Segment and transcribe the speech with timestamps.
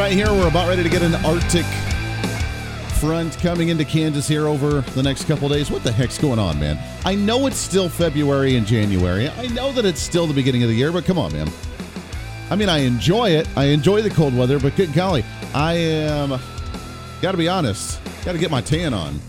[0.00, 1.66] I hear we're about ready to get an Arctic
[2.98, 5.70] front coming into Kansas here over the next couple days?
[5.70, 6.78] What the heck's going on, man?
[7.04, 9.28] I know it's still February and January.
[9.28, 11.50] I know that it's still the beginning of the year, but come on, man.
[12.48, 13.48] I mean, I enjoy it.
[13.56, 16.40] I enjoy the cold weather, but good golly, I am,
[17.20, 19.20] got to be honest, got to get my tan on.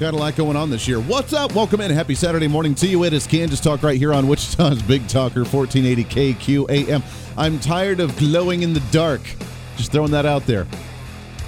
[0.00, 0.98] Got a lot going on this year.
[0.98, 1.54] What's up?
[1.54, 1.90] Welcome in.
[1.90, 3.04] Happy Saturday morning to you.
[3.04, 7.02] It is Kansas Talk right here on Wichita's Big Talker 1480 KQAM.
[7.36, 9.20] I'm tired of glowing in the dark.
[9.76, 10.64] Just throwing that out there.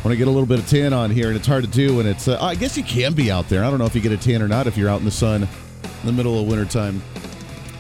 [0.05, 2.01] Want to get a little bit of tan on here, and it's hard to do.
[2.01, 3.65] And it's, uh, I guess you can be out there.
[3.65, 5.11] I don't know if you get a tan or not if you're out in the
[5.11, 7.03] sun in the middle of wintertime.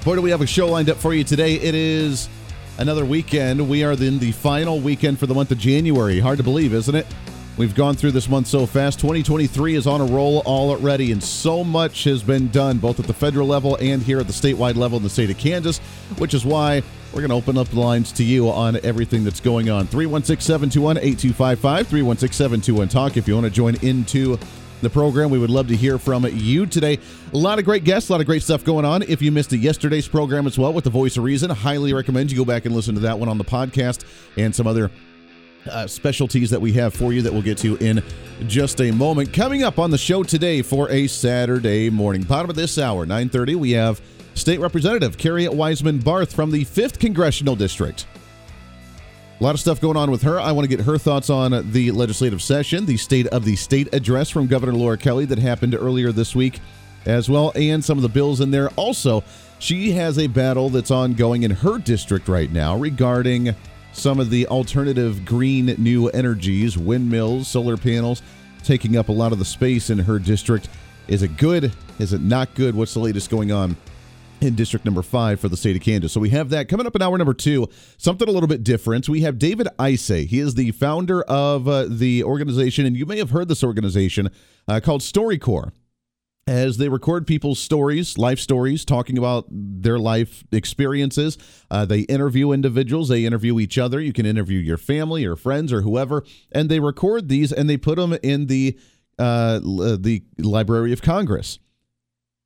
[0.06, 1.56] Boy, do we have a show lined up for you today.
[1.56, 2.30] It is
[2.78, 3.68] another weekend.
[3.68, 6.18] We are in the final weekend for the month of January.
[6.18, 7.06] Hard to believe, isn't it?
[7.58, 8.98] We've gone through this month so fast.
[8.98, 13.12] 2023 is on a roll already, and so much has been done both at the
[13.12, 15.78] federal level and here at the statewide level in the state of Kansas,
[16.16, 19.38] which is why we're going to open up the lines to you on everything that's
[19.38, 19.86] going on.
[19.86, 23.18] 316 721 8255, 316 721 Talk.
[23.18, 24.38] If you want to join into
[24.80, 26.98] the program, we would love to hear from you today.
[27.34, 29.02] A lot of great guests, a lot of great stuff going on.
[29.02, 32.38] If you missed yesterday's program as well with the Voice of Reason, highly recommend you
[32.38, 34.06] go back and listen to that one on the podcast
[34.38, 34.90] and some other
[35.70, 38.02] uh, specialties that we have for you that we'll get to in
[38.46, 39.32] just a moment.
[39.32, 43.56] Coming up on the show today for a Saturday morning, bottom of this hour, 9:30,
[43.56, 44.00] we have
[44.34, 48.06] State Representative Carrie Wiseman Barth from the 5th Congressional District.
[49.40, 50.40] A lot of stuff going on with her.
[50.40, 53.92] I want to get her thoughts on the legislative session, the State of the State
[53.92, 56.60] address from Governor Laura Kelly that happened earlier this week
[57.06, 58.68] as well, and some of the bills in there.
[58.76, 59.24] Also,
[59.58, 63.54] she has a battle that's ongoing in her district right now regarding
[63.92, 68.22] some of the alternative green new energies, windmills, solar panels,
[68.62, 70.68] taking up a lot of the space in her district.
[71.08, 71.72] Is it good?
[71.98, 72.74] Is it not good?
[72.74, 73.76] What's the latest going on?
[74.42, 76.12] in District Number Five for the state of Kansas.
[76.12, 77.68] So we have that coming up in hour number two.
[77.96, 79.08] Something a little bit different.
[79.08, 80.26] We have David Isay.
[80.26, 84.30] He is the founder of uh, the organization, and you may have heard this organization
[84.66, 85.70] uh, called StoryCorps.
[86.46, 91.38] As they record people's stories, life stories, talking about their life experiences,
[91.70, 93.08] uh, they interview individuals.
[93.08, 94.00] They interview each other.
[94.00, 97.76] You can interview your family or friends or whoever, and they record these and they
[97.76, 98.76] put them in the
[99.20, 101.60] uh, the Library of Congress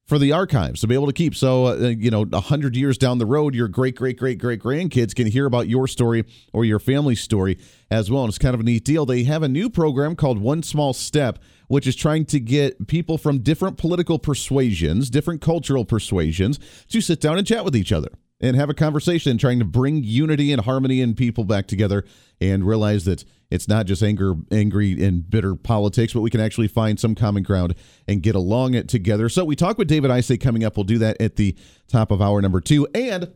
[0.07, 1.35] for the archives to be able to keep.
[1.35, 5.15] So, uh, you know, 100 years down the road, your great, great, great, great grandkids
[5.15, 7.59] can hear about your story or your family's story
[7.91, 8.23] as well.
[8.23, 9.05] And it's kind of a neat deal.
[9.05, 13.19] They have a new program called One Small Step, which is trying to get people
[13.19, 18.11] from different political persuasions, different cultural persuasions, to sit down and chat with each other
[18.41, 22.05] and have a conversation, trying to bring unity and harmony and people back together
[22.41, 26.69] and realize that it's not just anger, angry and bitter politics, but we can actually
[26.69, 27.75] find some common ground
[28.07, 29.29] and get along it together.
[29.29, 30.77] So we talk with David Isay coming up.
[30.77, 31.57] We'll do that at the
[31.89, 32.87] top of hour number two.
[32.95, 33.33] And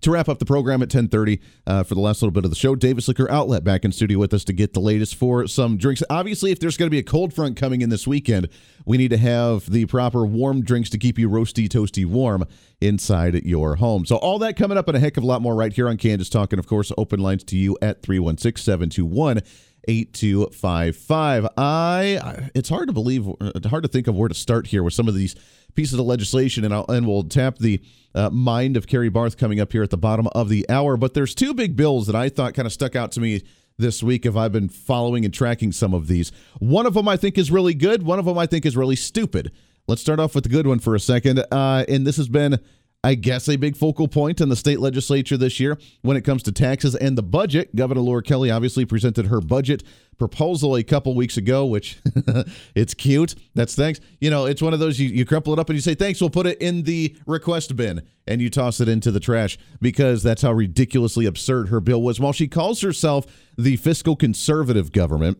[0.00, 2.56] to wrap up the program at 10.30 uh, for the last little bit of the
[2.56, 5.76] show davis liquor outlet back in studio with us to get the latest for some
[5.76, 6.02] drinks.
[6.10, 8.48] Obviously if there's going to be a cold front coming in this weekend
[8.84, 12.44] we need to have the proper warm drinks to keep you roasty toasty warm
[12.80, 14.04] inside your home.
[14.04, 15.96] So all that coming up and a heck of a lot more right here on
[15.96, 19.40] kansas talk and of course open lines to you at 316 721
[19.88, 24.82] 8255 i it's hard to believe uh, hard to think of where to start here
[24.82, 25.34] with some of these
[25.74, 27.80] pieces of legislation, and, I'll, and we'll tap the
[28.14, 30.96] uh, mind of Carrie Barth coming up here at the bottom of the hour.
[30.96, 33.42] But there's two big bills that I thought kind of stuck out to me
[33.76, 36.30] this week if I've been following and tracking some of these.
[36.58, 38.04] One of them I think is really good.
[38.04, 39.52] One of them I think is really stupid.
[39.86, 41.44] Let's start off with the good one for a second.
[41.50, 42.58] Uh, and this has been
[43.04, 46.42] I guess, a big focal point in the state legislature this year when it comes
[46.44, 47.76] to taxes and the budget.
[47.76, 49.82] Governor Laura Kelly obviously presented her budget
[50.16, 51.98] proposal a couple weeks ago, which
[52.74, 53.34] it's cute.
[53.54, 54.00] That's thanks.
[54.20, 56.18] You know, it's one of those you, you crumple it up and you say, thanks,
[56.18, 60.22] we'll put it in the request bin and you toss it into the trash because
[60.22, 62.18] that's how ridiculously absurd her bill was.
[62.18, 63.26] While she calls herself
[63.58, 65.36] the fiscal conservative government,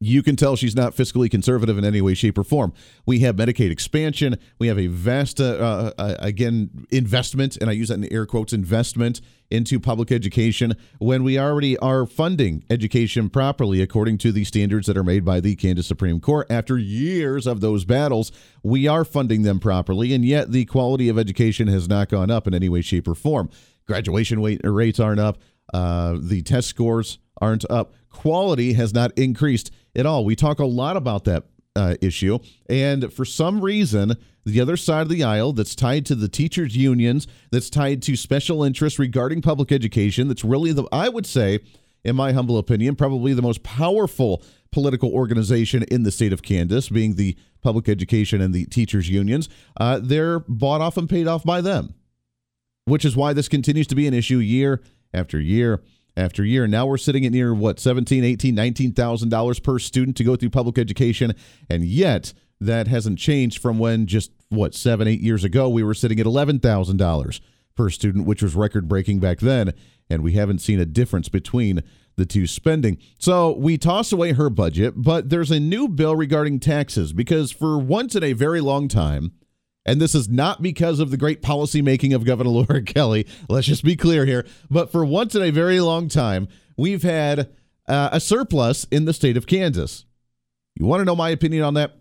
[0.00, 2.72] you can tell she's not fiscally conservative in any way, shape, or form.
[3.06, 4.36] We have Medicaid expansion.
[4.58, 8.26] We have a vast, uh, uh, uh, again, investment, and I use that in air
[8.26, 9.20] quotes, investment
[9.50, 14.96] into public education when we already are funding education properly according to the standards that
[14.96, 16.46] are made by the Kansas Supreme Court.
[16.50, 18.32] After years of those battles,
[18.62, 22.46] we are funding them properly, and yet the quality of education has not gone up
[22.46, 23.48] in any way, shape, or form.
[23.86, 25.38] Graduation rate, rates aren't up.
[25.72, 30.24] Uh, the test scores aren't up quality has not increased at all.
[30.24, 31.44] We talk a lot about that
[31.76, 32.38] uh, issue.
[32.68, 34.14] And for some reason,
[34.44, 38.16] the other side of the aisle that's tied to the teachers' unions, that's tied to
[38.16, 41.58] special interests regarding public education, that's really the, I would say,
[42.04, 46.88] in my humble opinion, probably the most powerful political organization in the state of Kansas,
[46.88, 49.48] being the public education and the teachers' unions.
[49.78, 51.94] Uh, they're bought off and paid off by them,
[52.84, 54.82] which is why this continues to be an issue year
[55.12, 55.82] after year
[56.16, 56.66] after year.
[56.66, 60.50] Now we're sitting at near what 17, 18, 19,000 dollars per student to go through
[60.50, 61.34] public education,
[61.68, 65.94] and yet that hasn't changed from when just what seven, eight years ago we were
[65.94, 67.40] sitting at eleven thousand dollars
[67.74, 69.72] per student, which was record breaking back then,
[70.08, 71.82] and we haven't seen a difference between
[72.16, 72.98] the two spending.
[73.18, 77.76] So we toss away her budget, but there's a new bill regarding taxes because for
[77.78, 79.32] once in a very long time.
[79.86, 83.26] And this is not because of the great policymaking of Governor Laura Kelly.
[83.48, 84.46] Let's just be clear here.
[84.70, 87.50] But for once in a very long time, we've had
[87.86, 90.06] uh, a surplus in the state of Kansas.
[90.74, 91.96] You want to know my opinion on that?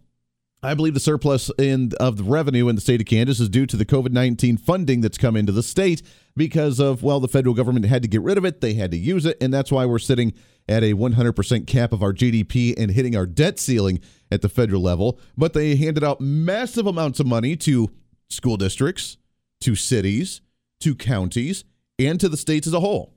[0.63, 3.65] I believe the surplus in of the revenue in the state of Kansas is due
[3.65, 6.01] to the COVID 19 funding that's come into the state
[6.37, 8.61] because of, well, the federal government had to get rid of it.
[8.61, 9.37] They had to use it.
[9.41, 10.33] And that's why we're sitting
[10.67, 13.99] at a 100% cap of our GDP and hitting our debt ceiling
[14.31, 15.19] at the federal level.
[15.37, 17.89] But they handed out massive amounts of money to
[18.29, 19.17] school districts,
[19.61, 20.41] to cities,
[20.81, 21.63] to counties,
[21.99, 23.13] and to the states as a whole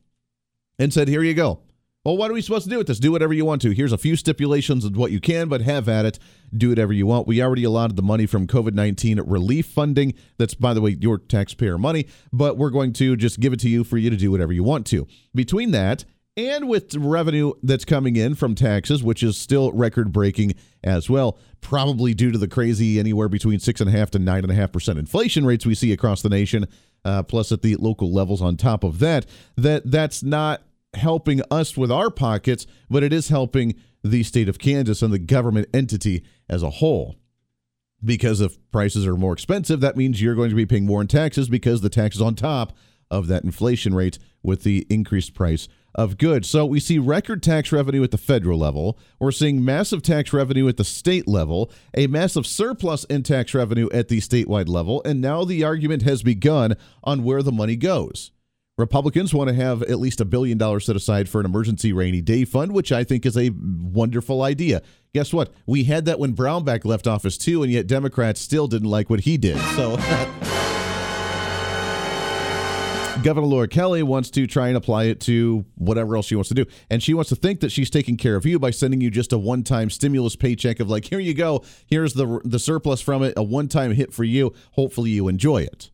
[0.79, 1.61] and said, here you go.
[2.05, 3.01] Well, what are we supposed to do with this?
[3.01, 3.73] Do whatever you want to.
[3.73, 6.21] Here's a few stipulations of what you can, but have at it.
[6.57, 7.27] Do whatever you want.
[7.27, 10.15] We already allotted the money from COVID 19 relief funding.
[10.39, 13.69] That's, by the way, your taxpayer money, but we're going to just give it to
[13.69, 15.09] you for you to do whatever you want to.
[15.35, 16.05] Between that
[16.37, 20.55] and with revenue that's coming in from taxes, which is still record breaking
[20.85, 24.43] as well, probably due to the crazy anywhere between six and a half to nine
[24.43, 26.67] and a half percent inflation rates we see across the nation,
[27.05, 29.25] uh, plus at the local levels on top of that,
[29.57, 30.63] that that's not
[30.95, 35.19] helping us with our pockets, but it is helping the state of Kansas and the
[35.19, 37.17] government entity as a whole.
[38.05, 41.09] Because if prices are more expensive, that means you're going to be paying more in
[41.09, 42.77] taxes because the tax is on top
[43.11, 46.49] of that inflation rate with the increased price of goods.
[46.49, 48.99] So we see record tax revenue at the federal level.
[49.19, 53.89] We're seeing massive tax revenue at the state level, a massive surplus in tax revenue
[53.93, 58.31] at the statewide level, and now the argument has begun on where the money goes.
[58.79, 62.21] Republicans want to have at least a billion dollars set aside for an emergency rainy
[62.21, 64.83] day fund, which I think is a wonderful idea.
[65.15, 65.51] Guess what?
[65.65, 69.21] We had that when Brownback left office too, and yet Democrats still didn't like what
[69.21, 69.57] he did.
[69.77, 69.97] So
[73.27, 76.55] Governor Laura Kelly wants to try and apply it to whatever else she wants to
[76.55, 76.65] do.
[76.89, 79.33] And she wants to think that she's taking care of you by sending you just
[79.33, 83.35] a one-time stimulus paycheck of like, here you go, here's the the surplus from it,
[83.37, 84.55] a one-time hit for you.
[84.75, 85.91] Hopefully you enjoy it.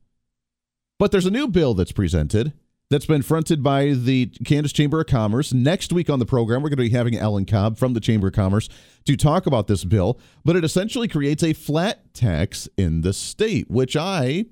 [0.99, 2.53] But there's a new bill that's presented
[2.91, 5.55] that's been fronted by the Kansas Chamber of Commerce.
[5.55, 8.27] Next week on the program, we're going to be having Alan Cobb from the Chamber
[8.27, 8.69] of Commerce
[9.07, 13.71] to talk about this bill, but it essentially creates a flat tax in the state,
[13.71, 14.45] which I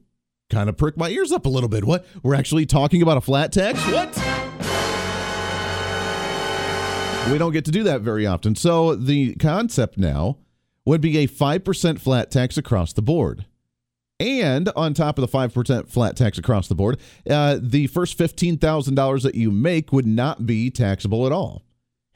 [0.50, 1.84] kind of prick my ears up a little bit.
[1.84, 2.04] What?
[2.22, 3.78] We're actually talking about a flat tax?
[3.86, 4.14] What?
[7.30, 8.56] We don't get to do that very often.
[8.56, 10.38] So the concept now
[10.84, 13.46] would be a 5% flat tax across the board.
[14.18, 16.98] And on top of the 5% flat tax across the board,
[17.28, 21.62] uh, the first $15,000 that you make would not be taxable at all.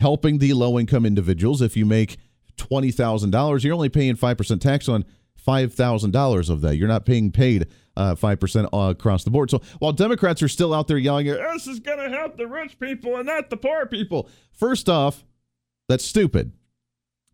[0.01, 2.19] Helping the low income individuals, if you make
[2.59, 5.05] $20,000, you're only paying 5% tax on
[5.47, 6.77] $5,000 of that.
[6.77, 9.51] You're not paying paid uh, 5% across the board.
[9.51, 12.79] So while Democrats are still out there yelling, this is going to help the rich
[12.79, 15.25] people and not the poor people, first off,
[15.89, 16.53] that's stupid.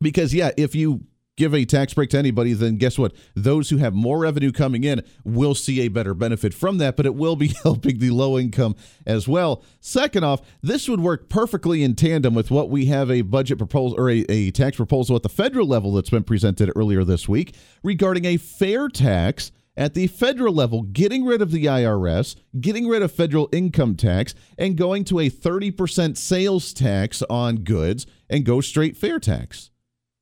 [0.01, 1.05] Because, yeah, if you
[1.41, 3.15] give a tax break to anybody, then guess what?
[3.35, 7.07] Those who have more revenue coming in will see a better benefit from that, but
[7.07, 8.77] it will be helping the low income
[9.07, 9.63] as well.
[9.81, 13.99] Second off, this would work perfectly in tandem with what we have a budget proposal
[13.99, 17.55] or a, a tax proposal at the federal level that's been presented earlier this week
[17.83, 23.03] regarding a fair tax at the federal level, getting rid of the IRS, getting rid
[23.03, 28.61] of federal income tax, and going to a 30% sales tax on goods and go
[28.61, 29.71] straight fair tax.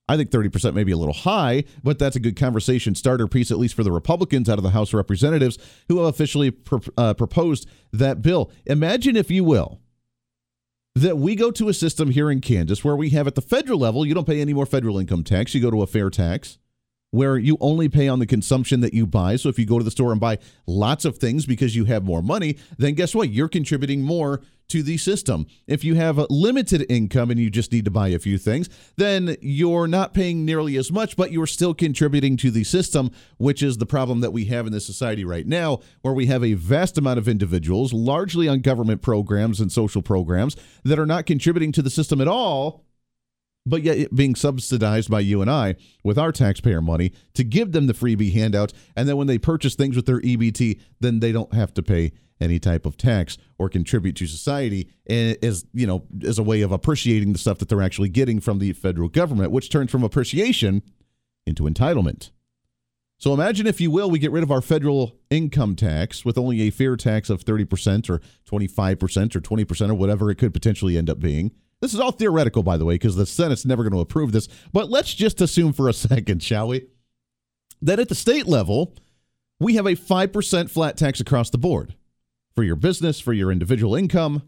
[0.08, 3.50] I think 30% may be a little high, but that's a good conversation starter piece,
[3.50, 6.56] at least for the Republicans out of the House of Representatives who have officially
[6.96, 8.52] uh, proposed that bill.
[8.64, 9.80] Imagine, if you will,
[10.94, 13.80] that we go to a system here in Kansas where we have at the federal
[13.80, 16.58] level, you don't pay any more federal income tax, you go to a fair tax.
[17.10, 19.36] Where you only pay on the consumption that you buy.
[19.36, 22.04] So if you go to the store and buy lots of things because you have
[22.04, 23.30] more money, then guess what?
[23.30, 25.46] You're contributing more to the system.
[25.66, 28.68] If you have a limited income and you just need to buy a few things,
[28.96, 33.62] then you're not paying nearly as much, but you're still contributing to the system, which
[33.62, 36.52] is the problem that we have in this society right now, where we have a
[36.52, 41.72] vast amount of individuals, largely on government programs and social programs, that are not contributing
[41.72, 42.84] to the system at all
[43.68, 47.86] but yet being subsidized by you and I with our taxpayer money to give them
[47.86, 48.72] the freebie handout.
[48.96, 52.12] And then when they purchase things with their EBT, then they don't have to pay
[52.40, 56.70] any type of tax or contribute to society as you know as a way of
[56.70, 60.82] appreciating the stuff that they're actually getting from the federal government, which turns from appreciation
[61.46, 62.30] into entitlement.
[63.20, 66.60] So imagine, if you will, we get rid of our federal income tax with only
[66.62, 71.10] a fair tax of 30% or 25% or 20% or whatever it could potentially end
[71.10, 71.50] up being.
[71.80, 74.48] This is all theoretical, by the way, because the Senate's never going to approve this.
[74.72, 76.86] But let's just assume for a second, shall we,
[77.80, 78.94] that at the state level,
[79.60, 81.94] we have a 5% flat tax across the board
[82.54, 84.42] for your business, for your individual income.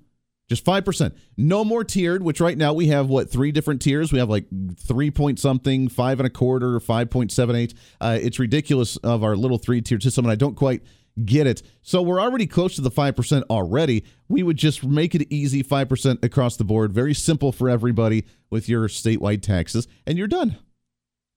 [0.48, 1.14] Just 5%.
[1.36, 4.12] No more tiered, which right now we have what, three different tiers?
[4.12, 4.46] We have like
[4.76, 7.74] three point something, five and a quarter, 5.78.
[8.00, 10.82] Uh, it's ridiculous of our little three tier system, and I don't quite
[11.24, 11.62] get it.
[11.82, 14.04] So we're already close to the 5% already.
[14.28, 18.68] We would just make it easy 5% across the board, very simple for everybody with
[18.68, 20.56] your statewide taxes, and you're done.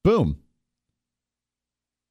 [0.03, 0.42] Boom.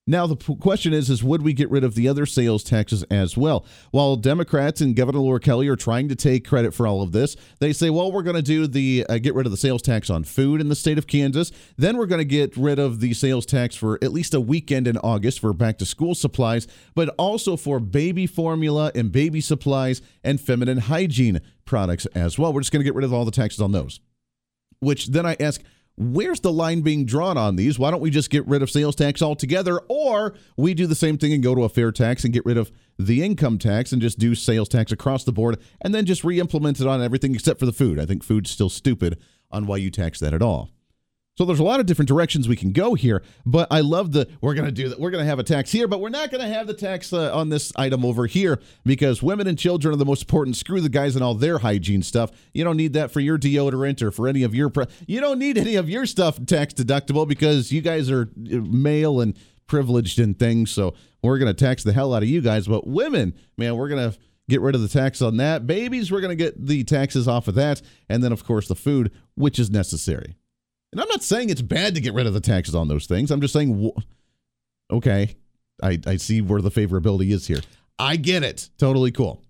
[0.04, 3.36] Now the question is is would we get rid of the other sales taxes as
[3.36, 3.64] well?
[3.92, 7.36] While Democrats and Governor Laura Kelly are trying to take credit for all of this,
[7.60, 10.10] they say, "Well, we're going to do the uh, get rid of the sales tax
[10.10, 11.52] on food in the state of Kansas.
[11.76, 14.88] Then we're going to get rid of the sales tax for at least a weekend
[14.88, 16.66] in August for back to school supplies,
[16.96, 22.52] but also for baby formula and baby supplies and feminine hygiene products as well.
[22.52, 24.00] We're just going to get rid of all the taxes on those."
[24.80, 25.62] Which then I ask,
[25.96, 27.78] Where's the line being drawn on these?
[27.78, 29.78] Why don't we just get rid of sales tax altogether?
[29.88, 32.56] Or we do the same thing and go to a fair tax and get rid
[32.56, 36.24] of the income tax and just do sales tax across the board and then just
[36.24, 37.98] re implement it on everything except for the food.
[37.98, 39.18] I think food's still stupid
[39.50, 40.70] on why you tax that at all.
[41.38, 44.28] So there's a lot of different directions we can go here, but I love the
[44.42, 45.00] we're going to do that.
[45.00, 47.10] We're going to have a tax here, but we're not going to have the tax
[47.10, 50.56] uh, on this item over here because women and children are the most important.
[50.56, 52.30] Screw the guys and all their hygiene stuff.
[52.52, 55.38] You don't need that for your deodorant or for any of your pre- you don't
[55.38, 59.34] need any of your stuff tax deductible because you guys are uh, male and
[59.66, 60.70] privileged and things.
[60.70, 63.88] So we're going to tax the hell out of you guys, but women, man, we're
[63.88, 64.18] going to
[64.50, 65.66] get rid of the tax on that.
[65.66, 68.74] Babies, we're going to get the taxes off of that, and then of course the
[68.74, 70.36] food, which is necessary.
[70.92, 73.30] And I'm not saying it's bad to get rid of the taxes on those things.
[73.30, 73.90] I'm just saying,
[74.90, 75.34] okay,
[75.82, 77.60] I, I see where the favorability is here.
[77.98, 78.68] I get it.
[78.78, 79.41] Totally cool.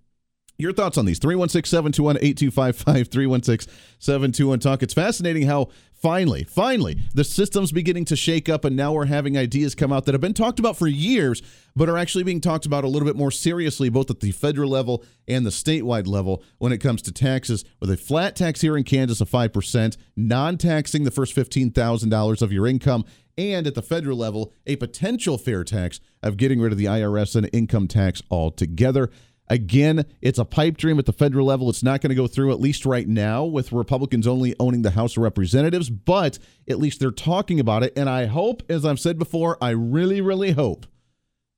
[0.62, 4.84] Your thoughts on these 316 721 8255 316 721 Talk.
[4.84, 9.36] It's fascinating how finally, finally, the system's beginning to shake up, and now we're having
[9.36, 11.42] ideas come out that have been talked about for years,
[11.74, 14.70] but are actually being talked about a little bit more seriously, both at the federal
[14.70, 18.76] level and the statewide level when it comes to taxes, with a flat tax here
[18.76, 23.04] in Kansas of 5%, non taxing the first $15,000 of your income,
[23.36, 27.34] and at the federal level, a potential fair tax of getting rid of the IRS
[27.34, 29.10] and income tax altogether.
[29.52, 31.68] Again, it's a pipe dream at the federal level.
[31.68, 34.92] It's not going to go through, at least right now, with Republicans only owning the
[34.92, 37.92] House of Representatives, but at least they're talking about it.
[37.94, 40.86] And I hope, as I've said before, I really, really hope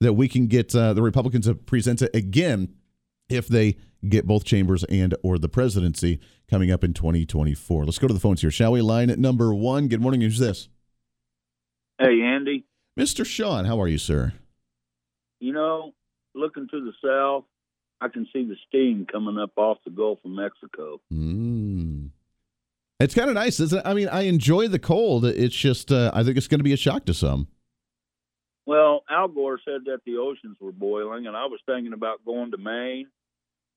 [0.00, 2.74] that we can get uh, the Republicans to present it again
[3.28, 3.76] if they
[4.08, 6.18] get both chambers and or the presidency
[6.50, 7.84] coming up in 2024.
[7.84, 8.82] Let's go to the phones here, shall we?
[8.82, 9.86] Line at number one.
[9.86, 10.20] Good morning.
[10.20, 10.68] Who's this?
[12.00, 12.64] Hey, Andy.
[12.98, 13.24] Mr.
[13.24, 14.32] Sean, how are you, sir?
[15.38, 15.92] You know,
[16.34, 17.44] looking to the south,
[18.04, 21.00] I can see the steam coming up off the Gulf of Mexico.
[21.10, 22.10] Mm.
[23.00, 23.82] It's kind of nice, isn't it?
[23.88, 25.24] I mean, I enjoy the cold.
[25.24, 27.48] It's just, uh, I think it's going to be a shock to some.
[28.66, 32.50] Well, Al Gore said that the oceans were boiling, and I was thinking about going
[32.50, 33.06] to Maine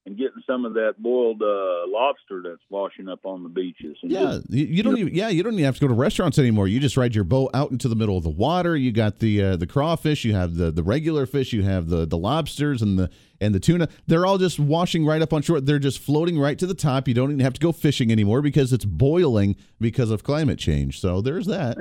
[0.06, 3.98] and getting some of that boiled uh, lobster that's washing up on the beaches.
[4.02, 5.94] And yeah, just, you, you, don't even yeah you don't even have to go to
[5.94, 6.70] restaurants anymore.
[6.70, 8.78] You just ride your boat out into the middle of the water.
[8.78, 12.06] You got the uh, the crawfish, you have the the regular fish, you have the
[12.06, 13.90] the lobsters and the and the tuna.
[14.08, 15.62] They're all just washing right up on shore.
[15.62, 17.08] They're just floating right to the top.
[17.08, 21.00] You don't even have to go fishing anymore because it's boiling because of climate change.
[21.00, 21.78] So there's that.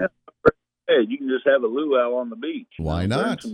[0.88, 2.68] Hey, you can just have a luau on the beach.
[2.78, 3.44] Why not?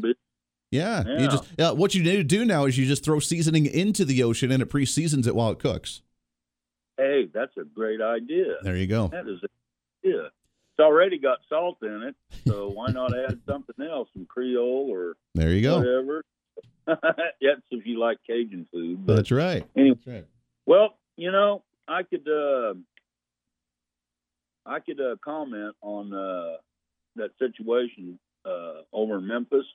[0.70, 1.18] Yeah, yeah.
[1.20, 4.04] You just uh, what you need to do now is you just throw seasoning into
[4.04, 6.00] the ocean and it pre-seasons it while it cooks.
[6.96, 8.56] Hey, that's a great idea.
[8.62, 9.08] There you go.
[9.08, 9.48] That is, a
[10.02, 10.28] yeah.
[10.72, 12.16] It's already got salt in it,
[12.48, 16.24] so why not add something else, some Creole or there you go, whatever.
[17.40, 19.06] yes, if you like Cajun food.
[19.06, 19.64] That's right.
[19.76, 20.26] Anyway, that's right.
[20.66, 22.74] Well, you know, I could uh,
[24.66, 26.56] I could uh, comment on uh,
[27.16, 29.66] that situation uh, over in Memphis.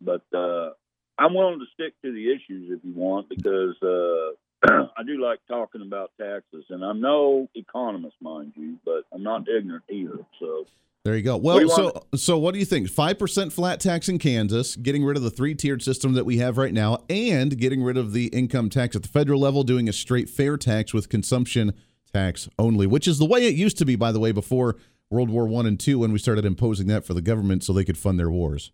[0.00, 0.70] But uh,
[1.18, 4.32] I'm willing to stick to the issues if you want because uh,
[4.96, 9.48] I do like talking about taxes, and I'm no economist, mind you, but I'm not
[9.48, 10.18] ignorant either.
[10.38, 10.66] So
[11.04, 11.36] there you go.
[11.36, 12.88] Well, you so so what do you think?
[12.88, 16.38] Five percent flat tax in Kansas, getting rid of the three tiered system that we
[16.38, 19.88] have right now, and getting rid of the income tax at the federal level, doing
[19.88, 21.72] a straight fair tax with consumption
[22.12, 24.76] tax only, which is the way it used to be, by the way, before
[25.10, 27.84] World War One and Two, when we started imposing that for the government so they
[27.84, 28.72] could fund their wars.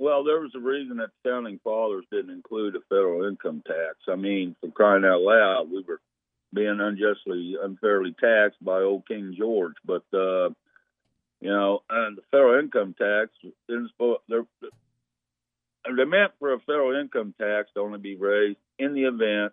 [0.00, 3.96] Well, there was a reason that the founding fathers didn't include a federal income tax.
[4.08, 6.00] I mean, for crying out loud, we were
[6.54, 9.74] being unjustly, unfairly taxed by old King George.
[9.84, 10.50] But uh,
[11.40, 13.30] you know, and the federal income tax
[13.68, 14.20] isn't supposed.
[14.28, 14.44] They're,
[15.96, 19.52] they meant for a federal income tax to only be raised in the event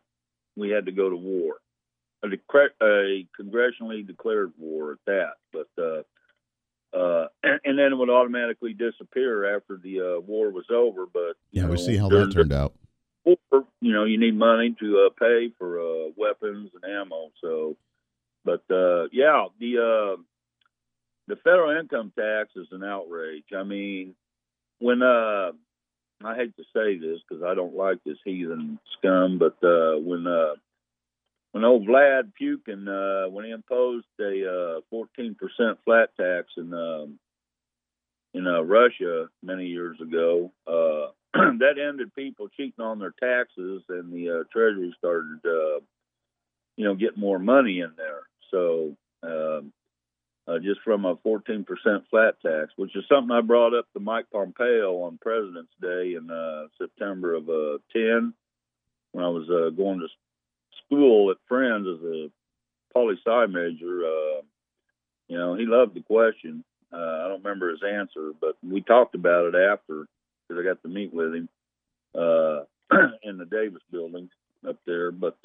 [0.56, 1.56] we had to go to war,
[2.24, 5.34] a, a congressionally declared war at that.
[5.51, 6.04] But uh,
[6.96, 11.06] uh, and, and, then it would automatically disappear after the uh, war was over.
[11.06, 12.74] But yeah, know, we see how that turned out.
[13.25, 17.32] War, you know, you need money to uh, pay for uh, weapons and ammo.
[17.42, 17.75] So,
[18.46, 20.22] but uh, yeah, the uh,
[21.27, 23.46] the federal income tax is an outrage.
[23.55, 24.15] I mean,
[24.79, 25.51] when uh,
[26.24, 30.27] I hate to say this because I don't like this heathen scum, but uh, when
[30.27, 30.55] uh,
[31.51, 35.36] when old Vlad Pukin, uh, when he imposed a uh, 14%
[35.86, 37.20] flat tax in um,
[38.34, 44.12] in uh, Russia many years ago, uh, that ended people cheating on their taxes, and
[44.12, 45.79] the uh, Treasury started, uh,
[46.75, 48.24] you know, getting more money in there.
[48.51, 49.72] So um,
[50.48, 51.66] uh, just from a 14%
[52.10, 56.30] flat tax, which is something I brought up to Mike Pompeo on President's Day in
[56.30, 58.34] uh, September of uh, 10
[59.12, 60.08] when I was uh, going to
[60.86, 62.30] school at Friends as a
[62.94, 64.42] poli sci major, uh,
[65.28, 66.64] you know, he loved the question.
[66.94, 70.06] Uh, I don't remember his answer, but we talked about it after
[70.48, 71.50] because I got to meet with him
[73.24, 74.30] in the Davis building
[74.68, 75.12] up there.
[75.12, 75.38] But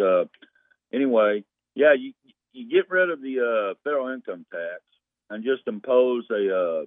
[0.92, 2.12] anyway, yeah, you
[2.52, 4.82] you get rid of the uh, federal income tax
[5.30, 6.84] and just impose a uh,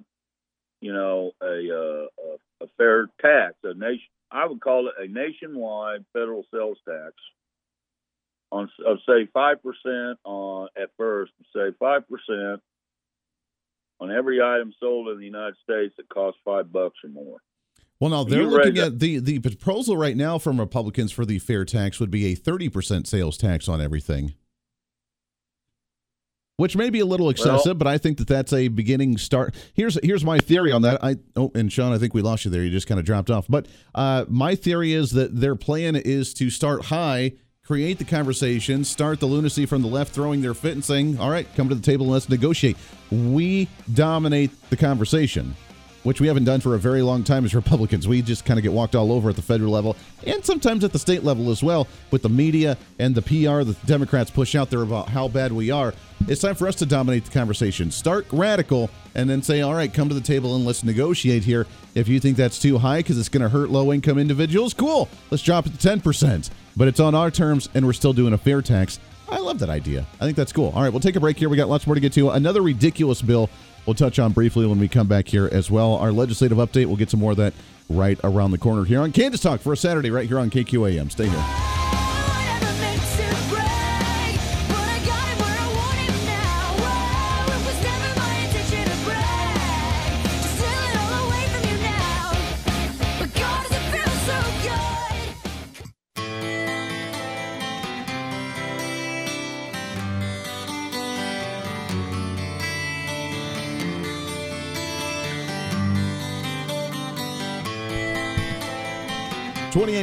[0.81, 2.07] you know a, uh,
[2.61, 4.03] a, a fair tax, a nation.
[4.31, 7.13] I would call it a nationwide federal sales tax
[8.51, 12.61] on of say five percent on at first, say five percent
[13.99, 17.37] on every item sold in the United States that costs five bucks or more.
[17.99, 21.63] Well, now they're looking at the the proposal right now from Republicans for the fair
[21.63, 24.33] tax would be a thirty percent sales tax on everything,
[26.57, 29.55] which may be a little excessive, well, but I think that that's a beginning start.
[29.73, 31.03] Here's here's my theory on that.
[31.03, 32.63] I oh, and Sean, I think we lost you there.
[32.63, 33.45] You just kind of dropped off.
[33.47, 37.33] But uh, my theory is that their plan is to start high
[37.65, 41.29] create the conversation, start the lunacy from the left throwing their fit and saying, all
[41.29, 42.75] right, come to the table and let's negotiate.
[43.09, 45.55] We dominate the conversation,
[46.03, 48.07] which we haven't done for a very long time as Republicans.
[48.07, 50.91] We just kind of get walked all over at the federal level and sometimes at
[50.93, 54.69] the state level as well with the media and the PR the Democrats push out
[54.69, 55.93] there about how bad we are.
[56.27, 57.91] It's time for us to dominate the conversation.
[57.91, 61.67] Start radical and then say, all right, come to the table and let's negotiate here.
[61.95, 65.09] If you think that's too high because it's going to hurt low income individuals, cool.
[65.31, 68.37] Let's drop it to 10% but it's on our terms and we're still doing a
[68.37, 68.99] fair tax.
[69.29, 70.05] I love that idea.
[70.19, 70.71] I think that's cool.
[70.75, 71.49] All right, we'll take a break here.
[71.49, 72.31] We got lots more to get to.
[72.31, 73.49] Another ridiculous bill
[73.85, 75.95] we'll touch on briefly when we come back here as well.
[75.95, 77.53] Our legislative update, we'll get some more of that
[77.89, 81.11] right around the corner here on Kansas Talk for a Saturday right here on KQAM.
[81.11, 81.72] Stay here.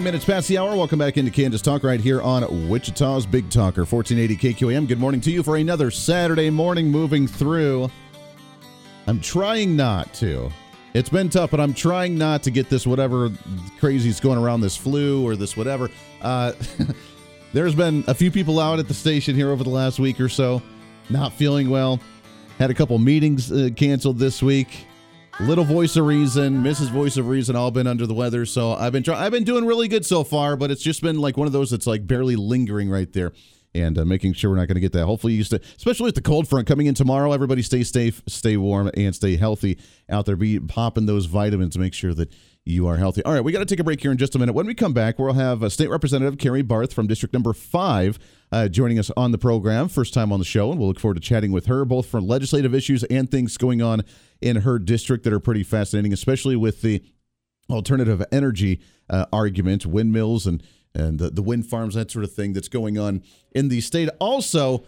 [0.02, 0.74] Minutes past the hour.
[0.74, 4.88] Welcome back into Kansas Talk right here on Wichita's Big Talker, 1480 KQAM.
[4.88, 7.88] Good morning to you for another Saturday morning moving through.
[9.06, 10.50] I'm trying not to.
[10.92, 13.30] It's been tough, but I'm trying not to get this whatever
[13.78, 15.88] crazy's going around this flu or this whatever.
[16.20, 16.52] Uh,
[17.52, 20.28] there's been a few people out at the station here over the last week or
[20.28, 20.60] so,
[21.10, 22.00] not feeling well.
[22.58, 24.84] Had a couple meetings uh, canceled this week.
[25.46, 26.90] Little Voice of Reason, Mrs.
[26.90, 28.44] Voice of Reason, all been under the weather.
[28.46, 29.08] So I've been.
[29.08, 31.70] I've been doing really good so far, but it's just been like one of those
[31.70, 33.32] that's like barely lingering right there.
[33.74, 35.06] and uh, making sure we're not going to get that.
[35.06, 37.32] Hopefully, you stay, especially with the cold front coming in tomorrow.
[37.32, 40.36] Everybody stay safe, stay warm, and stay healthy out there.
[40.36, 41.76] Be popping those vitamins.
[41.78, 42.30] Make sure that
[42.70, 43.22] you are healthy.
[43.24, 44.54] All right, we got to take a break here in just a minute.
[44.54, 48.18] When we come back, we'll have uh, State Representative Carrie Barth from District Number Five
[48.52, 51.14] uh, joining us on the program, first time on the show, and we'll look forward
[51.14, 54.02] to chatting with her both for legislative issues and things going on
[54.40, 57.02] in her district that are pretty fascinating, especially with the
[57.68, 62.52] alternative energy uh, argument, windmills and and the, the wind farms, that sort of thing
[62.52, 64.08] that's going on in the state.
[64.18, 64.82] Also,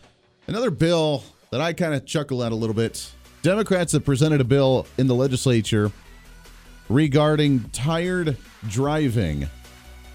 [0.49, 3.09] another bill that I kind of chuckle at a little bit.
[3.42, 5.92] Democrats have presented a bill in the legislature
[6.88, 8.37] regarding tired
[8.68, 9.49] driving,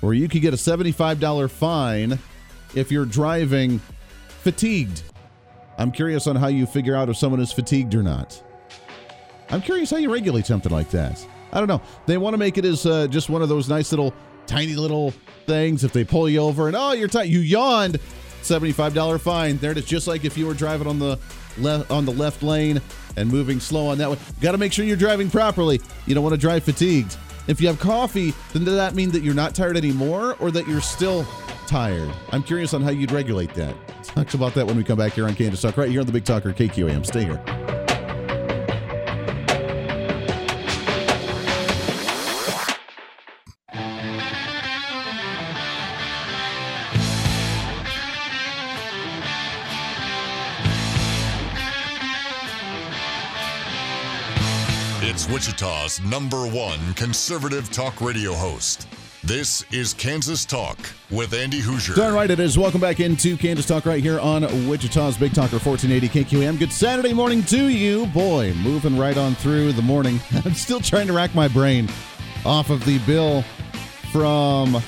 [0.01, 2.19] where you could get a $75 fine
[2.75, 3.79] if you're driving
[4.43, 5.03] fatigued.
[5.77, 8.41] I'm curious on how you figure out if someone is fatigued or not.
[9.49, 11.25] I'm curious how you regulate something like that.
[11.51, 11.81] I don't know.
[12.05, 14.13] They want to make it as uh, just one of those nice little,
[14.45, 15.11] tiny little
[15.45, 15.83] things.
[15.83, 17.99] If they pull you over and oh, you're tight, you yawned,
[18.41, 19.57] seventy-five dollar fine.
[19.57, 19.85] There it is.
[19.85, 21.17] Just like if you were driving on the
[21.57, 22.81] left on the left lane
[23.17, 24.17] and moving slow on that one.
[24.39, 25.81] Got to make sure you're driving properly.
[26.05, 27.17] You don't want to drive fatigued.
[27.47, 30.67] If you have coffee, then does that mean that you're not tired anymore, or that
[30.67, 31.25] you're still
[31.65, 32.13] tired?
[32.31, 33.75] I'm curious on how you'd regulate that.
[34.03, 36.11] Talk about that when we come back here on Kansas Talk, right here on the
[36.11, 37.05] Big Talker KQAM.
[37.05, 37.76] Stay here.
[55.47, 58.85] Wichita's number one conservative talk radio host.
[59.23, 60.77] This is Kansas Talk
[61.09, 61.95] with Andy Hooser.
[61.95, 62.57] Darn right it is.
[62.57, 66.59] Welcome back into Kansas Talk right here on Wichita's Big Talker 1480 KQAM.
[66.59, 68.07] Good Saturday morning to you.
[68.07, 70.19] Boy, moving right on through the morning.
[70.43, 71.87] I'm still trying to rack my brain
[72.45, 73.45] off of the bill
[74.11, 74.83] from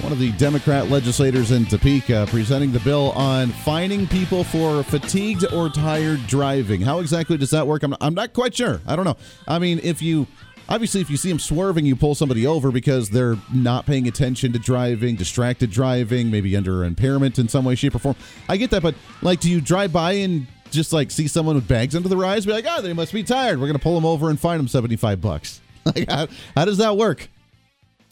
[0.00, 5.44] one of the Democrat legislators in Topeka presenting the bill on fining people for fatigued
[5.52, 6.80] or tired driving.
[6.80, 7.82] How exactly does that work?
[7.82, 8.80] I'm, I'm not quite sure.
[8.86, 9.16] I don't know.
[9.46, 10.26] I mean, if you
[10.68, 14.52] obviously if you see them swerving, you pull somebody over because they're not paying attention
[14.52, 18.16] to driving, distracted driving, maybe under impairment in some way, shape, or form.
[18.48, 21.66] I get that, but like, do you drive by and just like see someone with
[21.66, 23.60] bags under their eyes, be like, oh, they must be tired.
[23.60, 25.60] We're gonna pull them over and fine them seventy five bucks.
[25.84, 27.30] Like, how, how does that work?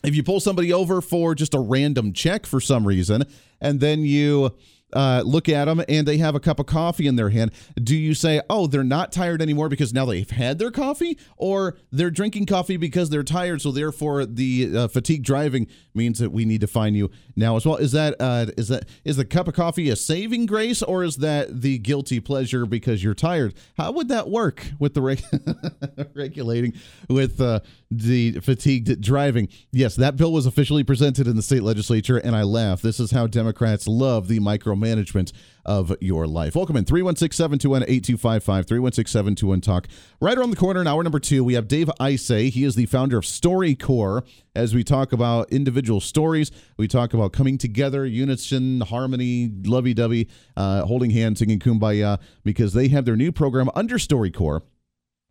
[0.07, 3.25] If you pull somebody over for just a random check for some reason,
[3.61, 4.57] and then you
[4.93, 7.51] uh, look at them and they have a cup of coffee in their hand,
[7.83, 11.19] do you say, oh, they're not tired anymore because now they've had their coffee?
[11.37, 16.31] Or they're drinking coffee because they're tired, so therefore the uh, fatigue driving means that
[16.31, 17.77] we need to fine you now as well?
[17.77, 21.17] Is that uh, is that is the cup of coffee a saving grace or is
[21.17, 23.55] that the guilty pleasure because you're tired?
[23.77, 25.25] How would that work with the reg-
[26.15, 26.75] regulating
[27.09, 29.49] with uh, the fatigued driving?
[29.73, 32.83] Yes, that bill was officially presented in the state legislature, and I laugh.
[32.83, 35.33] This is how Democrats love the micromanagement
[35.65, 36.55] of your life.
[36.55, 39.89] Welcome in 316 721 8255 316 721 Talk.
[40.21, 42.51] Right around the corner in hour number two, we have Dave Isay.
[42.51, 44.27] He is the founder of StoryCorps.
[44.55, 50.29] As we talk about individual stories, we talk about coming together, unison, harmony, lovey dovey,
[50.57, 54.63] uh, holding hands, singing kumbaya, because they have their new program under StoryCorps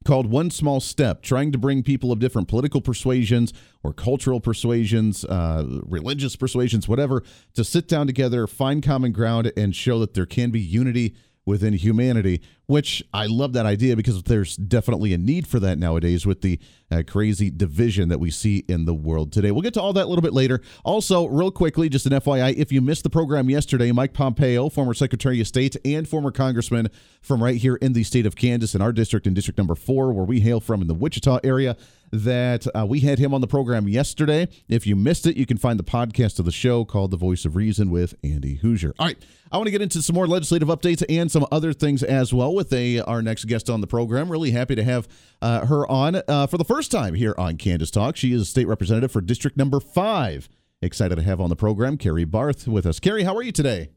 [0.06, 3.52] called One Small Step, trying to bring people of different political persuasions
[3.84, 7.24] or cultural persuasions, uh, religious persuasions, whatever,
[7.56, 11.16] to sit down together, find common ground, and show that there can be unity
[11.46, 16.26] within humanity, which I love that idea because there's definitely a need for that nowadays
[16.26, 19.52] with the uh, crazy division that we see in the world today.
[19.52, 20.62] We'll get to all that a little bit later.
[20.84, 24.94] Also, real quickly, just an FYI, if you missed the program yesterday, Mike Pompeo, former
[24.94, 26.90] Secretary of State and former Congressman
[27.22, 30.14] from right here in the state of Kansas in our district, in District Number Four,
[30.14, 31.78] where we hail from in the Wichita area,
[32.24, 34.48] that uh, we had him on the program yesterday.
[34.68, 37.46] If you missed it, you can find the podcast of the show called The Voice
[37.46, 38.94] of Reason with Andy Hooser.
[38.98, 39.18] All right,
[39.52, 42.54] I want to get into some more legislative updates and some other things as well
[42.54, 44.32] with a, our next guest on the program.
[44.32, 45.08] Really happy to have
[45.42, 48.16] uh, her on uh, for the first time here on Kansas Talk.
[48.16, 50.50] She is a state representative for District Number Five.
[50.82, 53.00] Excited to have on the program Carrie Barth with us.
[53.00, 53.90] Carrie, how are you today?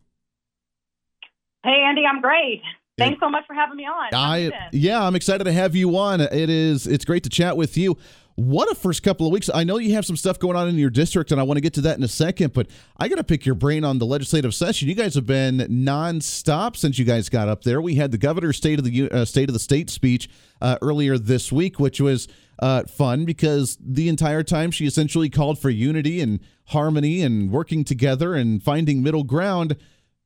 [1.64, 2.62] Hey, Andy, I'm great.
[2.98, 4.12] Thanks so much for having me on.
[4.12, 6.20] I yeah, I'm excited to have you on.
[6.20, 7.96] It is it's great to chat with you.
[8.38, 9.50] What a first couple of weeks.
[9.52, 11.60] I know you have some stuff going on in your district, and I want to
[11.60, 14.06] get to that in a second, but I got to pick your brain on the
[14.06, 14.88] legislative session.
[14.88, 17.82] You guys have been nonstop since you guys got up there.
[17.82, 20.30] We had the governor's state of the uh, state of the state speech
[20.60, 22.28] uh, earlier this week, which was
[22.60, 27.82] uh, fun because the entire time she essentially called for unity and harmony and working
[27.82, 29.76] together and finding middle ground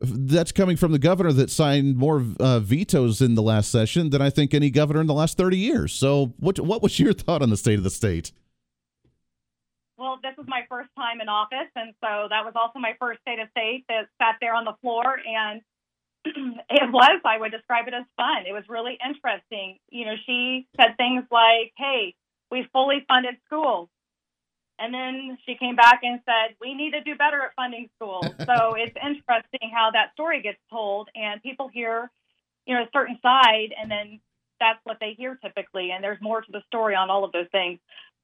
[0.02, 4.20] that's coming from the governor that signed more uh, vetoes in the last session than
[4.20, 5.92] I think any governor in the last 30 years.
[5.92, 8.32] So, what what was your thought on the state of the state?
[10.02, 13.20] well, this was my first time in office, and so that was also my first
[13.20, 15.04] state of state that sat there on the floor.
[15.06, 15.62] And
[16.26, 18.42] it was, I would describe it as fun.
[18.48, 19.78] It was really interesting.
[19.90, 22.16] You know, she said things like, hey,
[22.50, 23.88] we fully funded schools.
[24.78, 28.24] And then she came back and said, we need to do better at funding schools.
[28.46, 32.10] so it's interesting how that story gets told, and people hear,
[32.66, 34.20] you know, a certain side, and then
[34.58, 35.90] that's what they hear typically.
[35.90, 37.78] And there's more to the story on all of those things.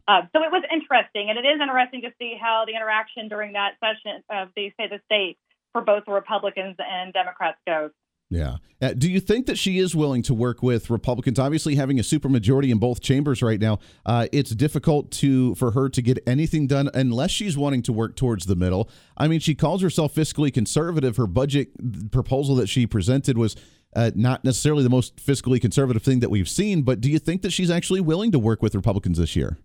[0.06, 3.52] Uh, so it was interesting, and it is interesting to see how the interaction during
[3.52, 5.36] that session of the State of the State
[5.72, 7.90] for both the Republicans and Democrats goes.
[8.30, 8.56] Yeah.
[8.82, 11.38] Uh, do you think that she is willing to work with Republicans?
[11.38, 15.88] Obviously, having a supermajority in both chambers right now, uh, it's difficult to for her
[15.88, 18.90] to get anything done unless she's wanting to work towards the middle.
[19.16, 21.16] I mean, she calls herself fiscally conservative.
[21.16, 21.70] Her budget
[22.12, 23.56] proposal that she presented was
[23.96, 26.82] uh, not necessarily the most fiscally conservative thing that we've seen.
[26.82, 29.58] But do you think that she's actually willing to work with Republicans this year?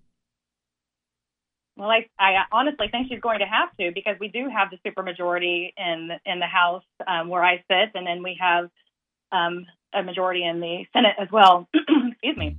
[1.75, 4.77] Well, I, I honestly think she's going to have to because we do have the
[4.87, 8.69] supermajority in in the House um, where I sit, and then we have
[9.31, 11.67] um, a majority in the Senate as well.
[11.73, 12.57] Excuse me.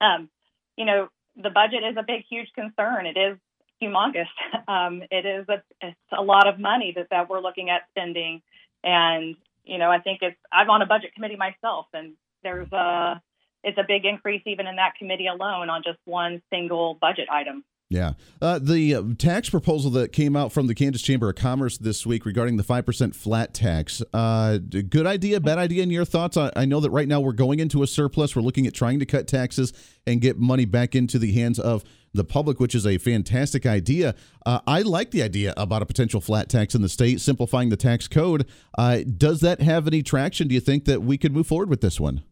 [0.00, 0.28] Um,
[0.76, 3.06] you know, the budget is a big, huge concern.
[3.06, 3.38] It is
[3.82, 4.28] humongous.
[4.68, 8.42] Um, it is a, it's a lot of money that, that we're looking at spending,
[8.82, 10.36] and you know, I think it's.
[10.52, 13.22] I'm on a budget committee myself, and there's a
[13.62, 17.64] it's a big increase even in that committee alone on just one single budget item.
[17.88, 18.14] Yeah.
[18.42, 22.04] Uh, the uh, tax proposal that came out from the Kansas Chamber of Commerce this
[22.04, 24.02] week regarding the 5% flat tax.
[24.12, 26.36] Uh, good idea, bad idea, in your thoughts?
[26.36, 28.34] I, I, know that right now we're going into a surplus.
[28.34, 29.72] We're looking at trying to cut taxes
[30.04, 34.16] and get money back into the hands of the public, which is a fantastic idea.
[34.44, 37.76] Uh, I like the idea about a potential flat tax in the state, simplifying the
[37.76, 38.46] tax code.
[38.76, 40.48] Uh, does that have any traction?
[40.48, 42.24] Do you think that we could move forward with this one?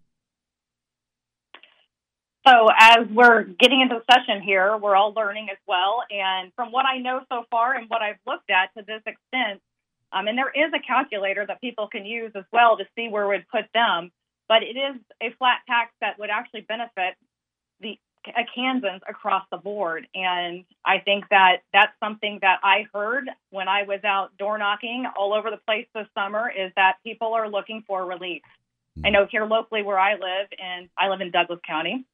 [2.47, 6.03] So, as we're getting into the session here, we're all learning as well.
[6.11, 9.63] And from what I know so far and what I've looked at to this extent,
[10.13, 13.27] um, and there is a calculator that people can use as well to see where
[13.27, 14.13] we'd put them,
[14.47, 17.15] but it is a flat tax that would actually benefit
[17.81, 20.07] the uh, Kansans across the board.
[20.15, 25.07] And I think that that's something that I heard when I was out door knocking
[25.17, 28.43] all over the place this summer is that people are looking for relief.
[29.03, 32.05] I know here locally where I live, and I live in Douglas County,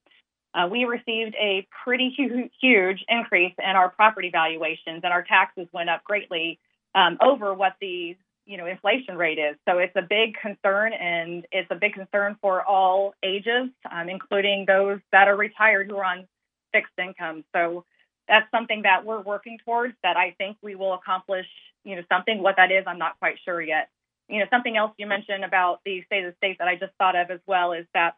[0.54, 5.68] uh, we received a pretty hu- huge increase in our property valuations, and our taxes
[5.72, 6.58] went up greatly
[6.94, 9.56] um, over what the you know inflation rate is.
[9.68, 14.64] So it's a big concern, and it's a big concern for all ages, um, including
[14.66, 16.26] those that are retired who are on
[16.72, 17.44] fixed income.
[17.54, 17.84] So
[18.28, 19.94] that's something that we're working towards.
[20.02, 21.46] That I think we will accomplish.
[21.84, 22.42] You know, something.
[22.42, 23.88] What that is, I'm not quite sure yet.
[24.28, 26.92] You know, something else you mentioned about the state of the state that I just
[26.98, 28.16] thought of as well is that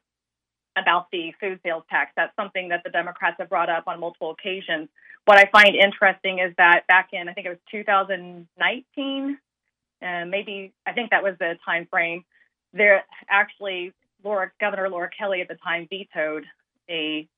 [0.77, 2.13] about the food sales tax.
[2.17, 4.89] That's something that the Democrats have brought up on multiple occasions.
[5.25, 9.39] What I find interesting is that back in, I think it was 2019,
[10.03, 12.25] uh, maybe I think that was the time frame.
[12.73, 13.93] There actually,
[14.25, 16.45] Laura, Governor Laura Kelly at the time vetoed
[16.89, 17.29] a,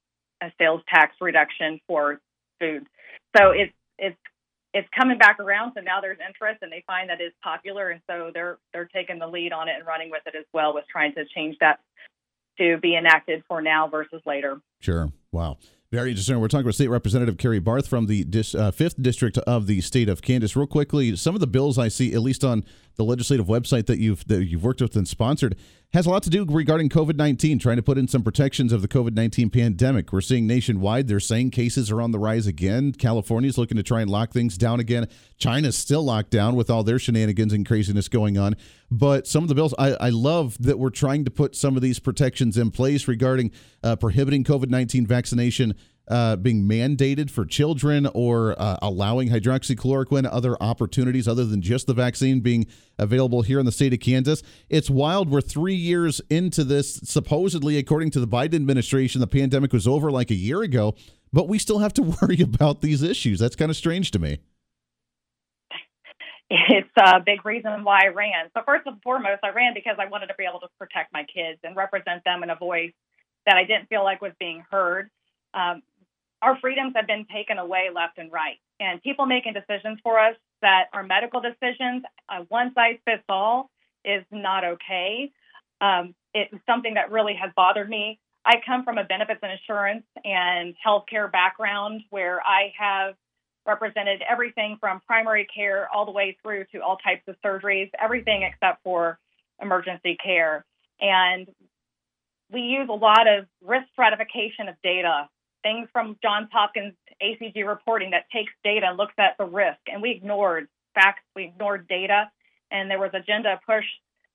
[0.40, 2.20] a sales tax reduction for
[2.58, 2.86] food.
[3.36, 4.16] So it's it's
[4.72, 5.72] it's coming back around.
[5.76, 9.18] So now there's interest, and they find that it's popular, and so they're they're taking
[9.18, 11.80] the lead on it and running with it as well, with trying to change that
[12.58, 14.60] to be enacted for now versus later.
[14.80, 15.10] Sure.
[15.32, 15.58] Wow.
[15.90, 16.40] Very interesting.
[16.40, 20.08] We're talking with State Representative Carrie Barth from the uh, 5th District of the state
[20.08, 20.56] of Kansas.
[20.56, 22.64] Real quickly, some of the bills I see, at least on
[22.96, 25.56] the legislative website that you've that you've worked with and sponsored,
[25.92, 28.82] has a lot to do regarding COVID 19, trying to put in some protections of
[28.82, 30.12] the COVID 19 pandemic.
[30.12, 32.92] We're seeing nationwide, they're saying cases are on the rise again.
[32.92, 35.06] California's looking to try and lock things down again.
[35.38, 38.56] China's still locked down with all their shenanigans and craziness going on.
[38.90, 41.82] But some of the bills, I, I love that we're trying to put some of
[41.82, 43.52] these protections in place regarding
[43.82, 45.74] uh, prohibiting COVID 19 vaccination
[46.08, 51.94] uh, being mandated for children or uh, allowing hydroxychloroquine, other opportunities other than just the
[51.94, 52.66] vaccine being
[52.98, 54.42] available here in the state of Kansas.
[54.68, 55.30] It's wild.
[55.30, 57.00] We're three years into this.
[57.04, 60.94] Supposedly, according to the Biden administration, the pandemic was over like a year ago,
[61.32, 63.38] but we still have to worry about these issues.
[63.38, 64.38] That's kind of strange to me.
[66.50, 68.50] It's a big reason why I ran.
[68.54, 71.24] So, first and foremost, I ran because I wanted to be able to protect my
[71.24, 72.92] kids and represent them in a voice
[73.46, 75.10] that I didn't feel like was being heard.
[75.54, 75.82] Um,
[76.42, 78.56] our freedoms have been taken away left and right.
[78.80, 83.70] And people making decisions for us that are medical decisions, uh, one size fits all,
[84.04, 85.32] is not okay.
[85.80, 88.18] Um, it's something that really has bothered me.
[88.44, 93.14] I come from a benefits and insurance and healthcare background where I have
[93.66, 98.42] represented everything from primary care all the way through to all types of surgeries, everything
[98.42, 99.18] except for
[99.62, 100.64] emergency care.
[101.00, 101.48] And
[102.52, 105.28] we use a lot of risk stratification of data
[105.64, 109.80] things from Johns Hopkins ACG reporting that takes data and looks at the risk.
[109.92, 112.30] And we ignored facts, we ignored data,
[112.70, 113.84] and there was agenda push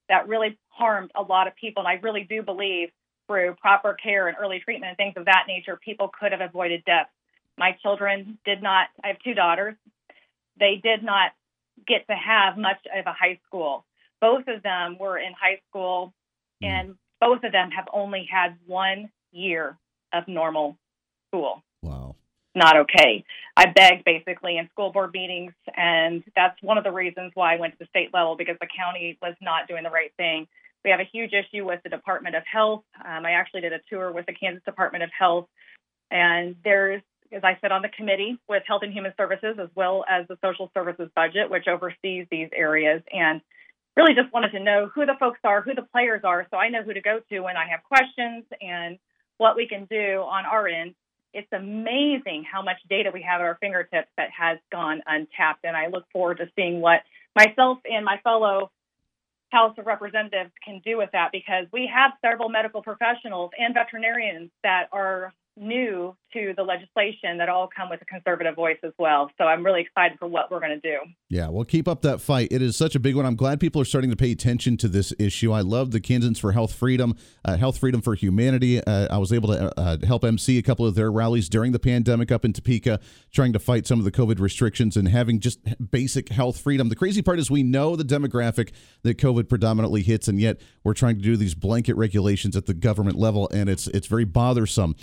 [0.09, 1.81] that really harmed a lot of people.
[1.81, 2.89] And I really do believe
[3.27, 6.83] through proper care and early treatment and things of that nature, people could have avoided
[6.83, 7.07] death.
[7.57, 9.75] My children did not, I have two daughters,
[10.59, 11.31] they did not
[11.87, 13.85] get to have much of a high school.
[14.19, 16.13] Both of them were in high school,
[16.63, 16.67] mm.
[16.67, 19.77] and both of them have only had one year
[20.11, 20.77] of normal
[21.29, 21.63] school.
[21.81, 22.15] Wow.
[22.55, 23.23] Not okay.
[23.55, 27.59] I begged basically in school board meetings, and that's one of the reasons why I
[27.59, 30.47] went to the state level because the county was not doing the right thing.
[30.83, 32.83] We have a huge issue with the Department of Health.
[33.05, 35.47] Um, I actually did a tour with the Kansas Department of Health,
[36.09, 40.03] and there's, as I said, on the committee with Health and Human Services as well
[40.09, 43.03] as the Social Services budget, which oversees these areas.
[43.13, 43.41] And
[43.99, 46.69] really just wanted to know who the folks are, who the players are, so I
[46.69, 48.97] know who to go to when I have questions and
[49.37, 50.95] what we can do on our end.
[51.33, 55.75] It's amazing how much data we have at our fingertips that has gone untapped, and
[55.75, 57.01] I look forward to seeing what
[57.35, 58.71] myself and my fellow
[59.51, 64.51] House of Representatives can do with that because we have several medical professionals and veterinarians
[64.63, 69.31] that are new to the legislation that all come with a conservative voice as well.
[69.37, 70.97] So I'm really excited for what we're going to do.
[71.29, 72.49] Yeah, well, keep up that fight.
[72.51, 73.25] It is such a big one.
[73.25, 75.51] I'm glad people are starting to pay attention to this issue.
[75.51, 78.83] I love the Kansans for Health Freedom, uh, Health Freedom for Humanity.
[78.83, 81.79] Uh, I was able to uh, help MC a couple of their rallies during the
[81.79, 82.99] pandemic up in Topeka,
[83.31, 85.59] trying to fight some of the COVID restrictions and having just
[85.91, 86.89] basic health freedom.
[86.89, 90.93] The crazy part is we know the demographic that COVID predominantly hits, and yet we're
[90.93, 94.95] trying to do these blanket regulations at the government level, and it's it's very bothersome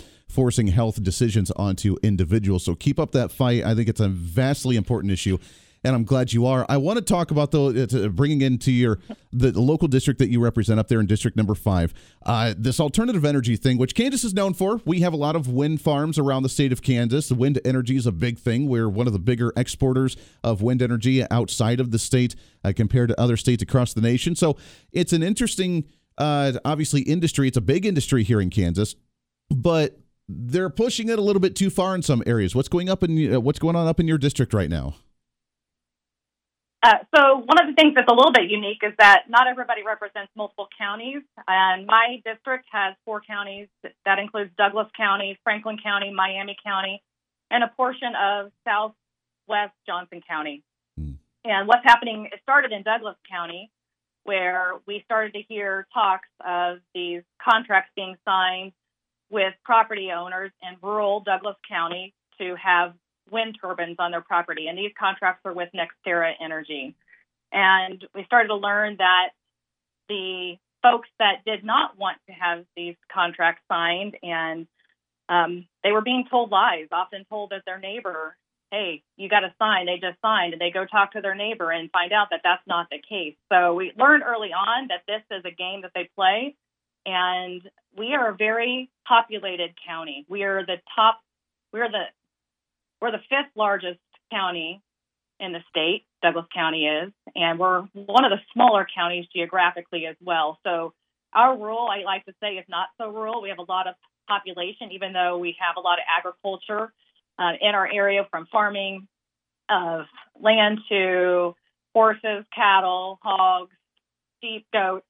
[0.47, 2.63] forcing health decisions onto individuals.
[2.63, 3.65] So keep up that fight.
[3.65, 5.37] I think it's a vastly important issue
[5.83, 6.65] and I'm glad you are.
[6.69, 8.99] I want to talk about the bringing into your
[9.31, 11.93] the, local district that you represent up there in District Number Five.
[12.25, 14.81] Uh, this alternative energy thing, which Kansas is known for.
[14.85, 17.29] We have a lot of wind farms around the state of Kansas.
[17.29, 18.67] The wind energy is a big thing.
[18.67, 23.09] We're one of the bigger exporters of wind energy outside of the state uh, compared
[23.09, 24.35] to other states across the nation.
[24.35, 24.57] So
[24.91, 25.85] it's an interesting,
[26.17, 27.47] uh, obviously, industry.
[27.47, 28.95] It's a big industry here in Kansas,
[29.49, 29.97] but
[30.29, 32.53] they're pushing it a little bit too far in some areas.
[32.53, 34.95] What's going up in uh, what's going on up in your district right now?
[36.83, 39.81] Uh, so one of the things that's a little bit unique is that not everybody
[39.83, 43.67] represents multiple counties, and my district has four counties.
[44.05, 47.01] That includes Douglas County, Franklin County, Miami County,
[47.49, 50.63] and a portion of Southwest Johnson County.
[50.97, 51.13] Hmm.
[51.45, 52.29] And what's happening?
[52.31, 53.71] It started in Douglas County,
[54.23, 58.73] where we started to hear talks of these contracts being signed
[59.29, 62.93] with property owners in rural Douglas County to have
[63.29, 64.67] wind turbines on their property.
[64.67, 66.95] And these contracts are with NextEra Energy.
[67.51, 69.29] And we started to learn that
[70.09, 74.67] the folks that did not want to have these contracts signed and
[75.29, 78.37] um, they were being told lies, often told that their neighbor,
[78.71, 79.85] hey, you got to sign.
[79.85, 80.53] They just signed.
[80.53, 83.35] And they go talk to their neighbor and find out that that's not the case.
[83.51, 86.55] So we learned early on that this is a game that they play
[87.05, 87.61] and
[87.97, 90.25] we are a very populated county.
[90.29, 91.19] We are the top.
[91.73, 92.03] We're the
[93.01, 93.99] we're the fifth largest
[94.31, 94.81] county
[95.39, 96.05] in the state.
[96.21, 100.59] Douglas County is, and we're one of the smaller counties geographically as well.
[100.63, 100.93] So
[101.33, 103.41] our rural, I like to say, is not so rural.
[103.41, 103.95] We have a lot of
[104.27, 106.91] population, even though we have a lot of agriculture
[107.37, 109.07] uh, in our area, from farming
[109.69, 110.05] of
[110.39, 111.55] land to
[111.93, 113.75] horses, cattle, hogs,
[114.41, 115.05] sheep, goats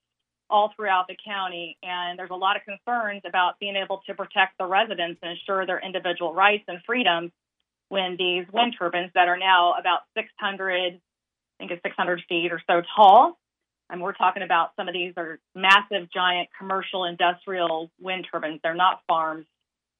[0.49, 1.77] all throughout the county.
[1.83, 5.65] And there's a lot of concerns about being able to protect the residents and ensure
[5.65, 7.31] their individual rights and freedoms
[7.89, 10.99] when these wind turbines that are now about 600, I
[11.57, 13.37] think it's 600 feet or so tall.
[13.89, 18.59] And we're talking about some of these are massive, giant commercial industrial wind turbines.
[18.61, 19.45] They're not farms.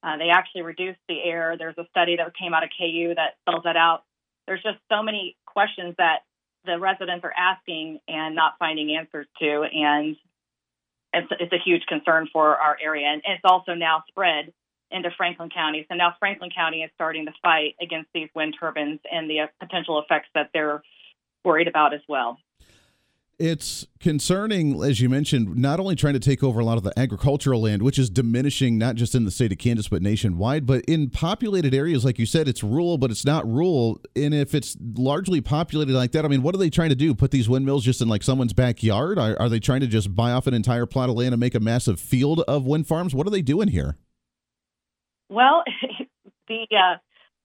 [0.04, 1.56] Uh, they actually reduce the air.
[1.58, 4.04] There's a study that came out of KU that spells that out.
[4.46, 6.20] There's just so many questions that
[6.66, 9.64] the residents are asking and not finding answers to.
[9.64, 10.18] And
[11.14, 13.08] it's, it's a huge concern for our area.
[13.08, 14.54] And it's also now spread
[14.92, 15.86] into Franklin County.
[15.90, 19.48] So now Franklin County is starting to fight against these wind turbines and the uh,
[19.60, 20.82] potential effects that they're
[21.44, 22.38] worried about as well.
[23.40, 26.98] It's concerning, as you mentioned, not only trying to take over a lot of the
[26.98, 30.84] agricultural land, which is diminishing not just in the state of Kansas, but nationwide, but
[30.86, 34.02] in populated areas, like you said, it's rural, but it's not rural.
[34.16, 37.14] And if it's largely populated like that, I mean, what are they trying to do?
[37.14, 39.20] Put these windmills just in like someone's backyard?
[39.20, 41.54] Are, are they trying to just buy off an entire plot of land and make
[41.54, 43.14] a massive field of wind farms?
[43.14, 43.98] What are they doing here?
[45.30, 45.64] Well,
[46.48, 46.98] the uh,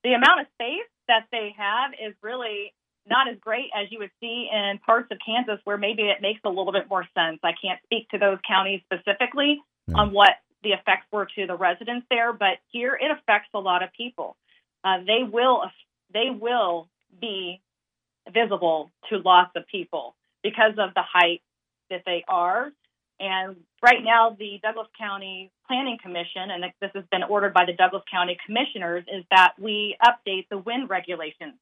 [0.05, 2.73] the amount of space that they have is really
[3.09, 6.41] not as great as you would see in parts of Kansas where maybe it makes
[6.45, 7.41] a little bit more sense.
[7.43, 9.61] I can't speak to those counties specifically
[9.95, 10.31] on what
[10.63, 14.37] the effects were to the residents there, but here it affects a lot of people.
[14.85, 15.63] Uh, they will
[16.13, 16.89] they will
[17.21, 17.61] be
[18.33, 21.43] visible to lots of people because of the height
[21.91, 22.71] that they are.
[23.19, 27.73] And right now, the Douglas County Planning Commission, and this has been ordered by the
[27.73, 31.55] Douglas County Commissioners, is that we update the wind regulations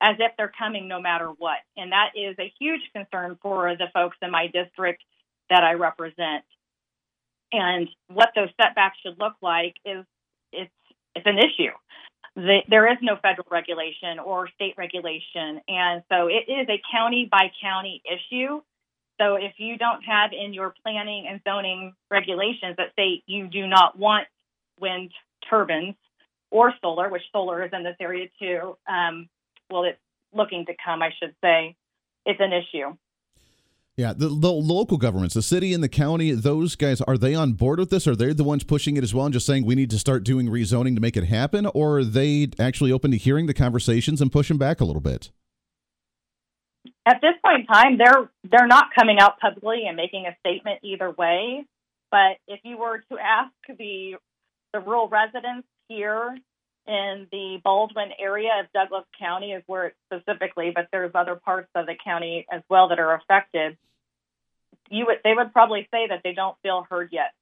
[0.00, 1.58] as if they're coming no matter what.
[1.76, 5.02] And that is a huge concern for the folks in my district
[5.50, 6.44] that I represent.
[7.52, 10.04] And what those setbacks should look like is
[10.52, 10.70] it's
[11.14, 11.72] it's an issue.
[12.36, 17.26] The, there is no federal regulation or state regulation, and so it is a county
[17.30, 18.60] by county issue.
[19.20, 23.66] So if you don't have in your planning and zoning regulations that say you do
[23.66, 24.28] not want
[24.78, 25.10] wind
[25.50, 25.96] turbines
[26.50, 29.28] or solar, which solar is in this area too, um,
[29.70, 29.98] well, it's
[30.32, 31.76] looking to come, I should say,
[32.24, 32.96] it's an issue.
[33.96, 37.54] Yeah, the, the, local governments, the city and the county, those guys, are they on
[37.54, 38.06] board with this?
[38.06, 40.22] Are they the ones pushing it as well and just saying we need to start
[40.22, 41.66] doing rezoning to make it happen?
[41.66, 45.32] Or are they actually open to hearing the conversations and pushing back a little bit?
[47.06, 50.78] At this point in time, they're they're not coming out publicly and making a statement
[50.84, 51.64] either way.
[52.12, 54.14] But if you were to ask the
[54.72, 56.38] the rural residents here
[56.88, 61.68] in the Baldwin area of Douglas County is where it's specifically, but there's other parts
[61.74, 63.76] of the county as well that are affected.
[64.90, 67.32] You would, they would probably say that they don't feel heard yet.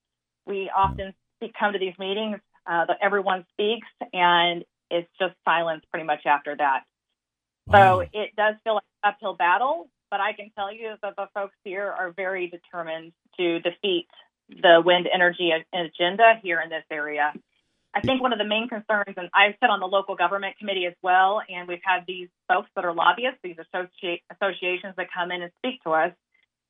[0.47, 5.85] We often speak, come to these meetings, uh, that everyone speaks, and it's just silence
[5.93, 6.83] pretty much after that.
[7.67, 8.01] Wow.
[8.01, 11.29] So it does feel like an uphill battle, but I can tell you that the
[11.35, 14.09] folks here are very determined to defeat
[14.49, 17.33] the wind energy agenda here in this area.
[17.97, 20.85] I think one of the main concerns, and I've sit on the local government committee
[20.85, 25.33] as well, and we've had these folks that are lobbyists, these associ- associations that come
[25.33, 26.13] in and speak to us.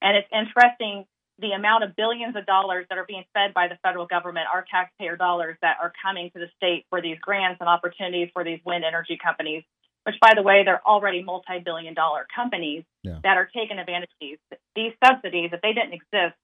[0.00, 1.04] And it's interesting
[1.40, 4.64] the amount of billions of dollars that are being fed by the federal government, our
[4.70, 8.60] taxpayer dollars that are coming to the state for these grants and opportunities for these
[8.64, 9.64] wind energy companies,
[10.04, 13.18] which, by the way, they're already multi billion dollar companies yeah.
[13.24, 14.38] that are taking advantage of these.
[14.76, 16.38] These subsidies, if they didn't exist,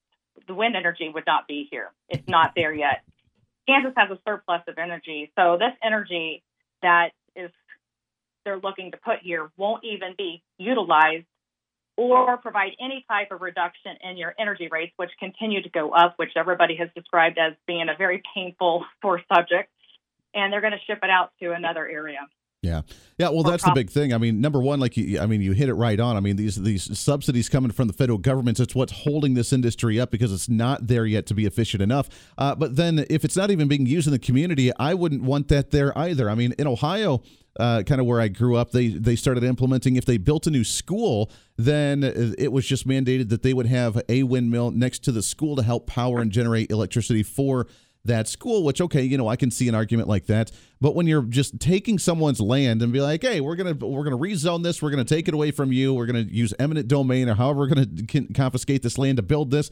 [0.45, 1.91] the wind energy would not be here.
[2.09, 3.03] It's not there yet.
[3.67, 5.31] Kansas has a surplus of energy.
[5.37, 6.43] So this energy
[6.81, 7.51] that is
[8.45, 11.25] they're looking to put here won't even be utilized
[11.95, 16.15] or provide any type of reduction in your energy rates, which continue to go up,
[16.17, 19.69] which everybody has described as being a very painful for subject.
[20.33, 22.19] And they're going to ship it out to another area.
[22.63, 22.83] Yeah,
[23.17, 23.27] yeah.
[23.27, 24.13] Well, that's the big thing.
[24.13, 26.15] I mean, number one, like you, I mean, you hit it right on.
[26.15, 29.99] I mean, these these subsidies coming from the federal government, it's what's holding this industry
[29.99, 32.07] up because it's not there yet to be efficient enough.
[32.37, 35.49] Uh, but then, if it's not even being used in the community, I wouldn't want
[35.49, 36.29] that there either.
[36.29, 37.21] I mean, in Ohio,
[37.59, 39.97] uh, kind of where I grew up, they they started implementing.
[39.97, 44.01] If they built a new school, then it was just mandated that they would have
[44.07, 47.67] a windmill next to the school to help power and generate electricity for
[48.05, 50.51] that school, which okay, you know, I can see an argument like that.
[50.81, 54.17] But when you're just taking someone's land and be like, hey, we're gonna we're gonna
[54.17, 57.35] rezone this, we're gonna take it away from you, we're gonna use eminent domain or
[57.35, 57.87] however we're gonna
[58.33, 59.69] confiscate this land to build this.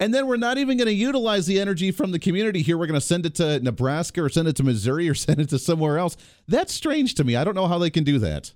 [0.00, 2.76] And then we're not even going to utilize the energy from the community here.
[2.76, 5.50] We're going to send it to Nebraska or send it to Missouri or send it
[5.50, 6.16] to somewhere else.
[6.48, 7.36] That's strange to me.
[7.36, 8.52] I don't know how they can do that.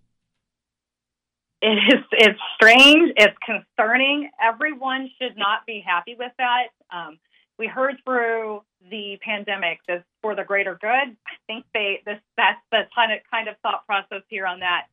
[1.61, 2.05] It is.
[2.13, 3.13] It's strange.
[3.17, 4.31] It's concerning.
[4.43, 6.69] Everyone should not be happy with that.
[6.93, 7.19] Um,
[7.59, 10.89] we heard through the pandemic this for the greater good.
[10.89, 14.87] I think they this that's the kind of kind of thought process here on that.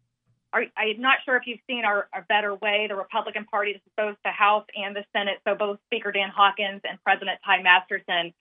[0.53, 2.85] I'm not sure if you've seen our, our better way.
[2.87, 5.39] The Republican Party is both the House and the Senate.
[5.45, 8.33] So both Speaker Dan Hawkins and President Ty Masterson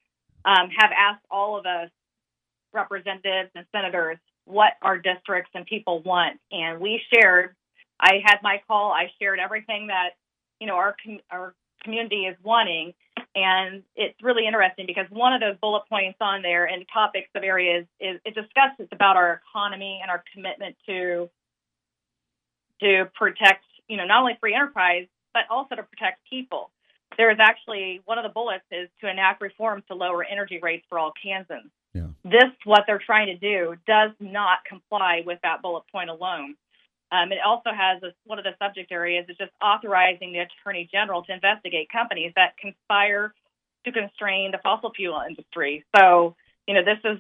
[0.45, 1.91] um, have asked all of us
[2.73, 7.57] representatives and senators what our districts and people want, and we shared.
[7.99, 8.93] I had my call.
[8.93, 10.11] I shared everything that
[10.61, 10.95] you know our
[11.31, 12.95] our community is wanting,
[13.35, 17.43] and it's really interesting because one of those bullet points on there and topics of
[17.43, 21.29] areas is it discusses about our economy and our commitment to
[22.81, 26.71] to protect, you know, not only free enterprise but also to protect people.
[27.17, 30.85] There is actually one of the bullets is to enact reforms to lower energy rates
[30.89, 31.71] for all Kansans.
[31.93, 32.07] Yeah.
[32.25, 36.57] This, what they're trying to do, does not comply with that bullet point alone.
[37.13, 40.89] Um, it also has a, one of the subject areas is just authorizing the attorney
[40.91, 43.35] general to investigate companies that conspire
[43.85, 45.85] to constrain the fossil fuel industry.
[45.97, 46.35] So,
[46.67, 47.19] you know, this is,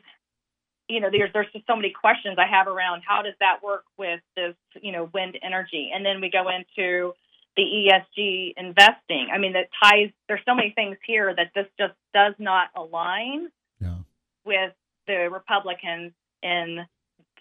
[0.88, 3.84] you know, there's there's just so many questions I have around how does that work
[3.96, 7.14] with this, you know, wind energy, and then we go into
[7.56, 9.28] the ESG investing.
[9.32, 10.10] I mean, that ties.
[10.28, 13.48] There's so many things here that this just does not align
[13.80, 13.96] yeah.
[14.44, 14.72] with
[15.06, 16.12] the Republicans
[16.42, 16.84] in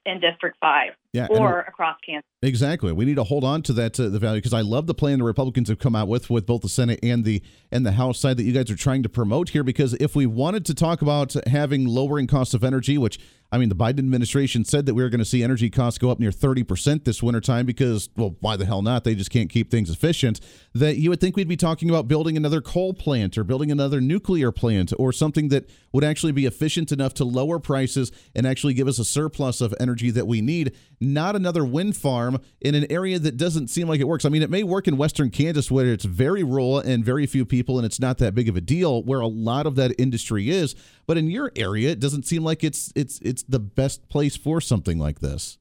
[0.06, 0.94] in District Five.
[1.14, 2.28] Yeah, or across Kansas.
[2.42, 2.92] Exactly.
[2.92, 5.20] We need to hold on to that uh, the value because I love the plan
[5.20, 8.20] the Republicans have come out with with both the Senate and the and the House
[8.20, 9.64] side that you guys are trying to promote here.
[9.64, 13.20] Because if we wanted to talk about having lowering costs of energy, which
[13.54, 16.10] I mean, the Biden administration said that we were going to see energy costs go
[16.10, 19.04] up near 30% this wintertime because, well, why the hell not?
[19.04, 20.40] They just can't keep things efficient.
[20.74, 24.02] That you would think we'd be talking about building another coal plant or building another
[24.02, 28.74] nuclear plant or something that would actually be efficient enough to lower prices and actually
[28.74, 32.86] give us a surplus of energy that we need, not another wind farm in an
[32.90, 34.26] area that doesn't seem like it works.
[34.26, 37.46] I mean, it may work in western Kansas where it's very rural and very few
[37.46, 40.50] people and it's not that big of a deal where a lot of that industry
[40.50, 40.76] is,
[41.06, 44.62] but in your area it doesn't seem like it's it's it's the best place for
[44.62, 45.58] something like this.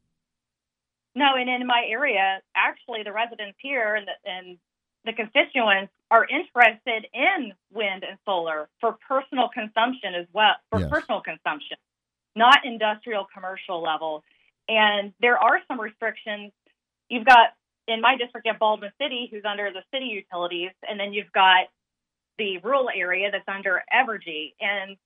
[1.15, 4.59] No, and in my area, actually the residents here and the, and
[5.05, 10.91] the constituents are interested in wind and solar for personal consumption as well, for yes.
[10.91, 11.77] personal consumption,
[12.37, 14.23] not industrial commercial level.
[14.73, 16.53] And there are some restrictions.
[17.09, 17.49] You've got
[17.89, 21.33] in my district, you have Baldwin City, who's under the city utilities, and then you've
[21.33, 21.67] got
[22.39, 24.55] the rural area that's under Evergy.
[24.61, 24.97] And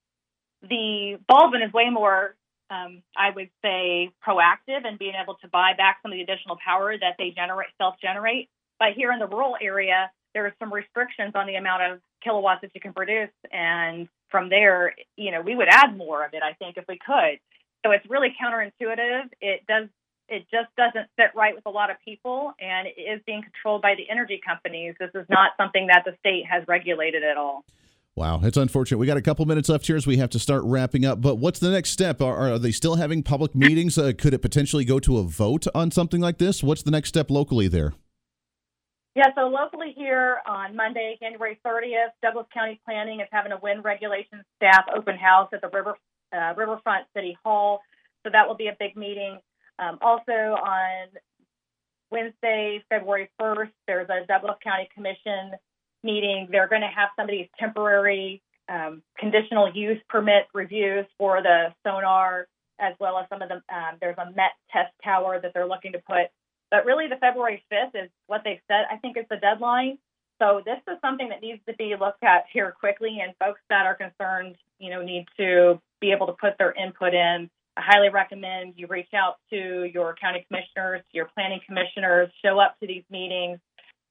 [0.62, 2.36] the Baldwin is way more,
[2.70, 6.58] um, I would say, proactive in being able to buy back some of the additional
[6.64, 8.48] power that they generate, self-generate.
[8.78, 12.60] But here in the rural area, there are some restrictions on the amount of kilowatts
[12.60, 16.42] that you can produce, and from there, you know, we would add more of it,
[16.42, 17.38] I think, if we could.
[17.84, 19.30] So it's really counterintuitive.
[19.40, 19.88] It does
[20.28, 23.80] it just doesn't sit right with a lot of people and it is being controlled
[23.80, 24.94] by the energy companies.
[24.98, 27.64] This is not something that the state has regulated at all.
[28.16, 28.96] Wow, it's unfortunate.
[28.96, 31.20] We got a couple minutes left here as we have to start wrapping up.
[31.20, 32.22] But what's the next step?
[32.22, 33.98] Are, are they still having public meetings?
[33.98, 36.62] Uh, could it potentially go to a vote on something like this?
[36.62, 37.92] What's the next step locally there?
[39.14, 43.84] Yeah, so locally here on Monday, January 30th, Douglas County Planning is having a wind
[43.84, 45.96] regulation staff open house at the River
[46.36, 47.80] uh, Riverfront City Hall.
[48.24, 49.38] So that will be a big meeting.
[49.78, 51.08] Um, also on
[52.10, 55.52] Wednesday, February 1st, there's a Douglas County Commission
[56.02, 56.48] meeting.
[56.50, 61.74] They're going to have some of these temporary um, conditional use permit reviews for the
[61.84, 62.48] solar,
[62.80, 65.92] as well as some of the, um, there's a MET test tower that they're looking
[65.92, 66.26] to put.
[66.70, 69.98] But really, the February 5th is what they've said, I think, is the deadline.
[70.40, 73.86] So this is something that needs to be looked at here quickly, and folks that
[73.86, 77.48] are concerned, you know, need to be able to put their input in.
[77.76, 82.78] I highly recommend you reach out to your county commissioners, your planning commissioners, show up
[82.80, 83.58] to these meetings,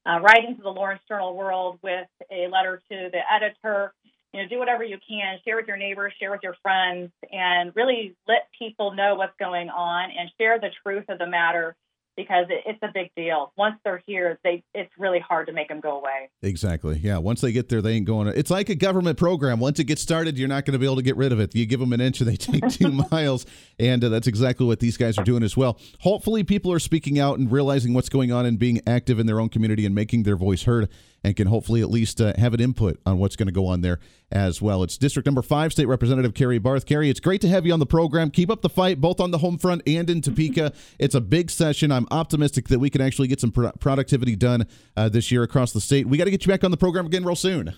[0.05, 3.93] uh, write into the Lawrence Journal World with a letter to the editor.
[4.33, 7.71] You know, do whatever you can, share with your neighbors, share with your friends, and
[7.75, 11.75] really let people know what's going on and share the truth of the matter
[12.15, 13.51] because it's a big deal.
[13.57, 16.29] Once they're here, they it's really hard to make them go away.
[16.41, 16.97] Exactly.
[16.97, 17.17] Yeah.
[17.17, 18.27] Once they get there, they ain't going.
[18.27, 19.59] To, it's like a government program.
[19.59, 21.55] Once it gets started, you're not going to be able to get rid of it.
[21.55, 23.45] You give them an inch, and they take two miles,
[23.79, 25.79] and uh, that's exactly what these guys are doing as well.
[25.99, 29.39] Hopefully, people are speaking out and realizing what's going on and being active in their
[29.39, 30.89] own community and making their voice heard
[31.23, 33.81] and can hopefully at least uh, have an input on what's going to go on
[33.81, 33.99] there
[34.35, 34.83] as well.
[34.83, 36.85] It's District Number Five, State Representative Carrie Barth.
[36.85, 38.29] Carrie, it's great to have you on the program.
[38.29, 40.73] Keep up the fight, both on the home front and in Topeka.
[40.99, 41.91] it's a big session.
[41.91, 44.67] I'm optimistic that we can actually get some pro- productivity done
[44.97, 46.05] uh, this year across the state.
[46.05, 47.73] We got to get you back on the program again real soon.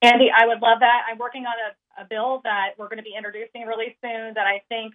[0.00, 1.02] Andy, I would love that.
[1.10, 1.54] I'm working on
[1.98, 4.94] a, a bill that we're going to be introducing really soon that I think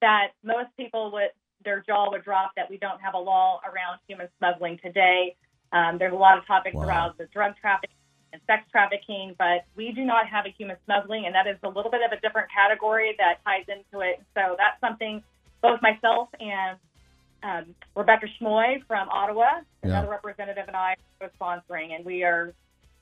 [0.00, 1.30] that most people would
[1.64, 5.36] their jaw would drop that we don't have a law around human smuggling today.
[5.72, 6.82] Um, there's a lot of topics wow.
[6.82, 7.96] around the drug trafficking
[8.32, 11.68] and sex trafficking, but we do not have a human smuggling, and that is a
[11.68, 14.22] little bit of a different category that ties into it.
[14.34, 15.22] So that's something
[15.60, 16.78] both myself and
[17.42, 20.10] um, Rebecca Schmoe from Ottawa, another yeah.
[20.10, 22.54] representative, and I are sponsoring, and we are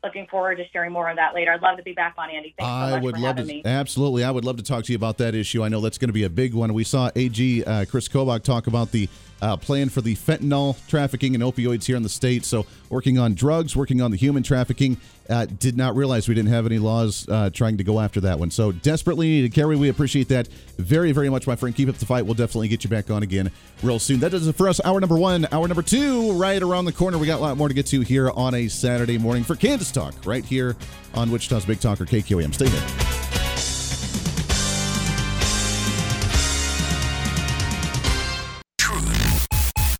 [0.02, 1.52] looking forward to sharing more on that later.
[1.52, 2.54] I'd love to be back on, Andy.
[2.58, 3.62] Thanks I so would for love to, me.
[3.64, 4.24] Absolutely.
[4.24, 5.62] I would love to talk to you about that issue.
[5.62, 6.72] I know that's going to be a big one.
[6.72, 9.08] We saw AG uh, Chris Kobach talk about the
[9.42, 12.44] uh, plan for the fentanyl trafficking and opioids here in the state.
[12.44, 14.96] So, working on drugs, working on the human trafficking.
[15.28, 18.38] Uh, did not realize we didn't have any laws uh, trying to go after that
[18.38, 18.50] one.
[18.50, 19.54] So, desperately needed.
[19.54, 20.48] Carrie, we appreciate that
[20.78, 21.74] very, very much, my friend.
[21.74, 22.24] Keep up the fight.
[22.24, 23.50] We'll definitely get you back on again
[23.82, 24.20] real soon.
[24.20, 24.80] That does it for us.
[24.84, 25.46] Hour number one.
[25.52, 27.18] Hour number two, right around the corner.
[27.18, 29.92] We got a lot more to get to here on a Saturday morning for Kansas
[29.92, 30.76] Talk, right here
[31.14, 32.54] on Wichita's Big Talker, KQAM.
[32.54, 33.10] Stay here.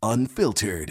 [0.03, 0.91] unfiltered.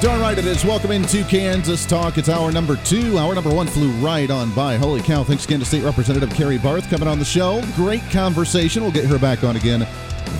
[0.00, 0.64] Darn right it is.
[0.64, 2.18] Welcome into Kansas Talk.
[2.18, 3.16] It's hour number two.
[3.18, 4.76] Hour number one flew right on by.
[4.76, 5.24] Holy cow.
[5.24, 7.62] Thanks again to State Representative Carrie Barth coming on the show.
[7.74, 8.82] Great conversation.
[8.82, 9.86] We'll get her back on again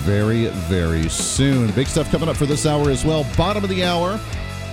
[0.03, 1.71] very, very soon.
[1.71, 3.25] Big stuff coming up for this hour as well.
[3.35, 4.19] Bottom of the hour.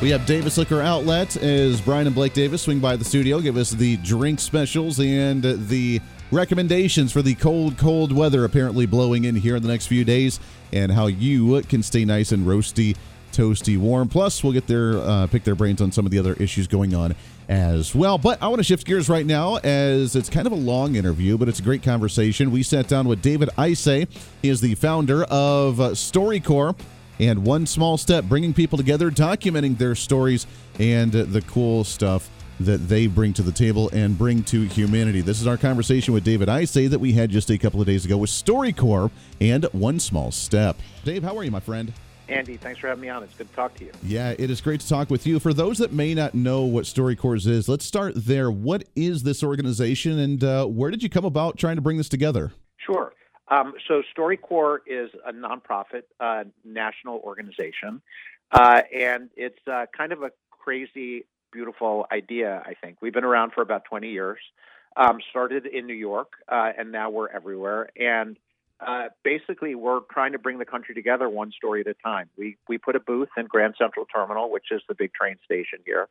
[0.03, 3.57] We have Davis Liquor Outlet as Brian and Blake Davis swing by the studio, give
[3.57, 6.01] us the drink specials and the
[6.33, 10.41] recommendations for the cold, cold weather apparently blowing in here in the next few days
[10.73, 12.97] and how you can stay nice and roasty,
[13.33, 14.09] toasty, warm.
[14.09, 16.95] Plus, we'll get their uh, pick their brains on some of the other issues going
[16.95, 17.15] on
[17.49, 18.19] as well.
[18.19, 21.37] But I want to shift gears right now as it's kind of a long interview,
[21.37, 22.51] but it's a great conversation.
[22.51, 24.09] We sat down with David Isay.
[24.43, 26.81] He is the founder of StoryCorps
[27.21, 30.47] and One Small Step, bringing people together, documenting their stories
[30.79, 32.31] and the cool stuff
[32.61, 35.21] that they bring to the table and bring to humanity.
[35.21, 38.05] This is our conversation with David Isay that we had just a couple of days
[38.05, 39.11] ago with StoryCorps
[39.41, 40.77] and One Small Step.
[41.05, 41.93] Dave, how are you, my friend?
[42.33, 43.23] Andy, thanks for having me on.
[43.23, 43.93] It's good to talk to you.
[44.03, 45.39] Yeah, it is great to talk with you.
[45.39, 48.51] For those that may not know what StoryCorps is, let's start there.
[48.51, 52.09] What is this organization and uh, where did you come about trying to bring this
[52.09, 52.53] together?
[52.79, 53.13] Sure.
[53.49, 58.01] Um, so StoryCorps is a nonprofit uh, national organization,
[58.51, 62.63] uh, and it's uh, kind of a crazy, beautiful idea.
[62.65, 64.39] I think we've been around for about 20 years.
[64.97, 67.91] Um, started in New York, uh, and now we're everywhere.
[67.97, 68.37] And
[68.87, 72.29] uh, basically, we're trying to bring the country together one story at a time.
[72.37, 75.79] We we put a booth in Grand Central Terminal, which is the big train station
[75.85, 76.09] here,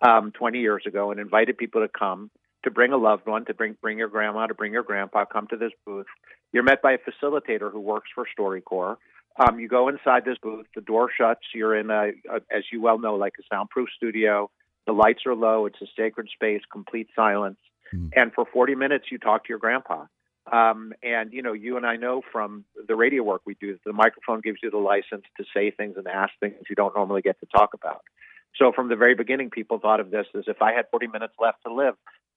[0.00, 2.30] um, 20 years ago, and invited people to come
[2.62, 5.46] to bring a loved one, to bring bring your grandma, to bring your grandpa, come
[5.48, 6.06] to this booth.
[6.52, 8.96] You're met by a facilitator who works for StoryCorps.
[9.36, 11.40] Um, you go inside this booth, the door shuts.
[11.52, 14.50] You're in a, a, as you well know, like a soundproof studio.
[14.86, 15.66] The lights are low.
[15.66, 17.58] It's a sacred space, complete silence.
[17.92, 18.10] Mm.
[18.14, 20.04] And for 40 minutes, you talk to your grandpa.
[20.50, 23.92] Um, and you know, you and I know from the radio work we do, the
[23.92, 27.40] microphone gives you the license to say things and ask things you don't normally get
[27.40, 28.02] to talk about.
[28.56, 31.34] So from the very beginning, people thought of this as if I had 40 minutes
[31.40, 31.94] left to live,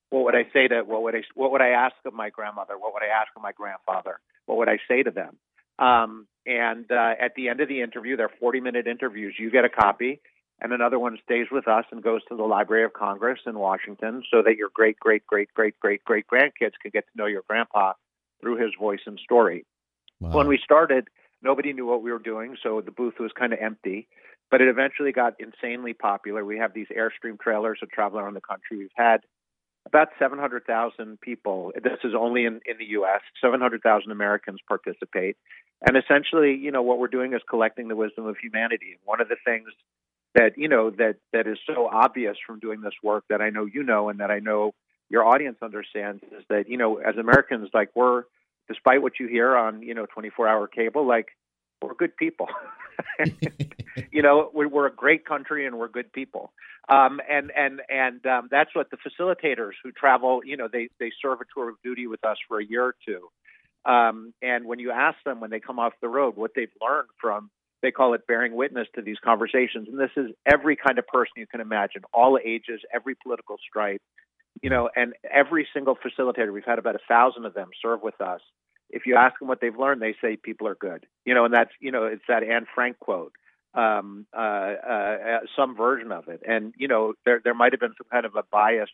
[0.10, 2.78] what would I say to what would I what would I ask of my grandmother?
[2.78, 4.20] What would I ask of my grandfather?
[4.46, 5.38] What would I say to them?
[5.80, 9.36] Um, and uh, at the end of the interview, they're 40 minute interviews.
[9.38, 10.22] You get a copy,
[10.60, 14.24] and another one stays with us and goes to the Library of Congress in Washington,
[14.32, 17.44] so that your great great great great great great grandkids can get to know your
[17.48, 17.94] grandpa
[18.42, 19.66] through his voice and story.
[20.20, 20.32] Wow.
[20.32, 21.08] When we started,
[21.42, 24.08] nobody knew what we were doing, so the booth was kind of empty.
[24.50, 26.46] But it eventually got insanely popular.
[26.46, 28.78] We have these Airstream trailers that travel around the country.
[28.78, 29.18] We've had
[29.86, 31.74] about 700,000 people.
[31.76, 33.22] This is only in, in the U.S.
[33.42, 35.38] 700,000 Americans participate.
[35.86, 38.92] And essentially, you know, what we're doing is collecting the wisdom of humanity.
[38.92, 39.68] And one of the things
[40.38, 43.66] that, you know, that, that is so obvious from doing this work that I know
[43.66, 44.74] you know and that I know
[45.10, 48.24] your audience understands is that, you know, as Americans, like we're,
[48.68, 51.30] despite what you hear on, you know, 24 hour cable, like
[51.82, 52.48] we're good people.
[54.12, 56.52] you know, we're, we're, a great country and we're good people.
[56.90, 61.12] Um, and and and um, that's what the facilitators who travel, you know, they they
[61.22, 63.30] serve a tour of duty with us for a year or two.
[63.90, 67.10] Um, and when you ask them when they come off the road what they've learned
[67.20, 67.50] from,
[67.88, 69.88] they call it bearing witness to these conversations.
[69.88, 74.02] And this is every kind of person you can imagine, all ages, every political stripe,
[74.62, 76.52] you know, and every single facilitator.
[76.52, 78.42] We've had about a thousand of them serve with us
[78.90, 81.06] if you ask them what they've learned, they say people are good.
[81.26, 83.34] You know, and that's you know it's that Anne Frank quote,
[83.74, 86.42] um, uh, uh, some version of it.
[86.48, 88.90] And you know, there there might have been some kind of a bias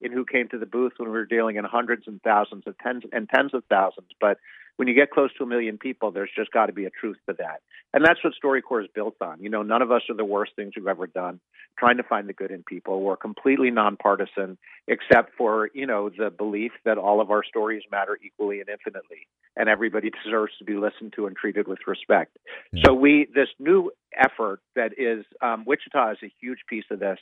[0.00, 2.76] in who came to the booth when we were dealing in hundreds and thousands of
[2.78, 4.38] tens and tens of thousands, but
[4.78, 7.16] when you get close to a million people, there's just got to be a truth
[7.28, 7.62] to that.
[7.92, 9.42] And that's what StoryCorps is built on.
[9.42, 11.40] You know, none of us are the worst things we've ever done,
[11.76, 13.02] trying to find the good in people.
[13.02, 14.56] We're completely nonpartisan,
[14.86, 19.26] except for, you know, the belief that all of our stories matter equally and infinitely,
[19.56, 22.36] and everybody deserves to be listened to and treated with respect.
[22.72, 22.82] Yeah.
[22.86, 27.18] So we, this new effort that is, um, Wichita is a huge piece of this,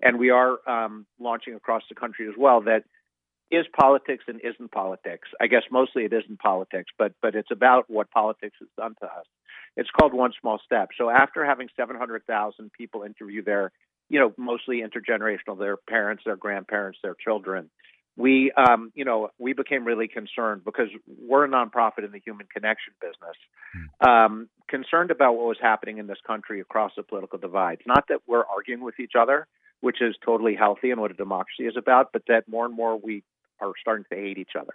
[0.00, 2.84] and we are um, launching across the country as well, that
[3.50, 5.28] is politics and isn't politics.
[5.40, 9.06] I guess mostly it isn't politics, but but it's about what politics has done to
[9.06, 9.26] us.
[9.76, 10.90] It's called One Small Step.
[10.96, 13.72] So after having 700,000 people interview their,
[14.08, 17.70] you know, mostly intergenerational, their parents, their grandparents, their children,
[18.16, 22.46] we, um, you know, we became really concerned because we're a nonprofit in the human
[22.52, 23.36] connection business,
[23.72, 24.08] hmm.
[24.08, 27.80] um, concerned about what was happening in this country across the political divides.
[27.86, 29.46] Not that we're arguing with each other,
[29.80, 32.96] which is totally healthy and what a democracy is about, but that more and more
[32.98, 33.22] we
[33.68, 34.74] are starting to hate each other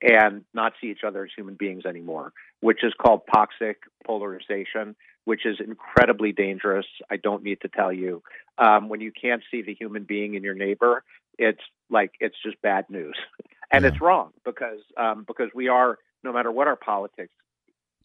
[0.00, 5.46] and not see each other as human beings anymore, which is called toxic polarization, which
[5.46, 6.86] is incredibly dangerous.
[7.10, 8.22] I don't need to tell you.
[8.58, 11.04] Um, when you can't see the human being in your neighbor,
[11.38, 13.16] it's like it's just bad news,
[13.72, 13.90] and yeah.
[13.90, 17.32] it's wrong because um, because we are no matter what our politics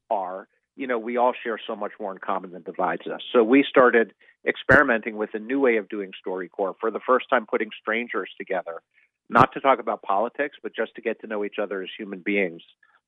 [0.09, 3.21] are, you know, we all share so much more in common than divides us.
[3.33, 4.13] So we started
[4.47, 8.81] experimenting with a new way of doing StoryCorps for the first time, putting strangers together,
[9.29, 12.19] not to talk about politics, but just to get to know each other as human
[12.19, 12.61] beings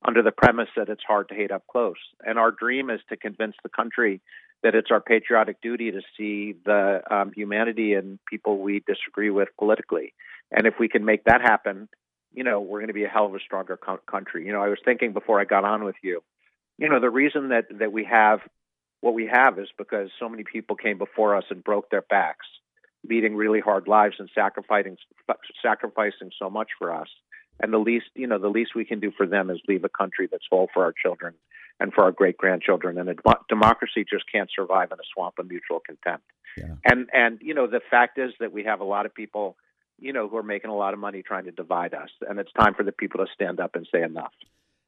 [0.06, 1.96] under the premise that it's hard to hate up close.
[2.24, 4.20] And our dream is to convince the country
[4.62, 9.48] that it's our patriotic duty to see the um, humanity in people we disagree with
[9.58, 10.12] politically.
[10.50, 11.88] And if we can make that happen,
[12.32, 14.46] you know, we're going to be a hell of a stronger co- country.
[14.46, 16.22] You know, I was thinking before I got on with you,
[16.78, 18.40] you know, the reason that that we have
[19.00, 22.46] what we have is because so many people came before us and broke their backs,
[23.08, 24.96] leading really hard lives and sacrificing
[25.62, 27.08] sacrificing so much for us.
[27.62, 29.88] And the least, you know, the least we can do for them is leave a
[29.88, 31.34] country that's whole for our children
[31.78, 32.98] and for our great grandchildren.
[32.98, 33.14] And a
[33.48, 36.24] democracy just can't survive in a swamp of mutual contempt.
[36.56, 36.74] Yeah.
[36.84, 39.56] And and you know, the fact is that we have a lot of people,
[39.98, 42.10] you know, who are making a lot of money trying to divide us.
[42.28, 44.32] And it's time for the people to stand up and say enough.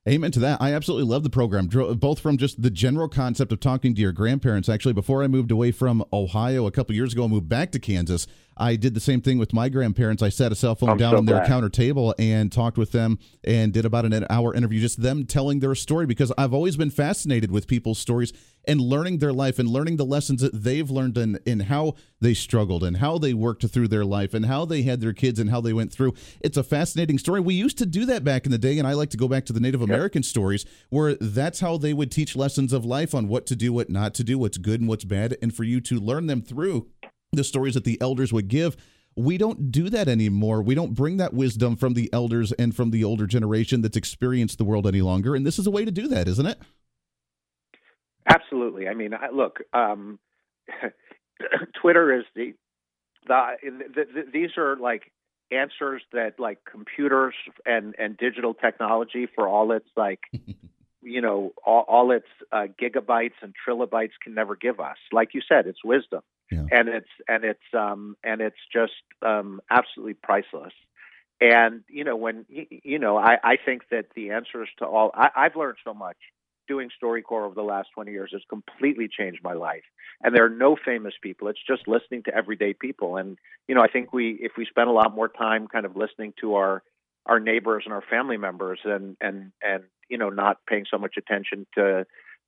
[0.09, 0.61] Amen to that.
[0.61, 4.11] I absolutely love the program, both from just the general concept of talking to your
[4.11, 4.69] grandparents.
[4.69, 7.79] Actually, before I moved away from Ohio a couple years ago, I moved back to
[7.79, 8.27] Kansas.
[8.57, 10.23] I did the same thing with my grandparents.
[10.23, 11.49] I set a cell phone I'm down so on their glad.
[11.49, 15.61] counter table and talked with them and did about an hour interview, just them telling
[15.61, 18.33] their story because I've always been fascinated with people's stories
[18.67, 22.35] and learning their life and learning the lessons that they've learned and, and how they
[22.35, 25.51] struggled and how they worked through their life and how they had their kids and
[25.51, 26.15] how they went through.
[26.41, 27.41] It's a fascinating story.
[27.41, 29.47] We used to do that back in the day, and I like to go back
[29.47, 33.29] to the Native American stories where that's how they would teach lessons of life on
[33.29, 35.81] what to do, what not to do, what's good and what's bad, and for you
[35.81, 36.89] to learn them through
[37.33, 38.77] the stories that the elders would give
[39.17, 40.63] we don't do that anymore.
[40.63, 44.59] We don't bring that wisdom from the elders and from the older generation that's experienced
[44.59, 45.35] the world any longer.
[45.35, 46.59] And this is a way to do that, isn't it?
[48.27, 48.89] Absolutely.
[48.89, 50.19] I mean, I, look, um,
[51.81, 52.55] Twitter is the,
[53.27, 55.13] the, the, the these are like
[55.51, 57.35] answers that like computers
[57.67, 60.21] and and digital technology for all its like
[61.03, 64.97] you know all, all its uh, gigabytes and trilobytes can never give us.
[65.13, 66.23] Like you said, it's wisdom,
[66.53, 66.79] yeah.
[66.79, 68.93] and it's and it's um and it's just
[69.23, 70.73] um absolutely priceless.
[71.41, 75.29] And you know when you know I I think that the answers to all I,
[75.35, 76.17] I've learned so much
[76.69, 79.83] doing StoryCorps over the last 20 years has completely changed my life.
[80.23, 81.49] And there are no famous people.
[81.49, 83.17] It's just listening to everyday people.
[83.17, 83.37] And
[83.67, 86.35] you know, I think we if we spend a lot more time kind of listening
[86.41, 86.83] to our
[87.27, 91.15] our neighbors and our family members and and and you know not paying so much
[91.17, 92.07] attention to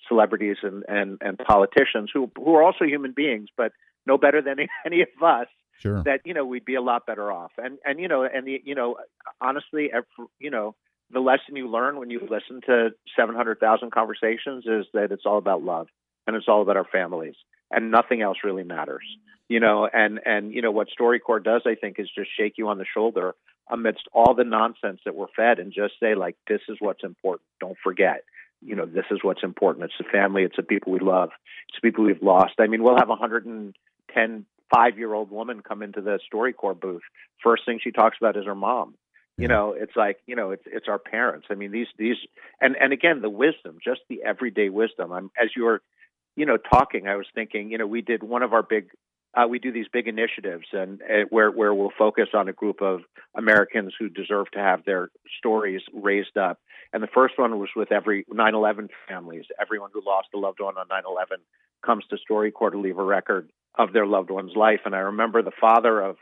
[0.09, 3.73] celebrities and and and politicians who who are also human beings but
[4.07, 5.47] no better than any of us
[5.79, 6.03] sure.
[6.05, 7.53] that you know we'd be a lot better off.
[7.59, 8.97] And and you know and the, you know
[9.41, 9.91] honestly
[10.39, 10.75] you know
[11.11, 15.63] the lesson you learn when you listen to 700,000 conversations is that it's all about
[15.63, 15.89] love
[16.27, 17.35] and it's all about our families
[17.71, 19.05] and nothing else really matters
[19.49, 19.89] you know?
[19.93, 22.87] And and you know what StoryCorps does i think is just shake you on the
[22.93, 23.35] shoulder
[23.71, 27.47] amidst all the nonsense that we're fed and just say like this is what's important.
[27.61, 28.25] Don't forget
[28.61, 29.85] you know this is what's important.
[29.85, 30.43] It's the family.
[30.43, 31.31] It's the people we love.
[31.69, 32.55] It's the people we've lost.
[32.59, 33.17] I mean we'll have a
[34.15, 37.03] 110 five year old woman come into the StoryCorps booth
[37.43, 38.95] first thing she talks about is her mom.
[39.37, 41.49] You know it's like you know it's it's our parents.
[41.51, 42.17] I mean these these
[42.61, 45.13] and and again the wisdom just the everyday wisdom.
[45.13, 45.83] I'm as you were
[46.37, 48.91] you know talking i was thinking you know we did one of our big
[49.37, 52.81] uh, we do these big initiatives and uh, where where we'll focus on a group
[52.81, 53.01] of
[53.37, 56.61] Americans who deserve to have their stories raised up.
[56.93, 59.47] And the first one was with every 9/11 families.
[59.61, 61.39] Everyone who lost a loved one on 9/11
[61.85, 64.81] comes to StoryCorps to leave a record of their loved one's life.
[64.85, 66.17] And I remember the father of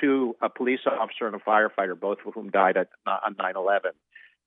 [0.00, 3.92] two, a police officer and a firefighter, both of whom died at, on 9/11.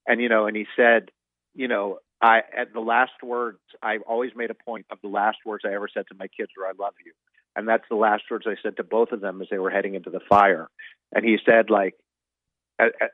[0.08, 1.10] And you know, and he said,
[1.56, 5.40] you know, I at the last words I always made a point of the last
[5.46, 7.14] words I ever said to my kids were "I love you,"
[7.56, 9.96] and that's the last words I said to both of them as they were heading
[9.96, 10.70] into the fire.
[11.14, 11.96] And he said, like,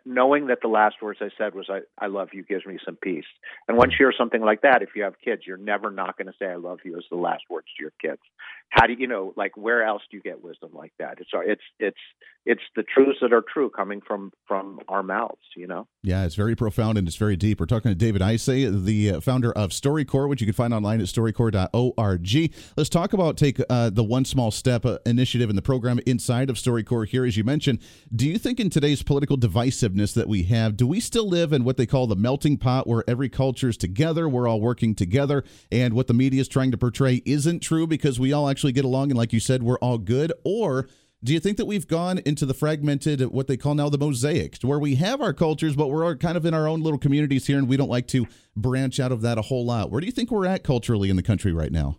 [0.05, 2.95] knowing that the last words I said was "I, I love you" gives me some
[2.95, 3.25] peace.
[3.67, 6.27] And once you hear something like that, if you have kids, you're never not going
[6.27, 8.21] to say "I love you" as the last words to your kids.
[8.69, 9.33] How do you know?
[9.37, 11.19] Like, where else do you get wisdom like that?
[11.19, 11.97] It's it's it's
[12.45, 15.37] it's the truths that are true coming from from our mouths.
[15.55, 15.87] You know.
[16.03, 17.59] Yeah, it's very profound and it's very deep.
[17.59, 21.01] We're talking to David Isay, the uh, founder of StoryCorps, which you can find online
[21.01, 22.53] at storycorps.org.
[22.77, 26.49] Let's talk about take uh, the one small step uh, initiative in the program inside
[26.49, 27.09] of StoryCorps.
[27.09, 27.79] Here, as you mentioned,
[28.15, 31.63] do you think in today's political divisiveness that we have, do we still live in
[31.63, 35.43] what they call the melting pot, where every culture is together, we're all working together,
[35.71, 38.85] and what the media is trying to portray isn't true because we all actually get
[38.85, 40.87] along and, like you said, we're all good, or
[41.23, 44.57] do you think that we've gone into the fragmented, what they call now the mosaic,
[44.61, 47.57] where we have our cultures, but we're kind of in our own little communities here,
[47.57, 49.89] and we don't like to branch out of that a whole lot?
[49.89, 51.97] Where do you think we're at culturally in the country right now?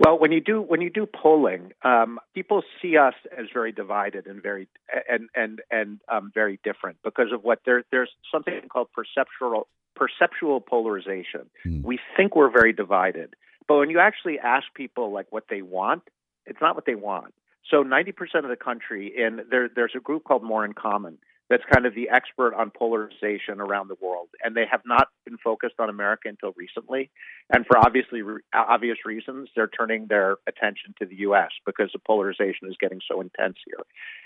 [0.00, 4.26] Well, when you do when you do polling, um, people see us as very divided
[4.26, 4.66] and very
[5.08, 10.60] and and and um, very different because of what there there's something called perceptual perceptual
[10.60, 11.48] polarization.
[11.62, 11.82] Hmm.
[11.82, 13.34] We think we're very divided,
[13.68, 16.02] but when you actually ask people like what they want,
[16.44, 17.32] it's not what they want.
[17.70, 18.12] So 90%
[18.44, 21.18] of the country, and there, there's a group called More in Common
[21.54, 25.36] that's kind of the expert on polarization around the world, and they have not been
[25.38, 27.10] focused on America until recently.
[27.48, 31.50] And for obviously obvious reasons, they're turning their attention to the U.S.
[31.64, 33.78] because the polarization is getting so intense here.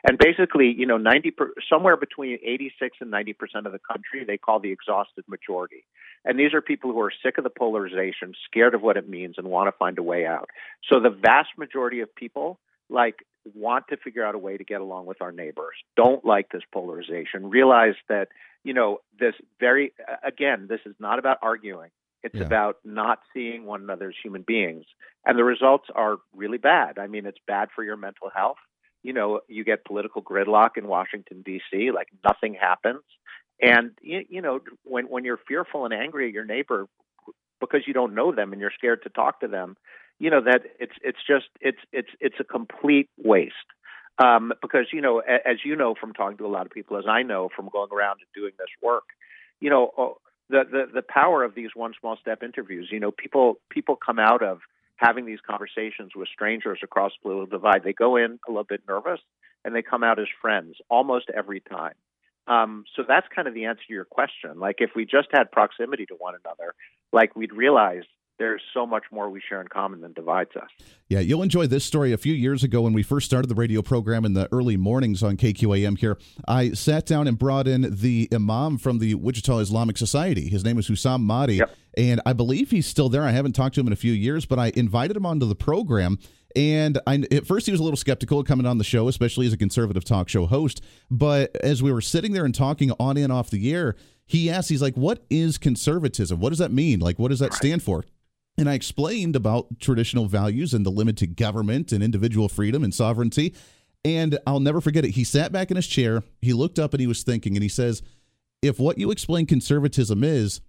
[0.09, 4.25] And basically, you know, 90 per, somewhere between 86 and 90 percent of the country
[4.25, 5.85] they call the exhausted majority.
[6.25, 9.35] And these are people who are sick of the polarization, scared of what it means,
[9.37, 10.49] and want to find a way out.
[10.91, 12.59] So the vast majority of people
[12.89, 13.17] like
[13.55, 16.63] want to figure out a way to get along with our neighbors, don't like this
[16.73, 18.29] polarization, realize that,
[18.65, 19.93] you know, this very,
[20.23, 21.91] again, this is not about arguing.
[22.23, 22.43] It's Yeah.
[22.47, 24.85] about not seeing one another as human beings.
[25.25, 26.99] And the results are really bad.
[26.99, 28.59] I mean, it's bad for your mental health.
[29.03, 33.03] You know, you get political gridlock in Washington, D.C., like nothing happens.
[33.61, 36.89] And, you, you know, when, when you're fearful and angry at your neighbor
[37.61, 39.77] because you don't know them and you're scared to talk to them,
[40.19, 43.55] you know that it's it's just it's it's it's a complete waste.
[44.21, 47.05] Um, because you know as you know from talking to a lot of people as
[47.09, 49.05] I know from going around and doing this work
[49.61, 50.19] you know oh,
[50.51, 54.19] the the the power of these one small step interviews you know people people come
[54.19, 54.59] out of
[54.97, 57.85] having these conversations with strangers across the political divide.
[57.85, 59.21] They go in a little bit nervous
[59.65, 61.95] and they come out as friends almost every time.
[62.49, 64.59] Um, so that's kind of the answer to your question.
[64.59, 66.75] Like if we just had proximity to one another
[67.13, 68.03] like we'd realize
[68.39, 70.69] there's so much more we share in common than divides us.
[71.09, 72.13] Yeah, you'll enjoy this story.
[72.13, 75.23] A few years ago, when we first started the radio program in the early mornings
[75.23, 76.17] on KQAM here,
[76.47, 80.49] I sat down and brought in the imam from the Wichita Islamic Society.
[80.49, 81.75] His name is Hussam Madi, Yep.
[81.97, 83.23] and I believe he's still there.
[83.25, 85.57] I haven't talked to him in a few years, but I invited him onto the
[85.57, 86.19] program.
[86.57, 89.53] And I, at first, he was a little skeptical coming on the show, especially as
[89.53, 90.83] a conservative talk show host.
[91.11, 94.69] But as we were sitting there and talking on and off the air, he asked,
[94.71, 96.41] he's like, What is conservatism?
[96.41, 97.01] What does that mean?
[97.01, 98.05] Like, what does that stand for?
[98.59, 102.93] And I explained about traditional values and the limit to government and individual freedom and
[102.93, 103.55] sovereignty.
[104.05, 105.13] And I'll never forget it.
[105.13, 107.69] He sat back in his chair, he looked up and he was thinking, and he
[107.69, 108.03] says,
[108.61, 110.61] If what you explain conservatism is,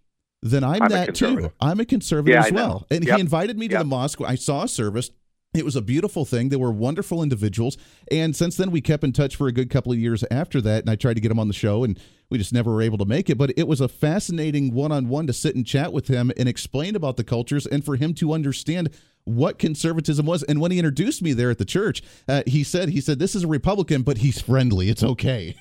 [0.42, 1.52] then I'm, I'm that too.
[1.60, 2.86] I'm a conservative Yeah, as well.
[2.92, 3.16] And Yep.
[3.16, 3.82] he invited me to Yep.
[3.82, 4.22] the mosque.
[4.22, 5.10] I saw a service.
[5.56, 6.50] It was a beautiful thing.
[6.50, 7.76] They were wonderful individuals.
[8.12, 10.82] And since then, we kept in touch for a good couple of years after that.
[10.82, 13.00] And I tried to get him on the show, and we just never were able
[13.00, 13.38] to make it.
[13.40, 16.48] But it was a fascinating one on one to sit and chat with him and
[16.48, 18.92] explain about the cultures and for him to understand
[19.24, 20.44] what conservatism was.
[20.44, 23.34] And when he introduced me there at the church, uh, he said, he said, this
[23.34, 24.90] is a Republican, but he's friendly.
[24.90, 25.56] It's okay.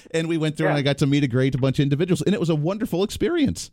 [0.10, 2.22] and we went through and I got to meet a great bunch of individuals.
[2.22, 3.70] And it was a wonderful experience.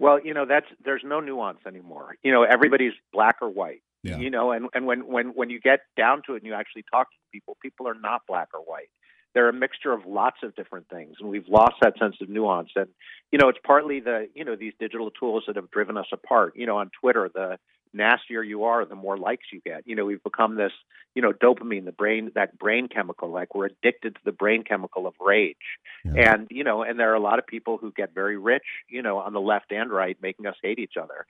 [0.00, 2.16] Well, you know, that's there's no nuance anymore.
[2.24, 3.82] You know, everybody's black or white.
[4.04, 4.18] Yeah.
[4.18, 6.84] You know, and, and when, when, when you get down to it and you actually
[6.90, 8.90] talk to people, people are not black or white.
[9.34, 12.70] They're a mixture of lots of different things, and we've lost that sense of nuance.
[12.76, 12.86] And
[13.32, 16.52] you know, it's partly the you know these digital tools that have driven us apart.
[16.54, 17.58] You know, on Twitter, the
[17.92, 19.86] nastier you are, the more likes you get.
[19.86, 20.70] You know, we've become this
[21.16, 23.28] you know dopamine, the brain that brain chemical.
[23.28, 25.56] Like we're addicted to the brain chemical of rage.
[26.04, 26.34] Yeah.
[26.34, 29.02] And you know, and there are a lot of people who get very rich, you
[29.02, 31.26] know, on the left and right, making us hate each other.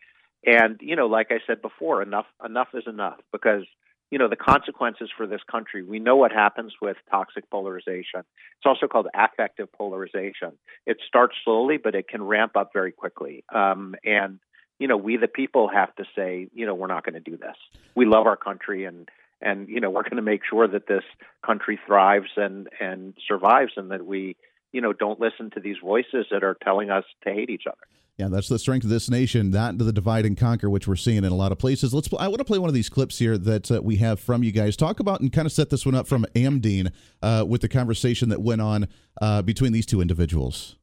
[0.47, 3.65] And you know, like I said before, enough enough is enough because
[4.11, 5.83] you know the consequences for this country.
[5.83, 8.21] We know what happens with toxic polarization.
[8.21, 10.53] It's also called affective polarization.
[10.87, 13.45] It starts slowly, but it can ramp up very quickly.
[13.55, 14.39] Um, and
[14.79, 17.37] you know, we the people have to say, you know, we're not going to do
[17.37, 17.57] this.
[17.95, 19.09] We love our country, and
[19.41, 21.05] and you know, we're going to make sure that this
[21.45, 24.37] country thrives and and survives, and that we
[24.73, 27.79] you know don't listen to these voices that are telling us to hate each other.
[28.19, 31.25] Yeah, that's the strength of this nation, not the divide and conquer, which we're seeing
[31.25, 31.93] in a lot of places.
[31.93, 32.09] Let's.
[32.17, 34.53] I want to play one of these clips here that uh, we have from you
[34.53, 34.77] guys.
[34.77, 36.93] Talk about and kind of set this one up from Amdeen
[37.23, 38.87] uh, with the conversation that went on
[39.21, 40.77] uh, between these two individuals.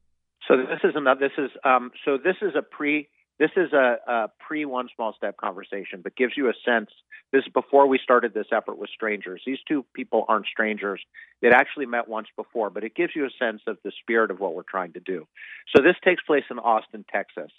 [0.46, 1.22] So this is another.
[1.22, 3.08] This is um, so this is a pre.
[3.42, 6.92] This is a, a pre one small step conversation, but gives you a sense.
[7.34, 9.42] This is before we started this effort with strangers.
[9.48, 11.02] These two people aren't strangers.
[11.42, 14.40] They'd actually met once before, but it gives you a sense of the spirit of
[14.40, 15.28] what we're trying to do.
[15.76, 17.52] So this takes place in Austin, Texas,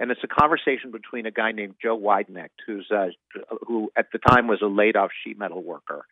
[0.00, 3.10] and it's a conversation between a guy named Joe Weidknecht, who's uh,
[3.64, 6.04] who at the time was a laid off sheet metal worker.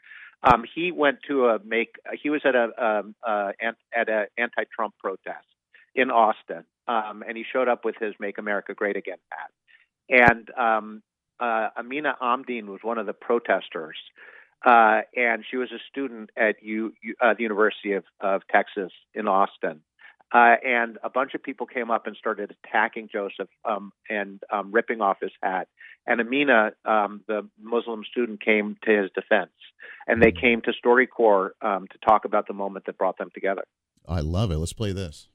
[0.45, 1.97] Um, he went to a make.
[2.23, 5.49] He was at a um, uh, an- at a anti-Trump protest
[5.97, 9.51] in Austin, um, and he showed up with his "Make America Great Again" hat.
[10.09, 11.03] And um,
[11.41, 13.97] uh, Amina Amdeen was one of the protesters,
[14.65, 18.93] uh, and she was a student at U, U, uh, the University of, of Texas
[19.15, 19.81] in Austin.
[20.35, 24.73] Uh, and a bunch of people came up and started attacking Joseph um, and um,
[24.73, 25.69] ripping off his hat.
[26.05, 29.53] And Amina, um, the Muslim student, came to his defense,
[30.07, 33.63] and they came to StoryCorps um, to talk about the moment that brought them together.
[34.09, 34.59] I love it.
[34.59, 35.29] Let's play this.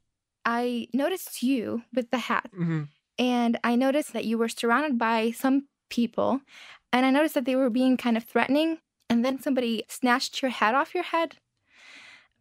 [0.46, 2.84] I noticed you with the hat, hmm
[3.20, 6.42] and I noticed that you were surrounded by some people,
[6.92, 8.80] and I noticed that they were being kind of threatening,
[9.10, 11.36] and then somebody snatched your hat off your head.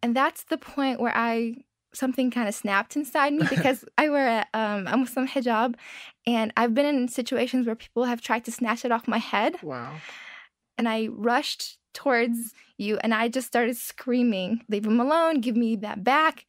[0.01, 1.57] And that's the point where I
[1.93, 5.75] something kind of snapped inside me because I wear a, um, a Muslim hijab,
[6.25, 9.61] and I've been in situations where people have tried to snatch it off my head,
[9.61, 9.95] Wow.
[10.77, 15.41] and I rushed towards you, and I just started screaming, "Leave him alone!
[15.41, 16.45] Give me that back!"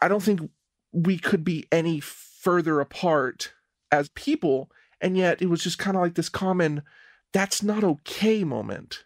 [0.00, 0.50] I don't think
[0.92, 3.52] we could be any further apart
[3.92, 4.70] as people.
[5.00, 6.82] And yet it was just kind of like this common,
[7.32, 9.04] that's not okay moment.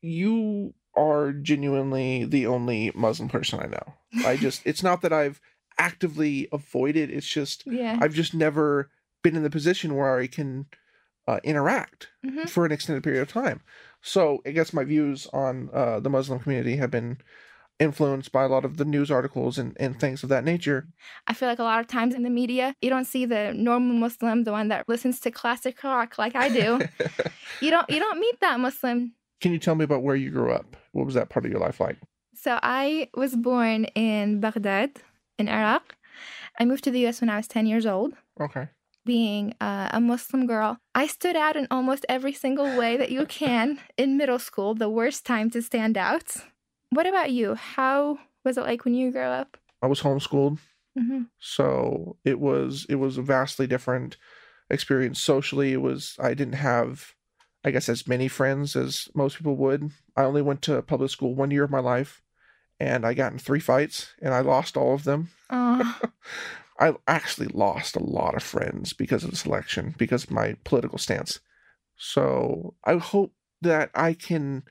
[0.00, 3.94] You are genuinely the only Muslim person I know.
[4.26, 5.40] I just, it's not that I've
[5.78, 7.98] actively avoided, it's just, Yeah.
[8.00, 8.90] I've just never
[9.22, 10.66] been in the position where I can
[11.28, 12.48] uh, interact Mhm.
[12.48, 13.60] for an extended period of time.
[14.02, 17.18] So I guess my views on uh, the Muslim community have been
[17.80, 20.86] influenced by a lot of the news articles and, and things of that nature.
[21.26, 23.96] I feel like a lot of times in the media, you don't see the normal
[23.96, 26.80] Muslim, the one that listens to classic rock like I do.
[27.60, 29.14] you don't you don't meet that Muslim.
[29.40, 30.76] Can you tell me about where you grew up?
[30.92, 31.96] What was that part of your life like?
[32.34, 34.90] So I was born in Baghdad,
[35.38, 35.96] in Iraq.
[36.58, 38.12] I moved to the US when I was 10 years old.
[38.40, 38.68] Okay.
[39.06, 43.24] Being uh, a Muslim girl, I stood out in almost every single way that you
[43.24, 46.36] can in middle school, the worst time to stand out.
[46.90, 47.54] What about you?
[47.54, 49.56] How was it like when you grew up?
[49.82, 50.58] I was homeschooled,
[50.96, 54.18] hmm so it was it was a vastly different
[54.68, 55.72] experience socially.
[55.72, 57.14] It was I didn't have
[57.64, 59.90] I guess as many friends as most people would.
[60.16, 62.22] I only went to public school one year of my life
[62.78, 65.30] and I got in three fights and I lost all of them.
[65.50, 70.98] I actually lost a lot of friends because of this election, because of my political
[70.98, 71.40] stance.
[71.96, 74.64] So I hope that I can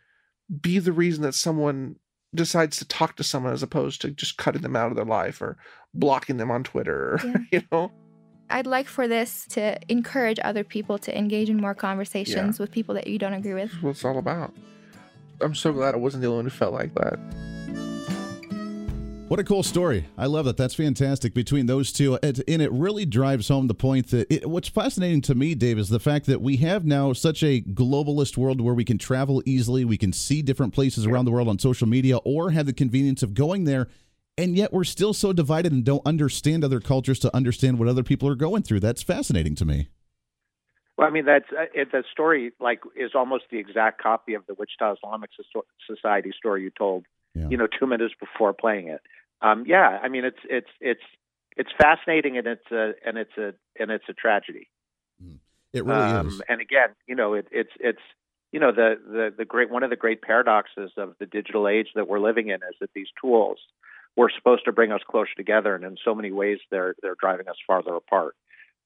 [0.61, 1.97] be the reason that someone
[2.35, 5.41] decides to talk to someone as opposed to just cutting them out of their life
[5.41, 5.57] or
[5.93, 7.37] blocking them on Twitter, Yeah.
[7.51, 7.91] you know?
[8.51, 12.95] I'd like for this to encourage other people to engage in more conversations with people
[12.95, 13.71] that you don't agree with.
[13.71, 14.55] That's what it's all about.
[15.41, 17.19] I'm so glad I wasn't the only one who felt like that.
[19.29, 20.07] What a cool story.
[20.17, 20.57] I love that.
[20.57, 22.17] That's fantastic between those two.
[22.23, 25.77] It, and it really drives home the point that it, what's fascinating to me, Dave,
[25.77, 29.43] is the fact that we have now such a globalist world where we can travel
[29.45, 29.85] easily.
[29.85, 33.21] We can see different places around the world on social media or have the convenience
[33.21, 33.87] of going there.
[34.35, 38.01] And yet we're still so divided and don't understand other cultures to understand what other
[38.01, 38.79] people are going through.
[38.79, 39.89] That's fascinating to me.
[40.97, 42.51] Well, I mean, that's uh, it, the story.
[42.59, 47.05] Like, is almost the exact copy of the Wichita Islamic Soc- Society story you told.
[47.35, 47.47] Yeah.
[47.47, 49.01] You know, two minutes before playing it.
[49.41, 51.03] Um, yeah, I mean, it's it's it's
[51.55, 54.69] it's fascinating, and it's a and it's a and it's a tragedy.
[55.73, 56.41] It really um, is.
[56.49, 58.01] And again, you know, it, it's it's
[58.51, 61.89] you know the the the great one of the great paradoxes of the digital age
[61.95, 63.59] that we're living in is that these tools
[64.15, 67.47] were supposed to bring us closer together, and in so many ways they're they're driving
[67.47, 68.35] us farther apart.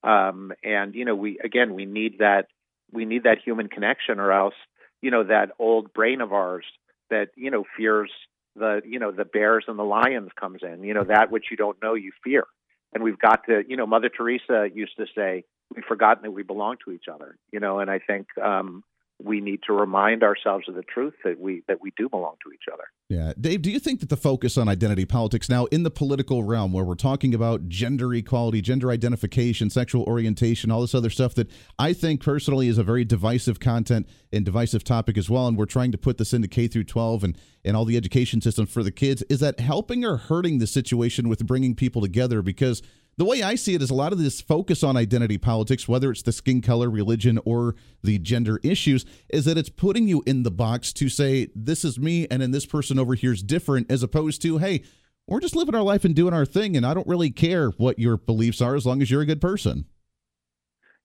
[0.03, 2.47] Um, and you know, we again we need that
[2.91, 4.55] we need that human connection, or else
[5.01, 6.65] you know that old brain of ours
[7.09, 8.11] that you know fears
[8.55, 10.83] the you know the bears and the lions comes in.
[10.83, 12.45] You know that which you don't know you fear,
[12.93, 15.43] and we've got to you know Mother Teresa used to say
[15.75, 17.37] we've forgotten that we belong to each other.
[17.51, 18.83] You know, and I think um,
[19.21, 22.51] we need to remind ourselves of the truth that we that we do belong to
[22.51, 22.83] each other.
[23.09, 23.33] Yeah.
[23.39, 26.73] Dave, do you think that the focus on identity politics now in the political realm,
[26.73, 31.49] where we're talking about gender equality, gender identification, sexual orientation, all this other stuff that
[31.77, 35.65] I think personally is a very divisive content and divisive topic as well, and we're
[35.65, 38.83] trying to put this into K through 12 and, and all the education systems for
[38.83, 42.41] the kids, is that helping or hurting the situation with bringing people together?
[42.41, 42.81] Because
[43.17, 46.11] the way I see it is a lot of this focus on identity politics, whether
[46.11, 50.43] it's the skin color, religion, or the gender issues, is that it's putting you in
[50.43, 53.91] the box to say, this is me, and then this person over here is different,
[53.91, 54.83] as opposed to, hey,
[55.27, 57.99] we're just living our life and doing our thing, and I don't really care what
[57.99, 59.85] your beliefs are as long as you're a good person.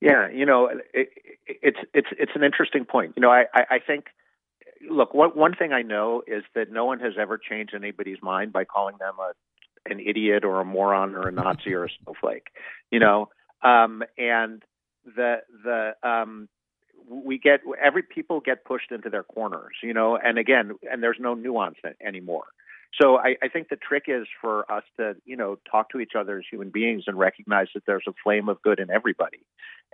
[0.00, 1.09] Yeah, you know, it, it,
[1.46, 3.14] it's it's it's an interesting point.
[3.16, 4.06] You know, I I, I think.
[4.88, 8.52] Look, one one thing I know is that no one has ever changed anybody's mind
[8.52, 9.32] by calling them a
[9.91, 12.49] an idiot or a moron or a Nazi or a snowflake.
[12.91, 13.28] You know,
[13.62, 14.62] um, and
[15.05, 16.49] the the um,
[17.09, 19.76] we get every people get pushed into their corners.
[19.82, 22.45] You know, and again, and there's no nuance anymore.
[23.01, 26.12] So I, I think the trick is for us to, you know, talk to each
[26.18, 29.41] other as human beings and recognize that there's a flame of good in everybody,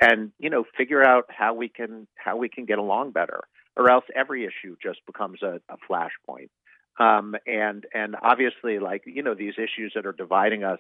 [0.01, 3.41] and you know, figure out how we can how we can get along better,
[3.77, 6.51] or else every issue just becomes a, a flashpoint.
[6.99, 10.79] Um, and and obviously, like you know, these issues that are dividing us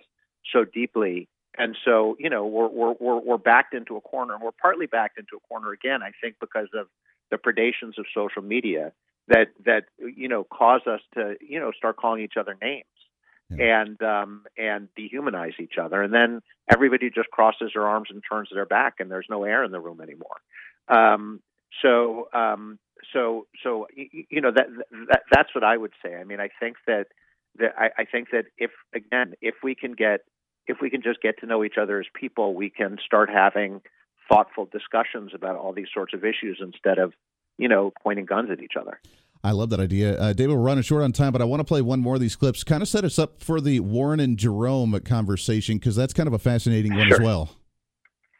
[0.53, 4.43] so deeply, and so you know, we're we're we're, we're backed into a corner, and
[4.43, 6.03] we're partly backed into a corner again.
[6.03, 6.87] I think because of
[7.31, 8.93] the predations of social media
[9.29, 12.85] that that you know cause us to you know start calling each other names
[13.51, 13.83] yeah.
[13.83, 18.49] and um, and dehumanize each other, and then everybody just crosses their arms and turns
[18.53, 20.37] their back, and there's no air in the room anymore.
[20.89, 21.41] Um,
[21.83, 22.79] so um,
[23.15, 24.67] so so you know that,
[25.09, 26.17] that that's what I would say.
[26.17, 27.07] I mean, I think that
[27.59, 30.21] that I, I think that if again if we can get
[30.67, 33.81] if we can just get to know each other as people, we can start having
[34.29, 37.13] thoughtful discussions about all these sorts of issues instead of
[37.57, 39.01] you know pointing guns at each other.
[39.43, 40.19] I love that idea.
[40.19, 42.21] Uh, David, we're running short on time, but I want to play one more of
[42.21, 42.65] these clips.
[42.65, 46.33] Kind of set us up for the Warren and Jerome conversation because that's kind of
[46.33, 47.17] a fascinating one sure.
[47.17, 47.51] as well.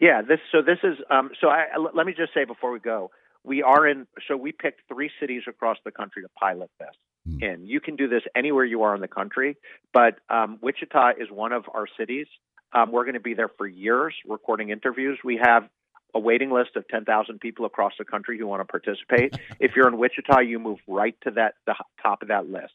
[0.01, 0.23] Yeah.
[0.23, 0.41] This.
[0.51, 0.97] So this is.
[1.11, 3.11] Um, so I, let me just say before we go,
[3.45, 4.07] we are in.
[4.27, 6.89] So we picked three cities across the country to pilot this.
[7.27, 7.43] Hmm.
[7.43, 9.57] In you can do this anywhere you are in the country,
[9.93, 12.27] but um, Wichita is one of our cities.
[12.73, 15.19] Um, we're going to be there for years recording interviews.
[15.23, 15.69] We have
[16.13, 19.37] a waiting list of 10,000 people across the country who want to participate.
[19.61, 22.73] if you're in Wichita, you move right to that the top of that list.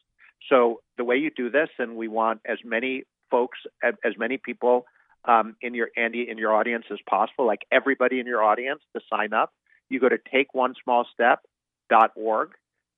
[0.50, 4.86] So the way you do this, and we want as many folks, as many people
[5.26, 9.02] um, in your Andy in your audience as possible, like everybody in your audience, to
[9.10, 9.54] sign up.
[9.90, 12.50] You go to takeonesmallstep.org,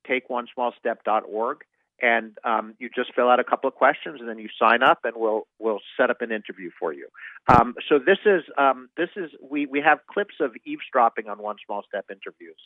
[0.08, 1.58] takeonesmallstep.org,
[2.02, 5.00] and um, you just fill out a couple of questions and then you sign up
[5.04, 7.08] and we'll we'll set up an interview for you.
[7.48, 11.58] Um, so this is um, this is we we have clips of eavesdropping on One
[11.66, 12.58] Small Step interviews,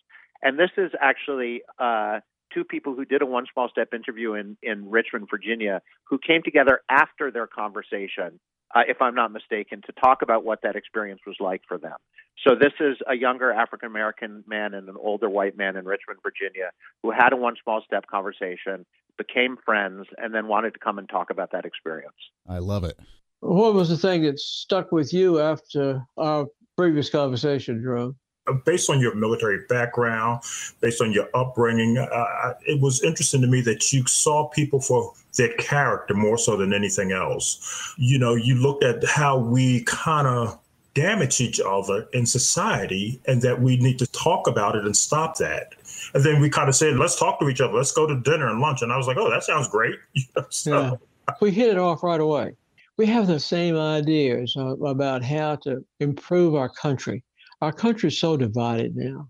[0.41, 1.61] and this is actually.
[1.79, 2.21] Uh,
[2.53, 6.41] two people who did a one small step interview in, in Richmond, Virginia, who came
[6.43, 8.39] together after their conversation,
[8.73, 11.97] uh, if I'm not mistaken, to talk about what that experience was like for them.
[12.43, 16.19] So this is a younger African American man and an older white man in Richmond,
[16.21, 16.71] Virginia,
[17.01, 18.85] who had a one small step conversation
[19.17, 22.15] became friends, and then wanted to come and talk about that experience.
[22.47, 22.99] I love it.
[23.39, 28.15] What was the thing that stuck with you after our previous conversation, Jerome?
[28.47, 30.41] Uh, based on your military background,
[30.81, 35.13] based on your upbringing, uh, it was interesting to me that you saw people for
[35.35, 37.93] their character more so than anything else.
[37.97, 40.59] You know, you looked at how we kind of
[40.95, 45.37] damage each other in society and that we need to talk about it and stop
[45.37, 45.75] that.
[46.13, 47.73] And then we kind of said, let's talk to each other.
[47.73, 48.81] Let's go to dinner and lunch.
[48.81, 49.95] And I was like, oh, that sounds great.
[50.49, 51.35] so, yeah.
[51.41, 52.55] We hit it off right away.
[52.97, 57.23] We have the same ideas uh, about how to improve our country.
[57.61, 59.27] Our country is so divided now.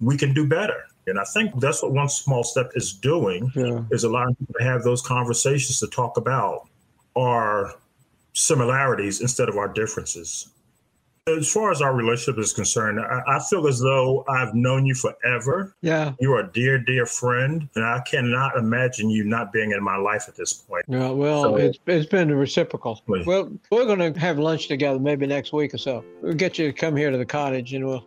[0.00, 0.82] We can do better.
[1.06, 3.82] And I think that's what one small step is doing yeah.
[3.92, 6.68] is allowing people to have those conversations to talk about
[7.16, 7.74] our
[8.32, 10.48] similarities instead of our differences.
[11.26, 14.94] As far as our relationship is concerned, I, I, feel as though I've known you
[14.94, 15.74] forever.
[15.80, 16.12] Yeah.
[16.20, 17.66] You're a dear, dear friend.
[17.74, 20.84] And I cannot imagine you not being in my life at this point.
[20.86, 23.00] Yeah, well, so, it's, it's been reciprocal.
[23.06, 23.24] Please.
[23.24, 26.04] Well, we're going to have lunch together maybe next week or so.
[26.20, 28.06] We'll get you to come here to the cottage and we'll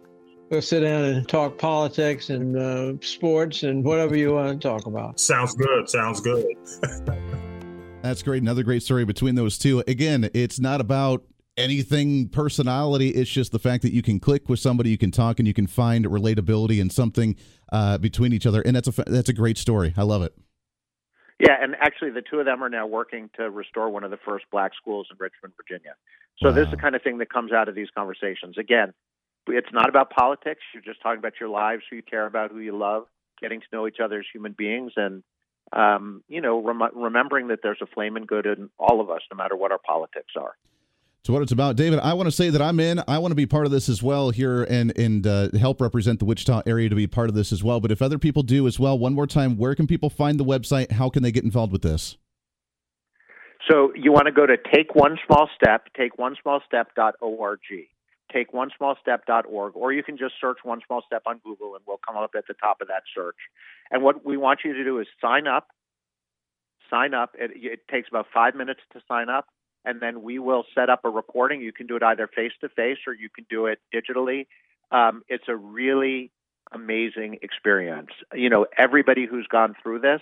[0.51, 4.85] we'll sit down and talk politics and uh, sports and whatever you want to talk
[4.85, 5.19] about.
[5.19, 5.89] Sounds good.
[5.89, 6.45] Sounds good.
[8.03, 8.43] That's great.
[8.43, 9.83] Another great story between those two.
[9.87, 11.23] Again, it's not about
[11.57, 13.09] anything personality.
[13.09, 15.53] It's just the fact that you can click with somebody, you can talk, and you
[15.53, 17.35] can find relatability and something
[17.71, 18.61] uh, between each other.
[18.61, 19.93] And that's a that's a great story.
[19.97, 20.33] I love it.
[21.39, 24.17] Yeah, and actually, the two of them are now working to restore one of the
[24.25, 25.93] first black schools in Richmond, Virginia.
[26.41, 26.55] So wow.
[26.55, 28.57] this is the kind of thing that comes out of these conversations.
[28.57, 28.93] Again,
[29.47, 30.61] it's not about politics.
[30.73, 33.05] You're just talking about your lives, who you care about, who you love,
[33.39, 35.23] getting to know each other as human beings, and
[35.73, 39.37] um, you know, rem- remembering that there's a flaming good in all of us, no
[39.37, 40.55] matter what our politics are.
[41.27, 41.99] So what it's about, David.
[41.99, 43.03] I want to say that I'm in.
[43.05, 46.19] I want to be part of this as well here, and and uh, help represent
[46.19, 47.81] the Wichita area to be part of this as well.
[47.81, 50.45] But if other people do as well, one more time, where can people find the
[50.45, 50.93] website?
[50.93, 52.15] How can they get involved with this?
[53.69, 57.59] So you want to go to take one small step, take one small step.org,
[58.31, 61.83] take one small step.org, or you can just search one small step on Google and
[61.85, 63.35] we'll come up at the top of that search.
[63.91, 65.67] And what we want you to do is sign up.
[66.89, 67.35] Sign up.
[67.37, 69.47] It, it takes about five minutes to sign up
[69.87, 71.61] and then we will set up a recording.
[71.61, 74.47] You can do it either face to face or you can do it digitally.
[74.91, 76.29] Um, it's a really
[76.73, 78.09] amazing experience.
[78.33, 80.21] You know, everybody who's gone through this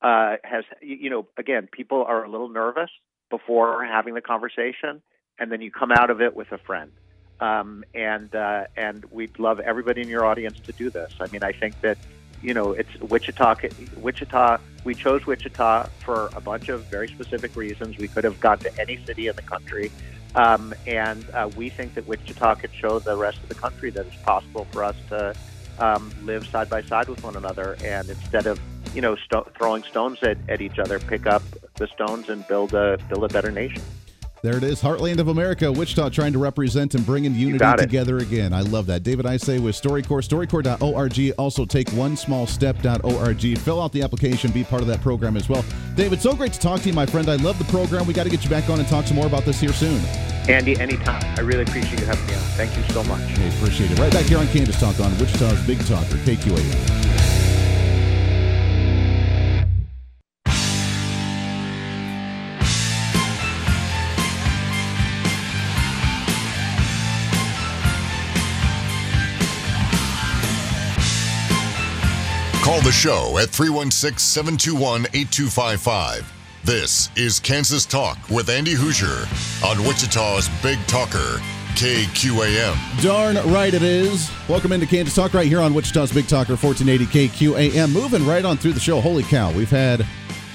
[0.00, 2.90] uh, has, you know, again, people are a little nervous
[3.30, 5.02] before having the conversation,
[5.40, 6.92] and then you come out of it with a friend.
[7.40, 11.10] Um, and uh, and we'd love everybody in your audience to do this.
[11.20, 11.96] I mean, I think that
[12.42, 13.56] you know, it's Wichita.
[13.96, 14.58] Wichita.
[14.84, 17.98] We chose Wichita for a bunch of very specific reasons.
[17.98, 19.92] We could have gone to any city in the country,
[20.34, 24.06] um, and uh, we think that Wichita could show the rest of the country that
[24.06, 25.34] it's possible for us to
[25.78, 28.58] um, live side by side with one another, and instead of
[28.94, 31.42] you know sto- throwing stones at, at each other, pick up
[31.76, 33.82] the stones and build a build a better nation.
[34.42, 38.54] There it is, Heartland of America, Wichita, trying to represent and bringing unity together again.
[38.54, 39.02] I love that.
[39.02, 41.34] David Isay with StoryCorps, StoryCorps.org.
[41.36, 43.58] Also, take one small step.org.
[43.58, 45.62] Fill out the application, be part of that program as well.
[45.94, 47.28] David, so great to talk to you, my friend.
[47.28, 48.06] I love the program.
[48.06, 50.00] We got to get you back on and talk some more about this here soon.
[50.48, 51.22] Andy, anytime.
[51.36, 52.40] I really appreciate you having me on.
[52.56, 53.20] Thank you so much.
[53.20, 53.98] Hey, appreciate it.
[53.98, 57.09] Right back here on Kansas Talk on Wichita's Big Talker, KQAM.
[72.70, 76.32] Call the show at 316 721 8255.
[76.62, 79.26] This is Kansas Talk with Andy Hooser
[79.68, 81.40] on Wichita's Big Talker,
[81.74, 83.02] KQAM.
[83.02, 84.30] Darn right it is.
[84.48, 87.92] Welcome into Kansas Talk right here on Wichita's Big Talker 1480 KQAM.
[87.92, 89.00] Moving right on through the show.
[89.00, 90.06] Holy cow, we've had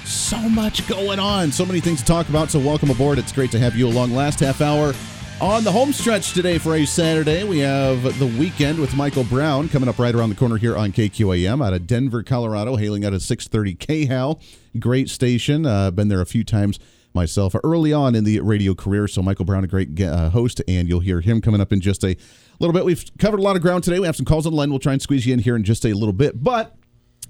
[0.06, 2.50] so much going on, so many things to talk about.
[2.50, 3.18] So welcome aboard.
[3.18, 4.12] It's great to have you along.
[4.12, 4.94] Last half hour
[5.40, 7.44] on the home stretch today for a Saturday.
[7.44, 10.92] We have the weekend with Michael Brown coming up right around the corner here on
[10.92, 14.40] KQAM out of Denver, Colorado, hailing out of 630 KHAL.
[14.78, 15.66] Great station.
[15.66, 16.78] Uh, been there a few times
[17.12, 19.06] myself early on in the radio career.
[19.06, 22.02] So Michael Brown, a great uh, host, and you'll hear him coming up in just
[22.02, 22.16] a
[22.58, 22.84] little bit.
[22.86, 24.00] We've covered a lot of ground today.
[24.00, 24.70] We have some calls on the line.
[24.70, 26.76] We'll try and squeeze you in here in just a little bit, but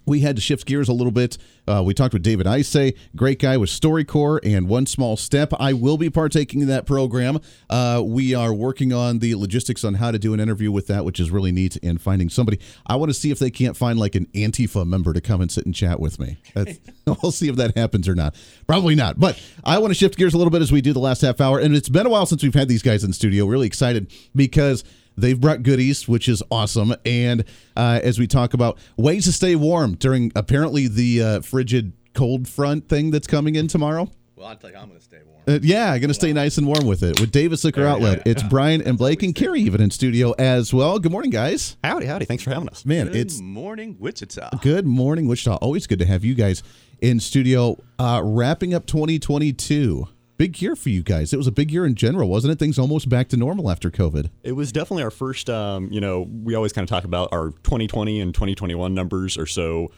[0.07, 1.37] we had to shift gears a little bit.
[1.69, 5.53] Uh, we talked with David Isay, great guy with StoryCorps and One Small Step.
[5.59, 7.41] I will be partaking in that program.
[7.69, 11.05] Uh, we are working on the logistics on how to do an interview with that,
[11.05, 12.61] which is really neat, and finding somebody.
[12.87, 15.51] I want to see if they can't find like an Antifa member to come and
[15.51, 16.39] sit and chat with me.
[16.55, 16.79] That's,
[17.23, 18.35] we'll see if that happens or not.
[18.67, 19.19] Probably not.
[19.19, 21.41] But I want to shift gears a little bit as we do the last half
[21.41, 21.59] hour.
[21.59, 23.47] And it's been a while since we've had these guys in studio.
[23.47, 24.85] Really excited because
[25.17, 26.95] They've brought goodies, which is awesome.
[27.05, 27.45] And
[27.77, 32.49] uh, as we talk about ways to stay warm during apparently the uh, frigid cold
[32.49, 34.11] front thing that's coming in tomorrow.
[34.37, 35.43] Well, I think I'm going to stay warm.
[35.49, 37.19] Uh, yeah, going to stay nice and warm with it.
[37.21, 40.33] With Davis Liquor Yeah, Outlet, yeah, it's Brian and Blake and Carrie even in studio
[40.33, 40.99] as well.
[40.99, 41.77] Good morning, guys.
[41.85, 42.25] Howdy, howdy.
[42.27, 42.85] Thanks for having us.
[42.85, 44.59] Man, Good it's morning, Wichita.
[44.61, 45.57] good morning, Wichita.
[45.57, 46.63] Always good to have you guys
[47.01, 47.79] in studio.
[47.99, 50.09] Uh, wrapping up 2022.
[50.39, 51.33] Big year for you guys.
[51.33, 52.59] It was a big year in general, wasn't it?
[52.59, 54.29] Things almost back to normal after COVID.
[54.43, 57.51] It was definitely our first, um, you know, we always kind of talk about our
[57.63, 59.89] 2020 and 2021 numbers or so.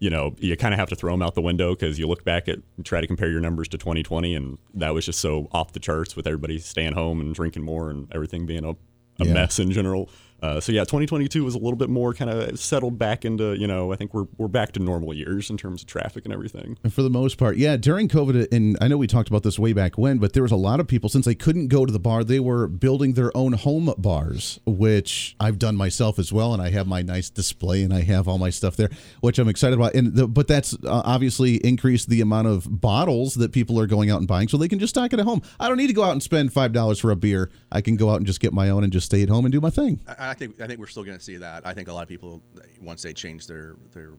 [0.00, 2.24] You know, you kind of have to throw them out the window because you look
[2.24, 5.72] back at try to compare your numbers to 2020, and that was just so off
[5.72, 8.76] the charts with everybody staying home and drinking more and everything being a, a
[9.20, 9.32] Yeah.
[9.32, 10.10] mess in general.
[10.42, 13.66] Uh, so yeah, 2022 was a little bit more kind of settled back into, you
[13.66, 16.76] know, I think we're we're back to normal years in terms of traffic and everything.
[16.84, 19.58] And for the most part, yeah, during COVID, and I know we talked about this
[19.58, 21.92] way back when, but there was a lot of people, since they couldn't go to
[21.92, 26.52] the bar, they were building their own home bars, which I've done myself as well.
[26.52, 28.90] And I have my nice display and I have all my stuff there,
[29.20, 29.94] which I'm excited about.
[29.94, 34.10] And the, But that's uh, obviously increased the amount of bottles that people are going
[34.10, 35.42] out and buying so they can just stock it at home.
[35.58, 37.50] I don't need to go out and spend $5 for a beer.
[37.72, 39.52] I can go out and just get my own and just stay at home and
[39.52, 40.00] do my thing.
[40.18, 41.64] I I think I think we're still going to see that.
[41.64, 42.42] I think a lot of people
[42.82, 44.14] once they change their their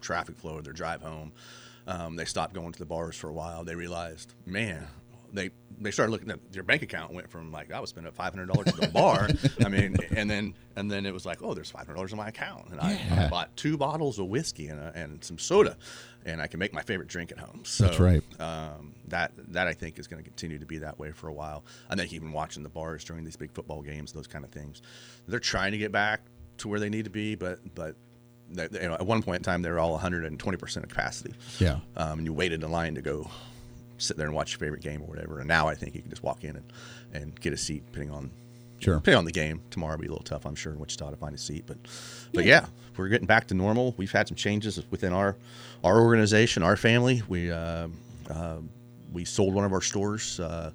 [0.00, 1.32] traffic flow or their drive home,
[1.86, 3.62] um, they stopped going to the bars for a while.
[3.62, 4.88] They realized, man,
[5.32, 8.34] they they started looking at their bank account went from like I was spending five
[8.34, 9.28] hundred dollars at the bar.
[9.64, 12.18] I mean, and then and then it was like, oh, there's five hundred dollars in
[12.18, 15.76] my account, and I, I bought two bottles of whiskey and, a, and some soda,
[16.26, 17.62] and I can make my favorite drink at home.
[17.64, 18.22] So That's right.
[18.40, 21.32] um, that that I think is going to continue to be that way for a
[21.32, 21.64] while.
[21.88, 24.82] I think even watching the bars during these big football games, those kind of things,
[25.28, 26.20] they're trying to get back
[26.58, 27.94] to where they need to be, but but
[28.50, 31.34] they, you know, at one point in time they were all 120 percent of capacity.
[31.58, 31.78] Yeah.
[31.96, 33.30] Um, and you waited in line to go
[33.98, 35.38] sit there and watch your favorite game or whatever.
[35.38, 36.72] And now I think you can just walk in and,
[37.14, 38.30] and get a seat, depending on
[38.78, 38.96] Sure.
[38.96, 39.62] depending on the game.
[39.70, 41.64] Tomorrow will be a little tough, I'm sure, in Wichita to find a seat.
[41.66, 41.78] But
[42.32, 42.66] but yeah,
[42.96, 43.94] we're getting back to normal.
[43.96, 45.36] We've had some changes within our
[45.82, 47.22] our organization, our family.
[47.28, 47.88] We uh,
[48.30, 48.58] uh,
[49.12, 50.40] we sold one of our stores.
[50.40, 50.72] Uh,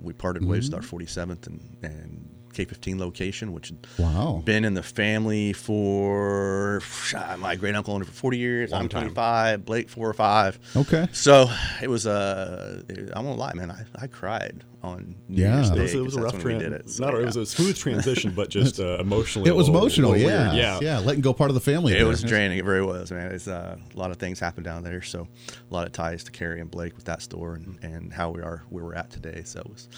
[0.00, 4.42] we parted ways with our 47th and, and K15 location, which had Wow.
[4.44, 6.80] been in the family for
[7.16, 8.70] ah, my great uncle owned it for 40 years.
[8.70, 9.02] Long I'm time.
[9.02, 10.58] 25, Blake four or five.
[10.76, 11.08] Okay.
[11.12, 11.46] So
[11.82, 12.82] it was uh,
[13.14, 13.70] I won't lie, man.
[13.70, 15.54] I, I cried on New Yeah.
[15.56, 15.78] Year's It Day.
[15.78, 16.86] It was, it was a 'cause rough that's when we transition.
[16.86, 16.90] it.
[16.90, 19.48] So, Not, It was a smooth transition, but just uh, emotionally.
[19.48, 20.44] It was a little- emotional, little yeah.
[20.52, 20.56] weird.
[20.56, 20.78] yeah.
[20.82, 20.98] Yeah.
[20.98, 21.92] Letting go part of the family.
[21.92, 22.06] It there.
[22.06, 22.58] was draining.
[22.58, 23.30] It very was, man.
[23.32, 25.28] It's uh, a lot of things happened down there, so
[25.70, 28.42] a lot of ties to Carrie and Blake with that store and, and how we
[28.42, 29.42] are where we're at today.
[29.44, 29.88] So it was,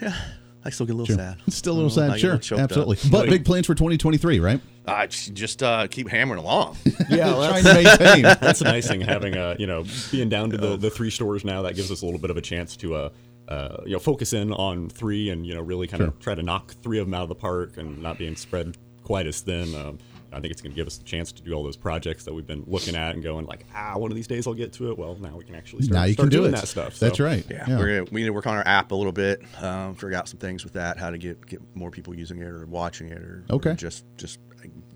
[0.00, 0.16] yeah.
[0.64, 1.16] I still get a little Sure.
[1.16, 1.38] sad.
[1.52, 2.36] Still a little sad, sure.
[2.36, 2.70] choked up.
[2.70, 2.98] Absolutely.
[3.10, 4.60] But big plans for 2023, right?
[4.86, 6.76] I just, just uh, keep hammering along.
[7.08, 8.22] Yeah, well, Trying that's, to maintain.
[8.40, 11.44] that's the nice thing having a you know being down to the, the three stores
[11.44, 11.62] now.
[11.62, 13.08] That gives us a little bit of a chance to uh,
[13.48, 16.08] uh you know focus in on three and you know really kind Sure.
[16.08, 18.76] of try to knock three of them out of the park and not being spread
[19.02, 19.74] quite as thin.
[19.74, 19.98] Um,
[20.32, 22.32] I think it's going to give us the chance to do all those projects that
[22.34, 24.90] we've been looking at and going like, ah, one of these days I'll get to
[24.90, 24.98] it.
[24.98, 26.56] Well, now we can actually start, Now you start can do doing it.
[26.56, 26.98] that stuff.
[26.98, 27.44] That's right.
[27.50, 30.14] Yeah, we're gonna, we need to work on our app a little bit, um, figure
[30.16, 33.08] out some things with that, how to get get more people using it or watching
[33.08, 33.74] it, or, or Okay.
[33.74, 34.38] just just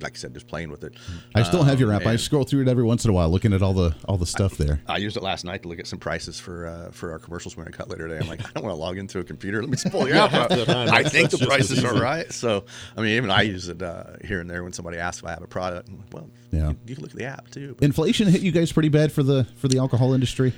[0.00, 0.94] like I said, just playing with it.
[1.34, 2.06] I still have your Um, app.
[2.06, 4.26] I scroll through it every once in a while, looking at all the all the
[4.26, 4.80] stuff there.
[4.88, 7.56] I used it last night to look at some prices for uh, for our commercials
[7.56, 8.20] we're gonna cut later today.
[8.20, 9.60] I'm like, I don't want to log into a computer.
[9.60, 10.68] Let me just pull the Yeah, app up.
[10.68, 12.30] I think the prices are right.
[12.32, 12.64] So
[12.96, 15.30] I mean, even I use it uh, here and there when somebody asks if I
[15.30, 15.88] have a product.
[15.88, 16.70] I'm like, well, Yeah.
[16.70, 17.76] you, you can look at the app too.
[17.80, 20.52] Inflation hit you guys pretty bad for the for the alcohol industry.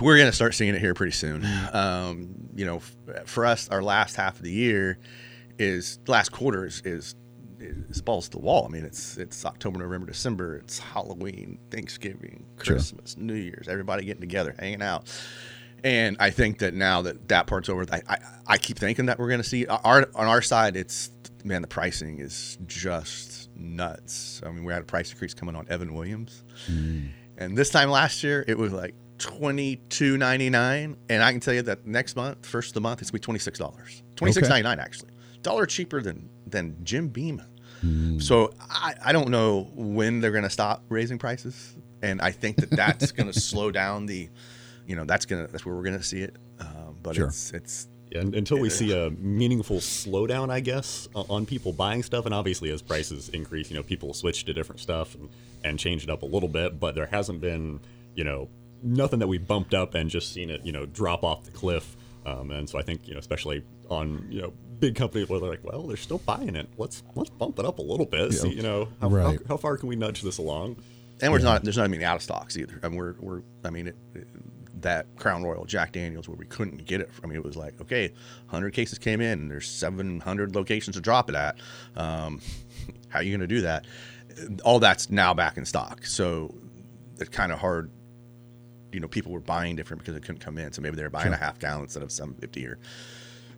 [0.00, 1.42] we're going to start seeing it here pretty soon.
[1.72, 4.98] Um, you know, f- for us, our last half of the year
[5.58, 7.14] is last quarter is, is
[7.60, 8.66] is balls to the wall.
[8.66, 10.56] I mean, it's it's October, November, December.
[10.56, 12.76] It's Halloween, Thanksgiving, Sure.
[12.76, 13.68] Christmas, New Year's.
[13.68, 15.08] Everybody getting together, hanging out.
[15.82, 19.18] And I think that now that that part's over, I I, I keep thinking that
[19.18, 20.76] we're going to see our on our side.
[20.76, 21.10] It's
[21.44, 24.42] man, the pricing is just nuts.
[24.44, 26.44] I mean, we had a price increase coming on Evan Williams.
[26.70, 27.08] Mm.
[27.38, 31.40] And this time last year, it was like twenty two ninety nine, and I can
[31.40, 34.02] tell you that next month, first of the month, it's gonna be twenty six dollars,
[34.16, 35.10] twenty six ninety nine actually,
[35.42, 37.42] dollar cheaper than than Jim Beam.
[38.18, 42.70] So I, I don't know when they're gonna stop raising prices, and I think that
[42.70, 44.28] that's gonna slow down the,
[44.86, 46.36] you know, that's gonna that's where we're gonna see it.
[46.58, 47.28] Um, but Sure.
[47.28, 52.02] it's it's Yeah, un- until we see a meaningful slowdown, I guess, on people buying
[52.02, 55.30] stuff, and obviously as prices increase, you know, people switch to different stuff and,
[55.64, 56.78] and change it up a little bit.
[56.78, 57.80] But there hasn't been,
[58.14, 58.50] you know,
[58.82, 61.96] nothing that we bumped up and just seen it, you know, drop off the cliff.
[62.26, 65.50] Um, and so I think, you know, especially on, you know, big companies where they're
[65.50, 66.68] like, well, they're still buying it.
[66.78, 68.32] Let's let's bump it up a little bit.
[68.32, 69.38] See, you know, how, Right.
[69.46, 70.76] how, how far can we nudge this along?
[71.22, 72.80] and there's not there's not many out of stocks either.
[72.82, 74.26] I mean, we're we're I mean it, it-
[74.82, 77.10] that Crown Royal Jack Daniels where we couldn't get it.
[77.22, 78.08] I mean, it was like okay,
[78.48, 81.58] 100 cases came in, and there's 700 locations to drop it at.
[81.96, 82.40] Um,
[83.10, 83.84] how are you going to do that?
[84.64, 86.54] All that's now back in stock, so
[87.18, 87.90] it's kind of hard.
[88.90, 91.10] You know, people were buying different because it couldn't come in, so maybe they were
[91.10, 91.34] buying Sure.
[91.34, 92.78] a half gallon instead of 750 or.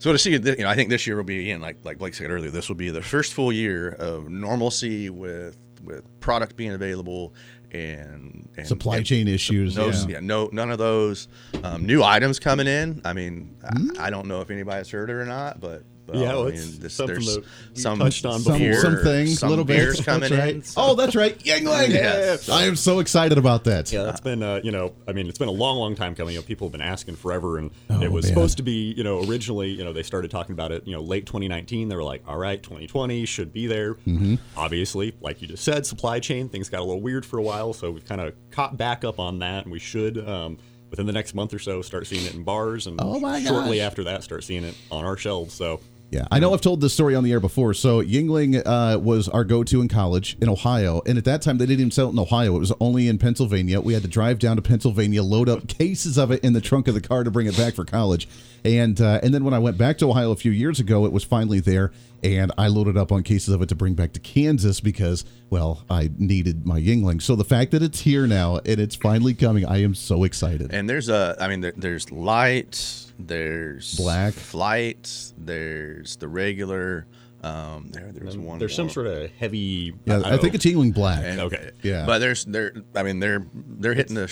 [0.03, 2.15] So to see, you know, I think this year will be again, like like Blake
[2.15, 6.73] said earlier, this will be the first full year of normalcy with with product being
[6.73, 7.35] available
[7.71, 10.19] and, and Supply and chain issues, No, yeah.
[10.19, 11.29] no, none of those
[11.63, 13.01] um, new items coming in.
[13.05, 15.85] I mean, I, I don't know if anybody's heard it or not, but.
[16.13, 17.45] But Yeah, I mean, this, something there's that
[17.75, 19.77] some touched on Some, beer- some things, some little bit.
[19.79, 20.57] beers coming right.
[20.57, 20.63] in.
[20.63, 21.91] so- Oh, that's right, Yuengling.
[21.91, 22.37] Yeah.
[22.55, 23.91] I am so excited about that.
[23.93, 26.35] Yeah, that's been uh, you know, I mean, it's been a long, long time coming.
[26.35, 28.35] You know, people have been asking forever, and Oh, it was man.
[28.35, 31.01] supposed to be, you know, originally, you know, they started talking about it, you know,
[31.03, 31.89] late 2019.
[31.89, 33.95] They were like, all right, 2020 should be there.
[33.95, 34.35] Mm-hmm.
[34.57, 37.73] Obviously, like you just said, supply chain things got a little weird for a while,
[37.73, 40.19] so we've kind of caught back up on that, and we should.
[40.29, 40.59] Um,
[40.91, 43.81] Within the next month or so, start seeing it in bars, and Oh my shortly
[43.81, 45.55] after that, start seeing it on our shelves.
[45.55, 45.81] So,
[46.13, 47.73] Yeah, I know I've told this story on the air before.
[47.73, 51.65] So Yuengling uh, was our go-to in college in Ohio, and at that time they
[51.65, 52.55] didn't even sell it in Ohio.
[52.55, 53.81] It was only in Pennsylvania.
[53.81, 56.87] We had to drive down to Pennsylvania, load up cases of it in the trunk
[56.87, 58.29] of the car to bring it back for college,
[58.63, 61.13] and uh, and then when I went back to Ohio a few years ago, it
[61.13, 64.21] was finally there, and I loaded up on cases of it to bring back to
[64.21, 67.21] Kansas because well, I needed my Yuengling.
[67.21, 70.73] So the fact that it's here now and it's finally coming, I am so excited.
[70.73, 74.35] And there's a, I mean, there, there's light, there's Black.
[74.35, 77.07] flight, there's the regular.
[77.43, 78.59] Um, there, there's one.
[78.61, 79.93] there's some sort of heavy.
[80.05, 81.25] Yeah, I think it's Yuengling Black.
[81.25, 81.73] And- Okay.
[81.83, 82.07] Yeah.
[82.07, 84.29] But there's they're I mean they're they're hitting the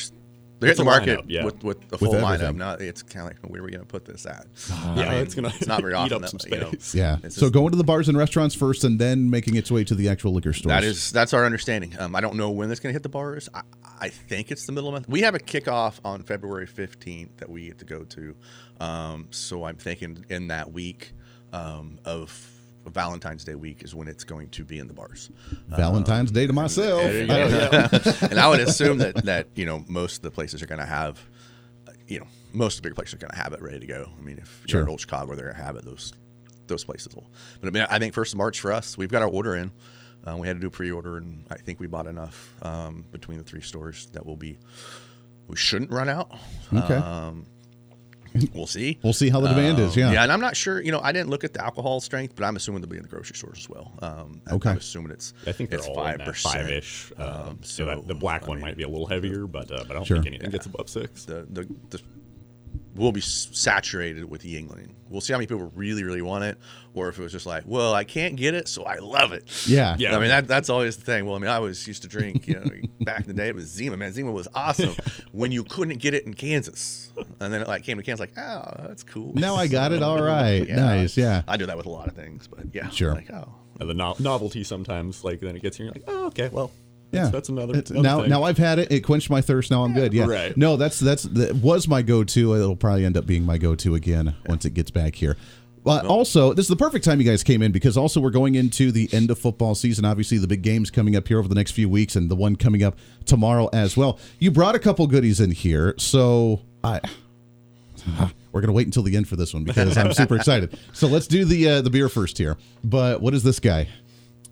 [0.60, 1.44] they're It's hitting the market lineup, yeah.
[1.44, 2.54] with with the full everything.
[2.54, 2.56] lineup.
[2.56, 4.46] Now it's kind of like where are we going to put this at?
[4.96, 6.94] Yeah, it's gonna it's not very eat often up that, some you know, space.
[6.94, 7.16] Yeah.
[7.22, 9.94] So just- going to the bars and restaurants first, and then making its way to
[9.94, 10.70] the actual liquor stores.
[10.70, 11.94] That is that's our understanding.
[11.98, 13.48] Um, I don't know when it's going to hit the bars.
[13.54, 13.62] I,
[14.00, 15.08] I think it's the middle of the month.
[15.08, 18.34] We have a kickoff on February 15th that we get to go to.
[18.80, 21.12] Um, so I'm thinking in that week
[21.52, 22.50] um, of
[22.86, 25.31] Valentine's Day week is when it's going to be in the bars.
[25.69, 27.02] Valentine's Day to myself.
[27.02, 27.89] There you go.
[28.31, 30.86] and I would assume that that you know most of the places are going to
[30.86, 31.20] have,
[31.86, 33.86] uh, you know, most of the bigger places are going to have it ready to
[33.86, 34.11] go.
[34.19, 34.82] I mean, if you're Sure.
[34.82, 35.85] in Old Chicago, they're going to have it.
[35.85, 36.12] Those
[36.66, 37.31] those places will.
[37.61, 39.70] But I mean, I think first of March for us, we've got our order in.
[40.27, 43.39] Uh, we had to do a pre-order, and I think we bought enough um, between
[43.39, 44.59] the three stores that will be.
[45.48, 46.31] We shouldn't run out.
[46.73, 46.94] Okay.
[46.94, 47.47] Um,
[48.55, 48.98] we'll see.
[49.02, 50.09] We'll see how the demand is, yeah.
[50.09, 50.81] Um, Yeah, and I'm not sure.
[50.81, 53.02] You know, I didn't look at the alcohol strength, but I'm assuming they'll be in
[53.02, 53.93] the grocery stores as well.
[54.02, 54.70] Um, I'm- Okay.
[54.70, 55.32] I'm assuming it's.
[55.47, 57.12] I think it's five in percent, five-ish.
[57.16, 59.47] Um, Um, so so that, the black I one mean, might be a little heavier,
[59.47, 60.16] but uh, but I don't Sure.
[60.19, 61.24] think anything gets above six.
[61.24, 62.01] the the, the
[62.94, 64.94] we'll be saturated with Yuengling.
[65.09, 66.59] We'll see how many people really really want it,
[66.94, 69.44] or if it was just like, well, I can't get it, so I love it.
[69.66, 69.97] Yeah.
[69.98, 70.16] Yeah.
[70.16, 71.26] I mean that that's always the thing.
[71.26, 72.64] Well, I mean, I was used to drink, you know,
[73.01, 73.97] back in the day it was Zima.
[73.97, 74.94] Man, Zima was awesome
[75.32, 78.38] when you couldn't get it in Kansas, and then it like came to Kansas, like,
[78.38, 79.32] oh, that's cool.
[79.34, 80.02] Now I got it.
[80.05, 80.66] All right.
[80.66, 80.76] Yeah.
[80.76, 81.16] Nice.
[81.16, 81.42] Yeah.
[81.48, 83.14] I do that with a lot of things, but yeah, Sure.
[83.14, 83.48] Like, oh,
[83.78, 86.70] the no- novelty sometimes, like then it gets here, you're like, oh, okay, well,
[87.12, 87.72] Yeah, that's, another.
[87.72, 88.30] It's- another now, thing.
[88.30, 88.92] now I've had it.
[88.92, 89.70] It quenched my thirst.
[89.70, 90.12] Now I'm good.
[90.12, 90.56] Yeah, Right.
[90.56, 92.54] No, that's that's that was my go-to.
[92.54, 95.36] It'll probably end up being my go-to again once it gets back here.
[95.82, 98.54] But also, this is the perfect time you guys came in because also we're going
[98.54, 100.04] into the end of football season.
[100.04, 102.54] Obviously, the big games coming up here over the next few weeks, and the one
[102.54, 104.18] coming up tomorrow as well.
[104.38, 107.00] You brought a couple goodies in here, so I
[108.52, 110.78] we're gonna wait until the end for this one because I'm super excited.
[110.92, 112.58] So let's do the uh, the beer first here.
[112.84, 113.88] But what is this guy?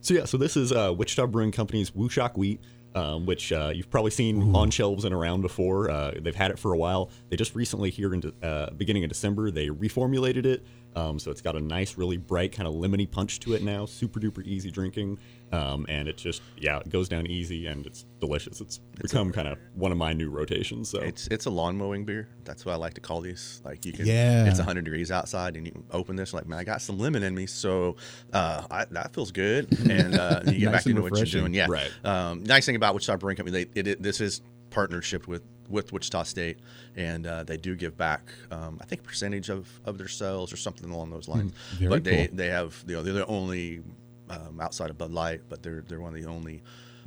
[0.01, 2.61] So yeah, so this is uh, Wichita Brewing Company's WuShock Wheat,
[2.95, 5.91] um, which uh, you've probably seen on shelves and around before.
[5.91, 7.11] Uh, they've had it for a while.
[7.29, 10.65] They just recently, here in de- uh, beginning of December, they reformulated it.
[10.97, 13.87] Um, so it's got a nice, really bright, kind of lemony punch to it now.
[13.87, 15.19] Super duper easy drinking,
[15.53, 18.61] um, and it just yeah, it goes down easy and it's delicious.
[18.61, 20.91] It's, become kind of one of my new rotations.
[20.91, 22.29] So It's it's a lawn mowing beer.
[22.45, 23.62] That's what I like to call these.
[23.65, 24.47] Like you can, Yeah.
[24.47, 27.35] it's 100 degrees outside, and you open this like, man, I got some lemon in
[27.35, 27.97] me, so
[28.33, 29.69] uh, I, that feels good.
[29.89, 31.55] And uh, you get Nice back and into what you're doing.
[31.55, 31.91] Yeah, Right.
[32.05, 35.93] Um, nice thing about Wichita Brewing Company, they it, it, this is partnership with with
[35.93, 36.59] Wichita State,
[36.97, 38.31] and uh, they do give back.
[38.51, 41.53] Um, I think a percentage of, of their sales or something along those lines.
[41.75, 42.37] Very but they cool.
[42.37, 43.83] they have you know they're the only
[44.31, 46.63] um, outside of Bud Light, but they're they're one of the only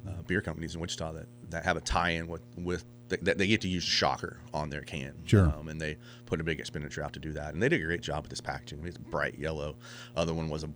[0.07, 3.59] uh, beer companies in Wichita that, that have a tie-in with with that they get
[3.61, 5.13] to use Shocker on their can.
[5.25, 5.53] Sure.
[5.59, 7.85] Um, and they put a big expenditure out to do that, and they did a
[7.85, 8.81] great job with this packaging.
[8.85, 9.75] It's bright yellow.
[10.15, 10.69] Other one was a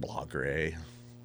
[0.00, 0.76] block gray.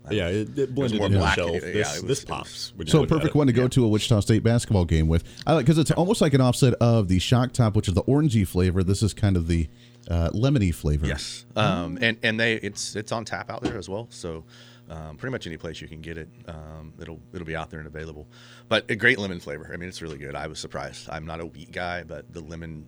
[0.10, 1.36] yeah, it, it blended more into the black.
[1.36, 1.52] shelf.
[1.54, 2.74] Yeah, This, it was- this pops.
[2.76, 5.08] when you So look at perfect one to go to a Wichita State basketball game
[5.08, 5.24] with.
[5.46, 8.04] I like because it's almost like an offset of the Shock Top, which is the
[8.04, 8.84] orangey flavor.
[8.84, 9.70] This is kind of the
[10.10, 11.06] uh, lemony flavor.
[11.06, 14.08] Yes, um, and and they it's it's on tap out there as well.
[14.10, 14.44] So
[14.90, 17.80] um, pretty much any place you can get it, um, it'll it'll be out there
[17.80, 18.28] and available.
[18.68, 19.70] But a great lemon flavor.
[19.74, 20.36] I mean, it's really good.
[20.36, 21.10] I was surprised.
[21.10, 22.86] I'm not a wheat guy, but the lemon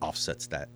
[0.00, 0.68] offsets that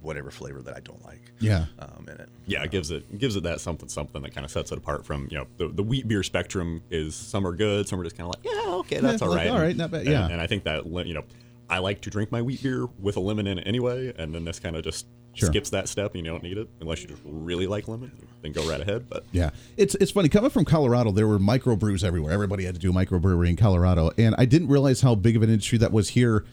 [0.00, 1.32] whatever flavor that I don't like.
[1.40, 1.66] Yeah.
[1.80, 2.28] Um, in it.
[2.46, 5.04] yeah, it gives it gives it that something something that kind of sets it apart
[5.04, 8.16] from you know the, the wheat beer spectrum is some are good, some are just
[8.16, 10.28] kind of like yeah okay that's Yeah, all like, right, all right, not bad, yeah.
[10.28, 11.24] and, I think that you know
[11.70, 14.44] I like to drink my wheat beer with a lemon in it anyway, and then
[14.44, 15.46] this kind of just Sure.
[15.50, 18.10] skips that step and you don't need it unless you just really like lemon,
[18.42, 19.08] then go right ahead.
[19.08, 21.12] But Yeah, it's it's funny coming from Colorado.
[21.12, 22.32] There were microbrews everywhere.
[22.32, 25.42] Everybody had to do a microbrewery in Colorado, and I didn't realize how big of
[25.42, 26.44] an industry that was here,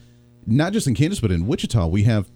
[0.46, 1.88] not just in Kansas but in Wichita.
[1.88, 2.30] We have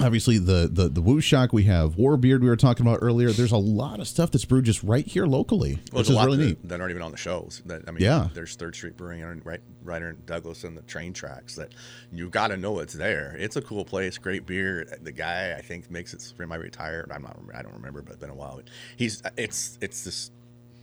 [0.00, 1.52] obviously the the the WuShock.
[1.52, 2.40] We have Warbeard.
[2.40, 3.30] We were talking about earlier.
[3.30, 6.26] There's a lot of stuff that's brewed just right here locally, Well, which is lot
[6.26, 6.68] really that, neat.
[6.68, 7.62] that aren't even on the shows.
[7.66, 8.28] That I mean, Yeah.
[8.34, 11.54] There's Third Street Brewing and right right in Douglas and the train tracks.
[11.56, 11.72] That
[12.12, 13.36] you got to know it's there.
[13.38, 14.86] It's a cool place, great beer.
[15.00, 16.32] The guy I think makes it.
[16.46, 17.06] Might retire.
[17.12, 17.36] I'm not.
[17.54, 18.60] I don't remember, but it's been a while.
[18.96, 19.22] He's.
[19.36, 19.78] It's.
[19.80, 20.30] It's this.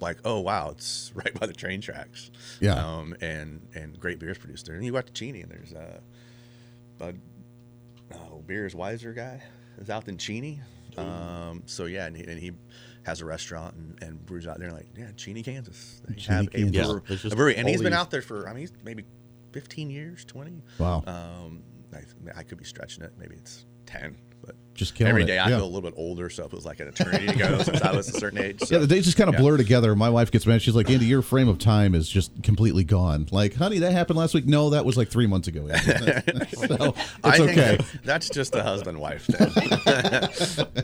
[0.01, 2.31] Like oh wow, it's right by the train tracks.
[2.59, 2.73] Yeah.
[2.75, 3.15] Um.
[3.21, 4.75] And and great beers produced there.
[4.75, 5.99] And you go out to Cheney and there's uh,
[6.97, 7.19] Bud.
[8.15, 9.41] Oh, beers wiser guy
[9.77, 10.61] is out in Cheney.
[10.97, 11.63] Um.
[11.65, 12.51] So yeah, and he, and he
[13.03, 14.71] has a restaurant and, and brews out there.
[14.71, 16.01] Like yeah, Cheney, Kansas.
[16.07, 16.87] They Cheney, have a Kansas.
[16.87, 18.47] Brewer- there's a brewery, and he's been out there for.
[18.47, 19.03] I mean, he's maybe
[19.53, 20.61] 15 years, 20.
[20.79, 21.03] Wow.
[21.07, 21.63] Um,
[21.93, 23.13] I, I could be stretching it.
[23.17, 25.47] Maybe it's 10, but Just killing every it, I yeah.
[25.47, 27.95] feel a little bit older, so it was like an eternity to go since I
[27.95, 28.59] was a certain age.
[28.61, 29.41] So, Yeah, the days just kind of yeah.
[29.41, 29.95] blur together.
[29.95, 30.61] My wife gets mad.
[30.61, 34.17] She's like, "Andy, your frame of time is just completely gone." Like, honey, that happened
[34.17, 34.45] last week.
[34.45, 35.67] No, that was like three months ago.
[35.67, 37.79] so it's I think okay.
[38.03, 39.69] that's just a husband wife thing.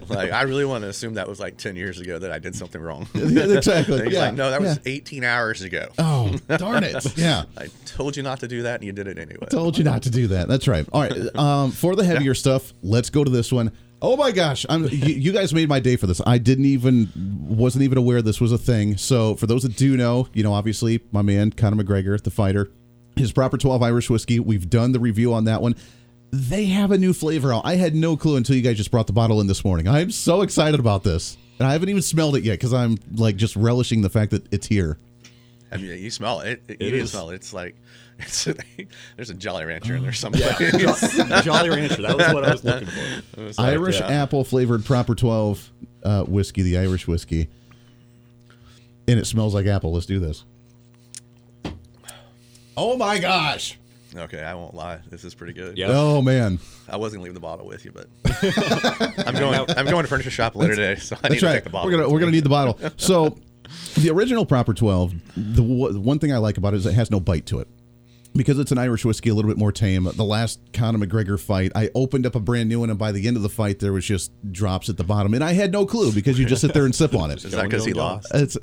[0.09, 2.55] like I really want to assume that was like 10 years ago that I did
[2.55, 3.07] something wrong.
[3.15, 4.11] Exactly.
[4.11, 4.79] Yeah, like, no, that was.
[4.85, 5.89] 18 hours ago.
[5.97, 7.17] Oh, darn it.
[7.17, 7.43] Yeah.
[7.57, 9.39] I told you not to do that, and you did it anyway.
[9.43, 10.47] I Told you not to do that.
[10.47, 10.87] That's right.
[10.91, 11.35] All right.
[11.35, 13.71] Um, for the heavier stuff, let's go to this one.
[14.01, 14.65] Oh my gosh!
[14.69, 16.21] I'm, you, you guys made my day for this.
[16.25, 17.09] I didn't even
[17.47, 18.95] wasn't even aware this was a thing.
[18.95, 22.71] So for those that do know, you know, obviously my man Conor McGregor, the fighter,
[23.17, 24.39] his proper 12 Irish whiskey.
[24.39, 25.75] We've done the review on that one.
[26.31, 27.65] They have a new flavor out.
[27.65, 29.87] I had no clue until you guys just brought the bottle in this morning.
[29.87, 33.35] I'm so excited about this, and I haven't even smelled it yet because I'm like
[33.35, 34.97] just relishing the fact that it's here.
[35.71, 36.63] I mean, you smell it.
[36.67, 37.11] it, It you need to is.
[37.11, 37.35] smell it.
[37.35, 37.75] It's like
[38.19, 38.47] it's
[39.15, 40.41] there's a Jolly Rancher in there somewhere.
[41.41, 43.41] Jolly Rancher, that was what I was looking for.
[43.41, 44.07] It was like, Irish yeah.
[44.07, 45.71] apple flavored proper 12
[46.03, 47.49] uh, whiskey, the Irish whiskey.
[49.07, 49.93] And it smells like apple.
[49.93, 50.43] Let's do this.
[52.77, 53.77] Oh my gosh.
[54.15, 54.99] Okay, I won't lie.
[55.09, 55.77] This is pretty good.
[55.77, 55.87] Yeah.
[55.89, 56.59] Oh man.
[56.87, 58.07] I was gonna leave the bottle with you, but
[59.27, 59.59] I'm going.
[59.77, 61.53] I'm going to furniture shop later today, so I need That's to right.
[61.55, 61.91] take the bottle.
[61.91, 62.79] We're gonna we're gonna need the bottle.
[62.97, 63.37] So,
[63.97, 67.11] the original proper 12, the w- one thing I like about it is it has
[67.11, 67.67] no bite to it.
[68.39, 70.05] Because it's an Irish whiskey, a little bit more tame.
[70.15, 73.27] The last Conor McGregor fight, I opened up a brand new one, and by the
[73.27, 75.85] end of the fight, there was just drops at the bottom, and I had no
[75.85, 77.43] clue because you just sit there and sip on it.
[77.43, 78.33] Is that because he lost?
[78.33, 78.55] It's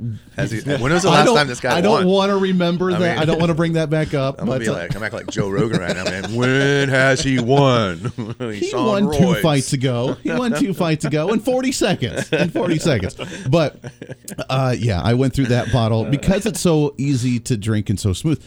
[0.00, 3.00] he, when was the last time this guy I don't want to remember I that.
[3.00, 4.40] mean- I don't want to bring that back up.
[4.40, 6.34] I'm but gonna be uh, like, I'm acting like Joe Rogan right now, man.
[6.34, 7.98] When has he won?
[8.52, 10.14] he won two fights ago.
[10.24, 12.32] He won two fights ago in 40 seconds.
[12.32, 13.14] In 40 seconds.
[13.48, 13.76] But
[14.48, 18.12] uh, yeah, I went through that bottle because it's so easy to drink and so
[18.12, 18.42] smooth.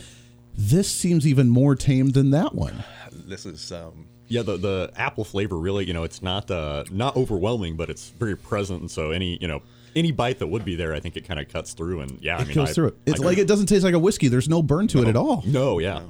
[0.56, 2.84] This seems even more tame than that one.
[3.12, 7.16] This is um, Yeah, the the apple flavor really, you know, it's not uh not
[7.16, 8.82] overwhelming, but it's very present.
[8.82, 9.62] And so any you know
[9.96, 12.02] any bite that would be there, I think it kind of cuts through.
[12.02, 12.98] And yeah, I It mean, goes I- through it.
[13.06, 14.28] It's I like it doesn't taste like a whiskey.
[14.28, 15.44] There's no burn to it at all.
[15.46, 16.02] No, yeah.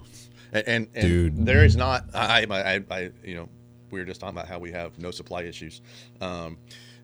[0.52, 1.46] and, and, and Dude.
[1.46, 2.06] there is not.
[2.14, 3.50] I, I, I, I, you know,
[3.92, 5.82] we were just talking about how we have no supply issues.
[6.22, 6.58] Um,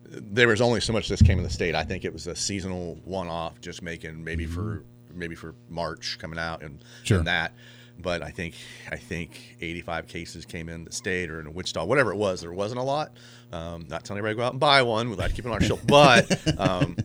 [0.08, 1.74] there was only so much this came in the state.
[1.74, 4.84] I think it was a seasonal one-off, just making maybe for
[5.14, 7.18] maybe for March coming out and, Sure.
[7.18, 7.54] and that.
[7.98, 8.54] But I think
[8.90, 12.40] I think 85 cases came in the state or in Wichita, whatever it was.
[12.40, 13.12] There wasn't a lot.
[13.52, 15.10] Um, not telling everybody to go out and buy one.
[15.10, 16.96] We'd like to keep it on our shelf, but um,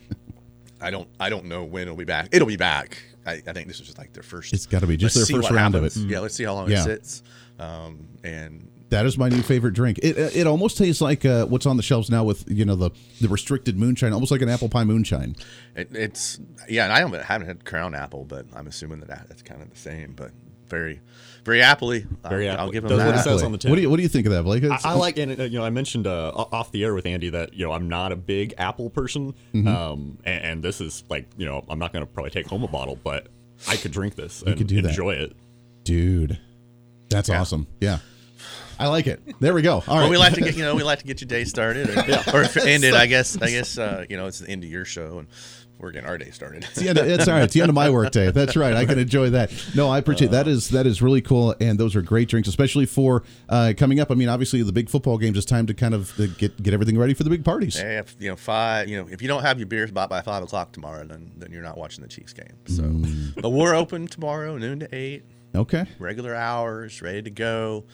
[0.80, 2.30] I don't I don't know when it'll be back.
[2.32, 3.02] It'll be back.
[3.26, 4.54] I, I think this is just like their first.
[4.54, 5.96] It's gotta be just their first round of it.
[5.98, 6.82] Yeah, let's see how long Yeah.
[6.82, 7.24] it sits.
[7.60, 10.00] Um, and That is my new favorite drink.
[10.02, 12.76] It uh, it almost tastes like uh, what's on the shelves now with you know
[12.76, 12.92] the
[13.22, 15.36] the restricted moonshine, almost like an apple pie moonshine.
[15.76, 16.40] it, it's
[16.70, 19.62] yeah, and I haven't, haven't had Crown Apple, but I'm assuming that that- that's kind
[19.62, 20.14] of the same.
[20.16, 20.32] But
[20.68, 21.00] very,
[21.44, 22.08] very appley.
[22.28, 23.06] Very I'll, I'll give them Does that.
[23.08, 23.70] what it says on the tin.
[23.70, 24.64] What do you what do you think of that, Blake?
[24.64, 27.06] I, It's- I like, and uh, you know, I mentioned uh, off the air with
[27.06, 29.68] Andy that you know I'm not a big Apple person, Mhm.
[29.68, 32.64] um, and, and this is like you know I'm not going to probably take home
[32.64, 33.28] a bottle, but
[33.68, 34.90] I could drink this and could do that.
[34.90, 35.36] enjoy it.
[35.84, 36.40] dude.
[37.10, 37.68] That's awesome.
[37.80, 38.00] Yeah,
[38.80, 39.22] I like it.
[39.40, 39.76] There we go.
[39.76, 40.10] All well, right.
[40.10, 42.24] we like to get you know we like to get your day started, or, yeah.
[42.34, 44.70] or if it ended, I guess I guess uh, you know it's the end of
[44.70, 45.28] your show and
[45.78, 46.64] we're getting our day started.
[46.64, 47.44] It's the end of, it's all right.
[47.44, 48.32] It's the end of my work day.
[48.32, 48.74] That's right.
[48.74, 49.52] I can enjoy that.
[49.76, 50.48] No, I appreciate that.
[50.48, 54.12] Is that is really cool, and those are great drinks, especially for uh, coming up.
[54.12, 55.38] I mean, obviously the big football games.
[55.38, 57.76] It's time to kind of uh, get get everything ready for the big parties.
[57.78, 58.88] Yeah, if, you know, five.
[58.90, 61.52] You know, if you don't have your beers bought by five o'clock tomorrow, then then
[61.52, 62.58] you're not watching the Chiefs game.
[62.68, 63.42] So, Mm.
[63.42, 65.24] but we're open tomorrow, noon to eight.
[65.54, 65.86] Okay.
[66.00, 67.86] Regular hours, ready to go.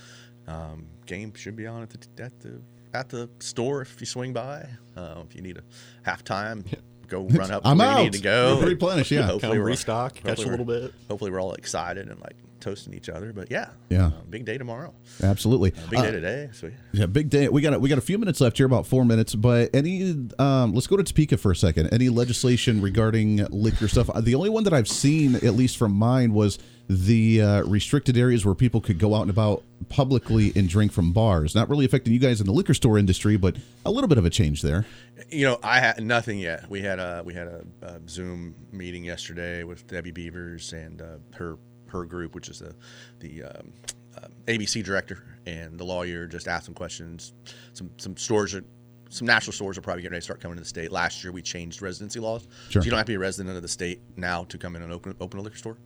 [0.48, 2.62] Um, game should be on at the at the
[2.94, 4.68] at the store if you swing by.
[4.96, 6.66] Uh, if you need a halftime,
[7.08, 7.62] go run up.
[7.66, 7.98] I'm where out.
[8.00, 8.60] You need to go.
[8.62, 9.22] Replenish, yeah.
[9.24, 10.94] Hopefully Come we're- restock, catch a little bit.
[11.10, 13.34] Hopefully we're all excited and like toasting each other.
[13.34, 14.08] But yeah, Yeah.
[14.08, 14.94] uh, big day tomorrow.
[15.22, 15.74] Absolutely.
[15.74, 16.50] Uh, big day Uh, today.
[16.54, 17.50] So Yeah, big day.
[17.50, 19.36] We got a, we got a few minutes left here, about four minutes.
[19.36, 21.90] But any, um, let's go to Topeka for a second.
[21.92, 24.10] Any legislation regarding liquor stuff?
[24.10, 26.58] Uh, The only one that I've seen, at least from mine, was
[26.88, 31.14] the uh, restricted areas where people could go out and about publicly and drink from
[31.14, 31.56] bars.
[31.56, 33.56] Not really affecting you guys in the liquor store industry, but
[33.86, 34.86] a little bit of a change there.
[35.30, 36.70] You know, I had nothing yet.
[36.70, 41.06] We had a we had a, a Zoom meeting yesterday with Debbie Beavers and uh,
[41.36, 41.58] her
[41.92, 42.74] her group, which is the
[43.20, 43.74] the um,
[44.18, 46.28] uh, ABC director and the lawyer.
[46.28, 47.34] Just asked some questions.
[47.74, 48.64] Some some stores are.
[49.10, 50.90] Some national stores are probably getting ready to start coming to the state.
[50.90, 52.82] Last year, we changed residency laws, Sure.
[52.82, 54.84] so you don't have to be a resident of the state now to come in
[54.84, 55.78] and open open a liquor store,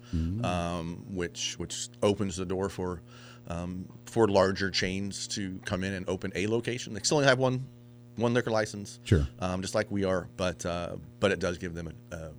[0.44, 3.02] um, which which opens the door for
[3.48, 6.94] um, for larger chains to come in and open a location.
[6.94, 7.66] They still only have one
[8.18, 9.28] one liquor license, Sure.
[9.40, 12.30] um, just like we are, but uh, but it does give them a, uh,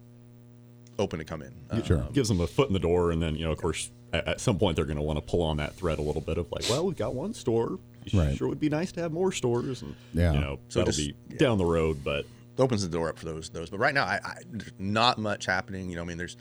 [0.98, 1.52] open to come in.
[1.84, 1.98] Sure.
[1.98, 4.26] Um, Gives them a foot in the door, and then you know, of course, at,
[4.28, 6.38] at some point they're going to want to pull on that thread a little bit
[6.38, 7.78] of like, well, we've got one store.
[8.14, 8.36] Right.
[8.36, 10.32] Sure, would be nice to have more stores, and Yeah.
[10.32, 12.24] you know, So that'll just- be down the road, but
[12.58, 13.68] opens the door up for those those.
[13.68, 15.90] But right now, I, I there's not much happening.
[15.90, 16.36] You know, I mean, there's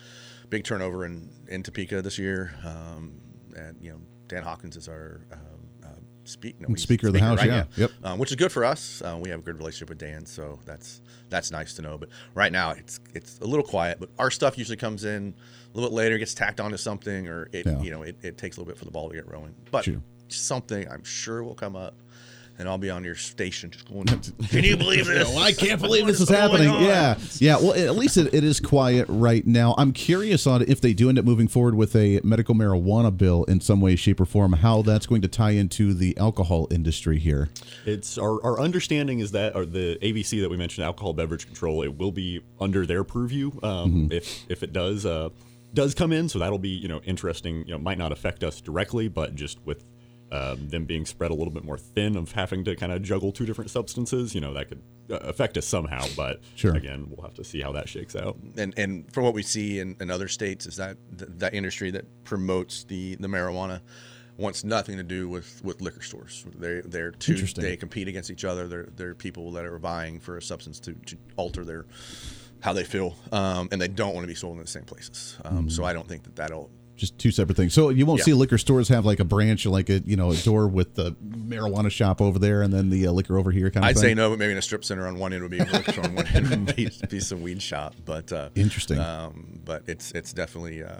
[0.50, 3.20] big turnover in in Topeka this year, um,
[3.58, 5.36] and you know, Dan Hawkins is our uh,
[6.26, 7.48] speak, no, Speaker of the House, right?
[7.48, 7.64] yeah.
[7.78, 7.92] Yep.
[8.04, 9.02] um, which is good for us.
[9.02, 11.98] Uh, we have a good relationship with Dan, so that's that's nice to know.
[11.98, 14.00] But right now, it's it's a little quiet.
[14.00, 15.34] But our stuff usually comes in
[15.74, 17.82] a little bit later, gets tacked onto something, or it Yeah.
[17.82, 19.56] you know it, it takes a little bit for the ball to get rolling.
[19.72, 20.02] But Sure.
[20.28, 21.96] something I'm sure will come up.
[22.58, 25.36] And I'll be on your station just going, up to Can you believe this?
[25.36, 26.70] I can't believe this is going happening.
[26.70, 27.58] on?" Yeah, yeah.
[27.58, 29.76] Well, at least it, it is quiet right now.
[29.78, 33.44] I'm curious on if they do end up moving forward with a medical marijuana bill
[33.46, 34.54] in some way, shape, or form.
[34.54, 37.50] How that's going to tie into the alcohol industry here.
[37.86, 41.82] It's our, our understanding is that or the ABC that we mentioned, alcohol beverage control,
[41.84, 45.30] it will be under their purview um, if if it does uh,
[45.74, 46.30] does come in.
[46.30, 47.66] So that'll be you know interesting.
[47.68, 49.84] You know, might not affect us directly, but just with
[50.32, 53.32] um, them being spread a little bit more thin of having to kind of juggle
[53.32, 56.06] two different substances, you know, that could uh, affect us somehow.
[56.18, 56.74] But Sure.
[56.76, 58.38] again, we'll have to see how that shakes out.
[58.58, 61.92] and and from what we see in, in other states is that th- that industry
[61.92, 63.82] that promotes the the marijuana
[64.38, 66.44] wants nothing to do with with liquor stores.
[66.58, 68.68] They they're two they compete against each other.
[68.68, 71.86] They're they're people that are buying for a substance to, to alter their
[72.62, 75.38] how they feel, um, and they don't want to be sold in the same places.
[75.46, 75.70] Um, Mm-hmm.
[75.70, 77.74] So I don't think that that'll Just two separate things.
[77.74, 78.26] So you won't Yeah.
[78.26, 81.12] see liquor stores have like a branch, like a you know a door with the
[81.22, 83.70] marijuana shop over there, and then the uh, liquor over here.
[83.70, 84.02] Kind of I'd thing?
[84.02, 85.92] say no, but maybe in a strip center on one end would be a liquor
[85.92, 87.96] store, on one end would be, be some weed shop.
[88.06, 88.98] But uh, Interesting.
[89.00, 90.96] Um, but it's it's definitely uh,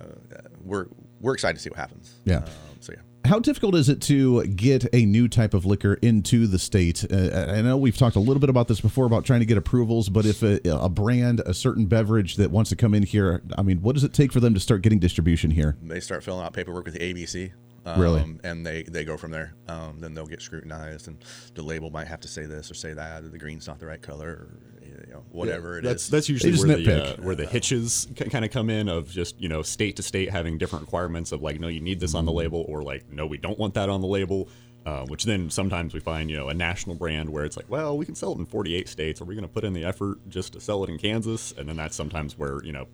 [0.64, 0.88] we're
[1.22, 2.16] we're excited to see what happens.
[2.26, 2.38] Yeah.
[2.40, 2.44] Um,
[2.82, 3.00] so yeah.
[3.26, 7.04] How difficult is it to get a new type of liquor into the state?
[7.12, 9.58] Uh, I know we've talked a little bit about this before about trying to get
[9.58, 13.42] approvals, but if a, a brand, a certain beverage that wants to come in here,
[13.58, 15.76] I mean, what does it take for them to start getting distribution here?
[15.82, 17.52] They start filling out paperwork with the ABC.
[17.98, 18.22] Really?
[18.22, 19.54] Um, and they, they go from there.
[19.68, 21.24] Um, then they'll get scrutinized, and
[21.54, 23.86] the label might have to say this or say that, or the green's not the
[23.86, 24.60] right color, or
[25.08, 25.92] you know, whatever it is.
[25.92, 29.40] that's, That's usually where the, uh, where the hitches kind of come in of just
[29.40, 32.26] you know state to state having different requirements of like no you need this on
[32.26, 34.50] the label or like no we don't want that on the label.
[34.86, 37.98] Uh, which then sometimes we find you know a national brand where it's like well
[37.98, 40.20] we can sell it in 48 states are we going to put in the effort
[40.30, 42.86] just to sell it in Kansas and then that's sometimes where you know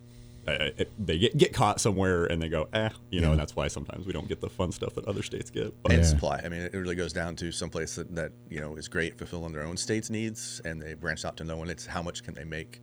[0.48, 3.54] uh, it, they get, get caught somewhere and they go eh you know and that's
[3.54, 6.40] why sometimes we don't get the fun stuff that other states get but and supply.
[6.44, 9.16] I mean, it really goes down to some place that, that you know is great
[9.18, 12.34] fulfilling their own state's needs, and they branch out to knowing it's how much can
[12.34, 12.80] they make,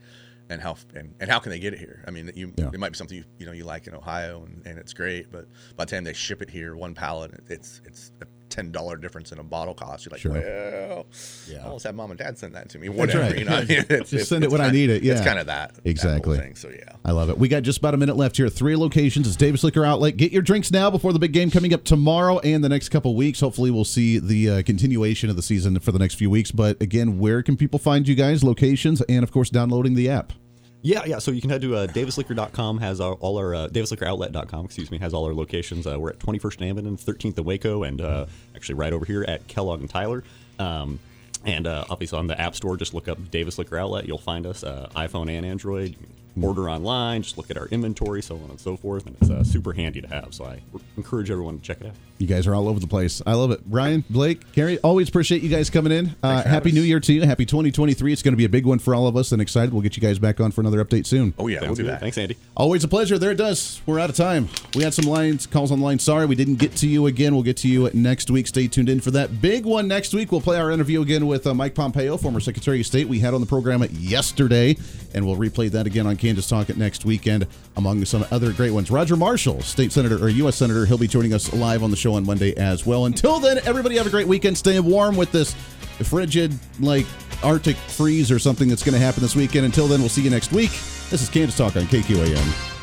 [0.49, 2.03] and how and, and how can they get it here.
[2.07, 2.69] I mean, you Yeah.
[2.73, 5.31] it might be something you, you know you like in Ohio, and, and it's great,
[5.31, 5.45] but
[5.75, 8.25] by the time they ship it here, one pallet, it's it's a
[8.59, 10.05] ten dollar difference in a bottle cost.
[10.05, 10.31] You're like, Sure.
[10.33, 11.05] well,
[11.49, 11.65] Yeah.
[11.65, 12.89] I'll just have mom and dad send that to me.
[12.89, 13.37] Whatever, right.
[13.37, 13.59] you know.
[13.69, 15.03] It's- Just it's- send it when I need it.
[15.03, 16.37] Yeah, it's kind of that exactly.
[16.37, 16.55] thing.
[16.55, 16.93] So yeah.
[17.05, 17.37] I love it.
[17.37, 18.49] We got just about a minute left here.
[18.49, 19.27] Three locations.
[19.27, 20.17] It's Davis Liquor Outlet.
[20.17, 23.15] Get your drinks now before the big game coming up tomorrow and the next couple
[23.15, 23.39] weeks.
[23.39, 26.51] Hopefully, we'll see the uh, continuation of the season for the next few weeks.
[26.51, 28.43] But again, where can people find you guys?
[28.43, 30.33] Locations and of course downloading the app.
[30.81, 31.19] Yeah, yeah.
[31.19, 34.97] So you can head to uh, davisliquor.com, has our, all our, uh, davisliquoroutlet.com, excuse me,
[34.99, 35.85] has all our locations.
[35.85, 38.25] Uh, we're at 21st and and 13th and Waco, and uh,
[38.55, 40.23] actually right over here at Kellogg and Tyler.
[40.57, 40.99] Um,
[41.45, 44.05] and uh, obviously on the App Store, just look up Davis Liquor Outlet.
[44.07, 45.95] You'll find us, uh, iPhone and Android.
[46.39, 49.05] You can Order online, just look at our inventory, so on and so forth.
[49.05, 50.33] And it's uh, super handy to have.
[50.33, 50.61] So I
[50.97, 51.93] encourage everyone to check it out.
[52.17, 53.21] You guys are all over the place.
[53.25, 53.65] I love it.
[53.65, 56.15] Brian, Blake, Carrie, always appreciate you guys coming in.
[56.21, 56.87] Uh, happy New us.
[56.87, 57.21] Year to you.
[57.21, 58.11] Happy 2023.
[58.11, 59.71] It's going to be a big one for all of us and excited.
[59.73, 61.33] We'll get you guys back on for another update soon.
[61.37, 61.91] Oh yeah, we'll do good.
[61.93, 62.01] that.
[62.01, 62.35] Thanks, Andy.
[62.57, 63.17] Always a pleasure.
[63.17, 63.81] There it does.
[63.85, 64.49] We're out of time.
[64.75, 65.99] We had some lines, calls on the line.
[65.99, 67.33] Sorry we didn't get to you again.
[67.35, 68.47] We'll get to you next week.
[68.47, 70.31] Stay tuned in for that big one next week.
[70.31, 73.07] We'll play our interview again with uh, Mike Pompeo, former Secretary of State.
[73.07, 74.75] We had on the program yesterday,
[75.13, 78.69] and we'll replay that again on Kansas Talk at next weekend, among some other great
[78.69, 78.91] ones.
[78.91, 80.57] Roger Marshall, State Senator or U.S.
[80.57, 83.05] Senator, he'll be joining us live on the show on Monday as well.
[83.05, 84.55] Until then, everybody have a great weekend.
[84.55, 85.55] Stay warm with this
[86.03, 87.07] frigid, like
[87.41, 89.65] Arctic freeze or something that's going to happen this weekend.
[89.65, 90.69] Until then, we'll see you next week.
[91.09, 92.78] This is Kansas Talk on KQAM.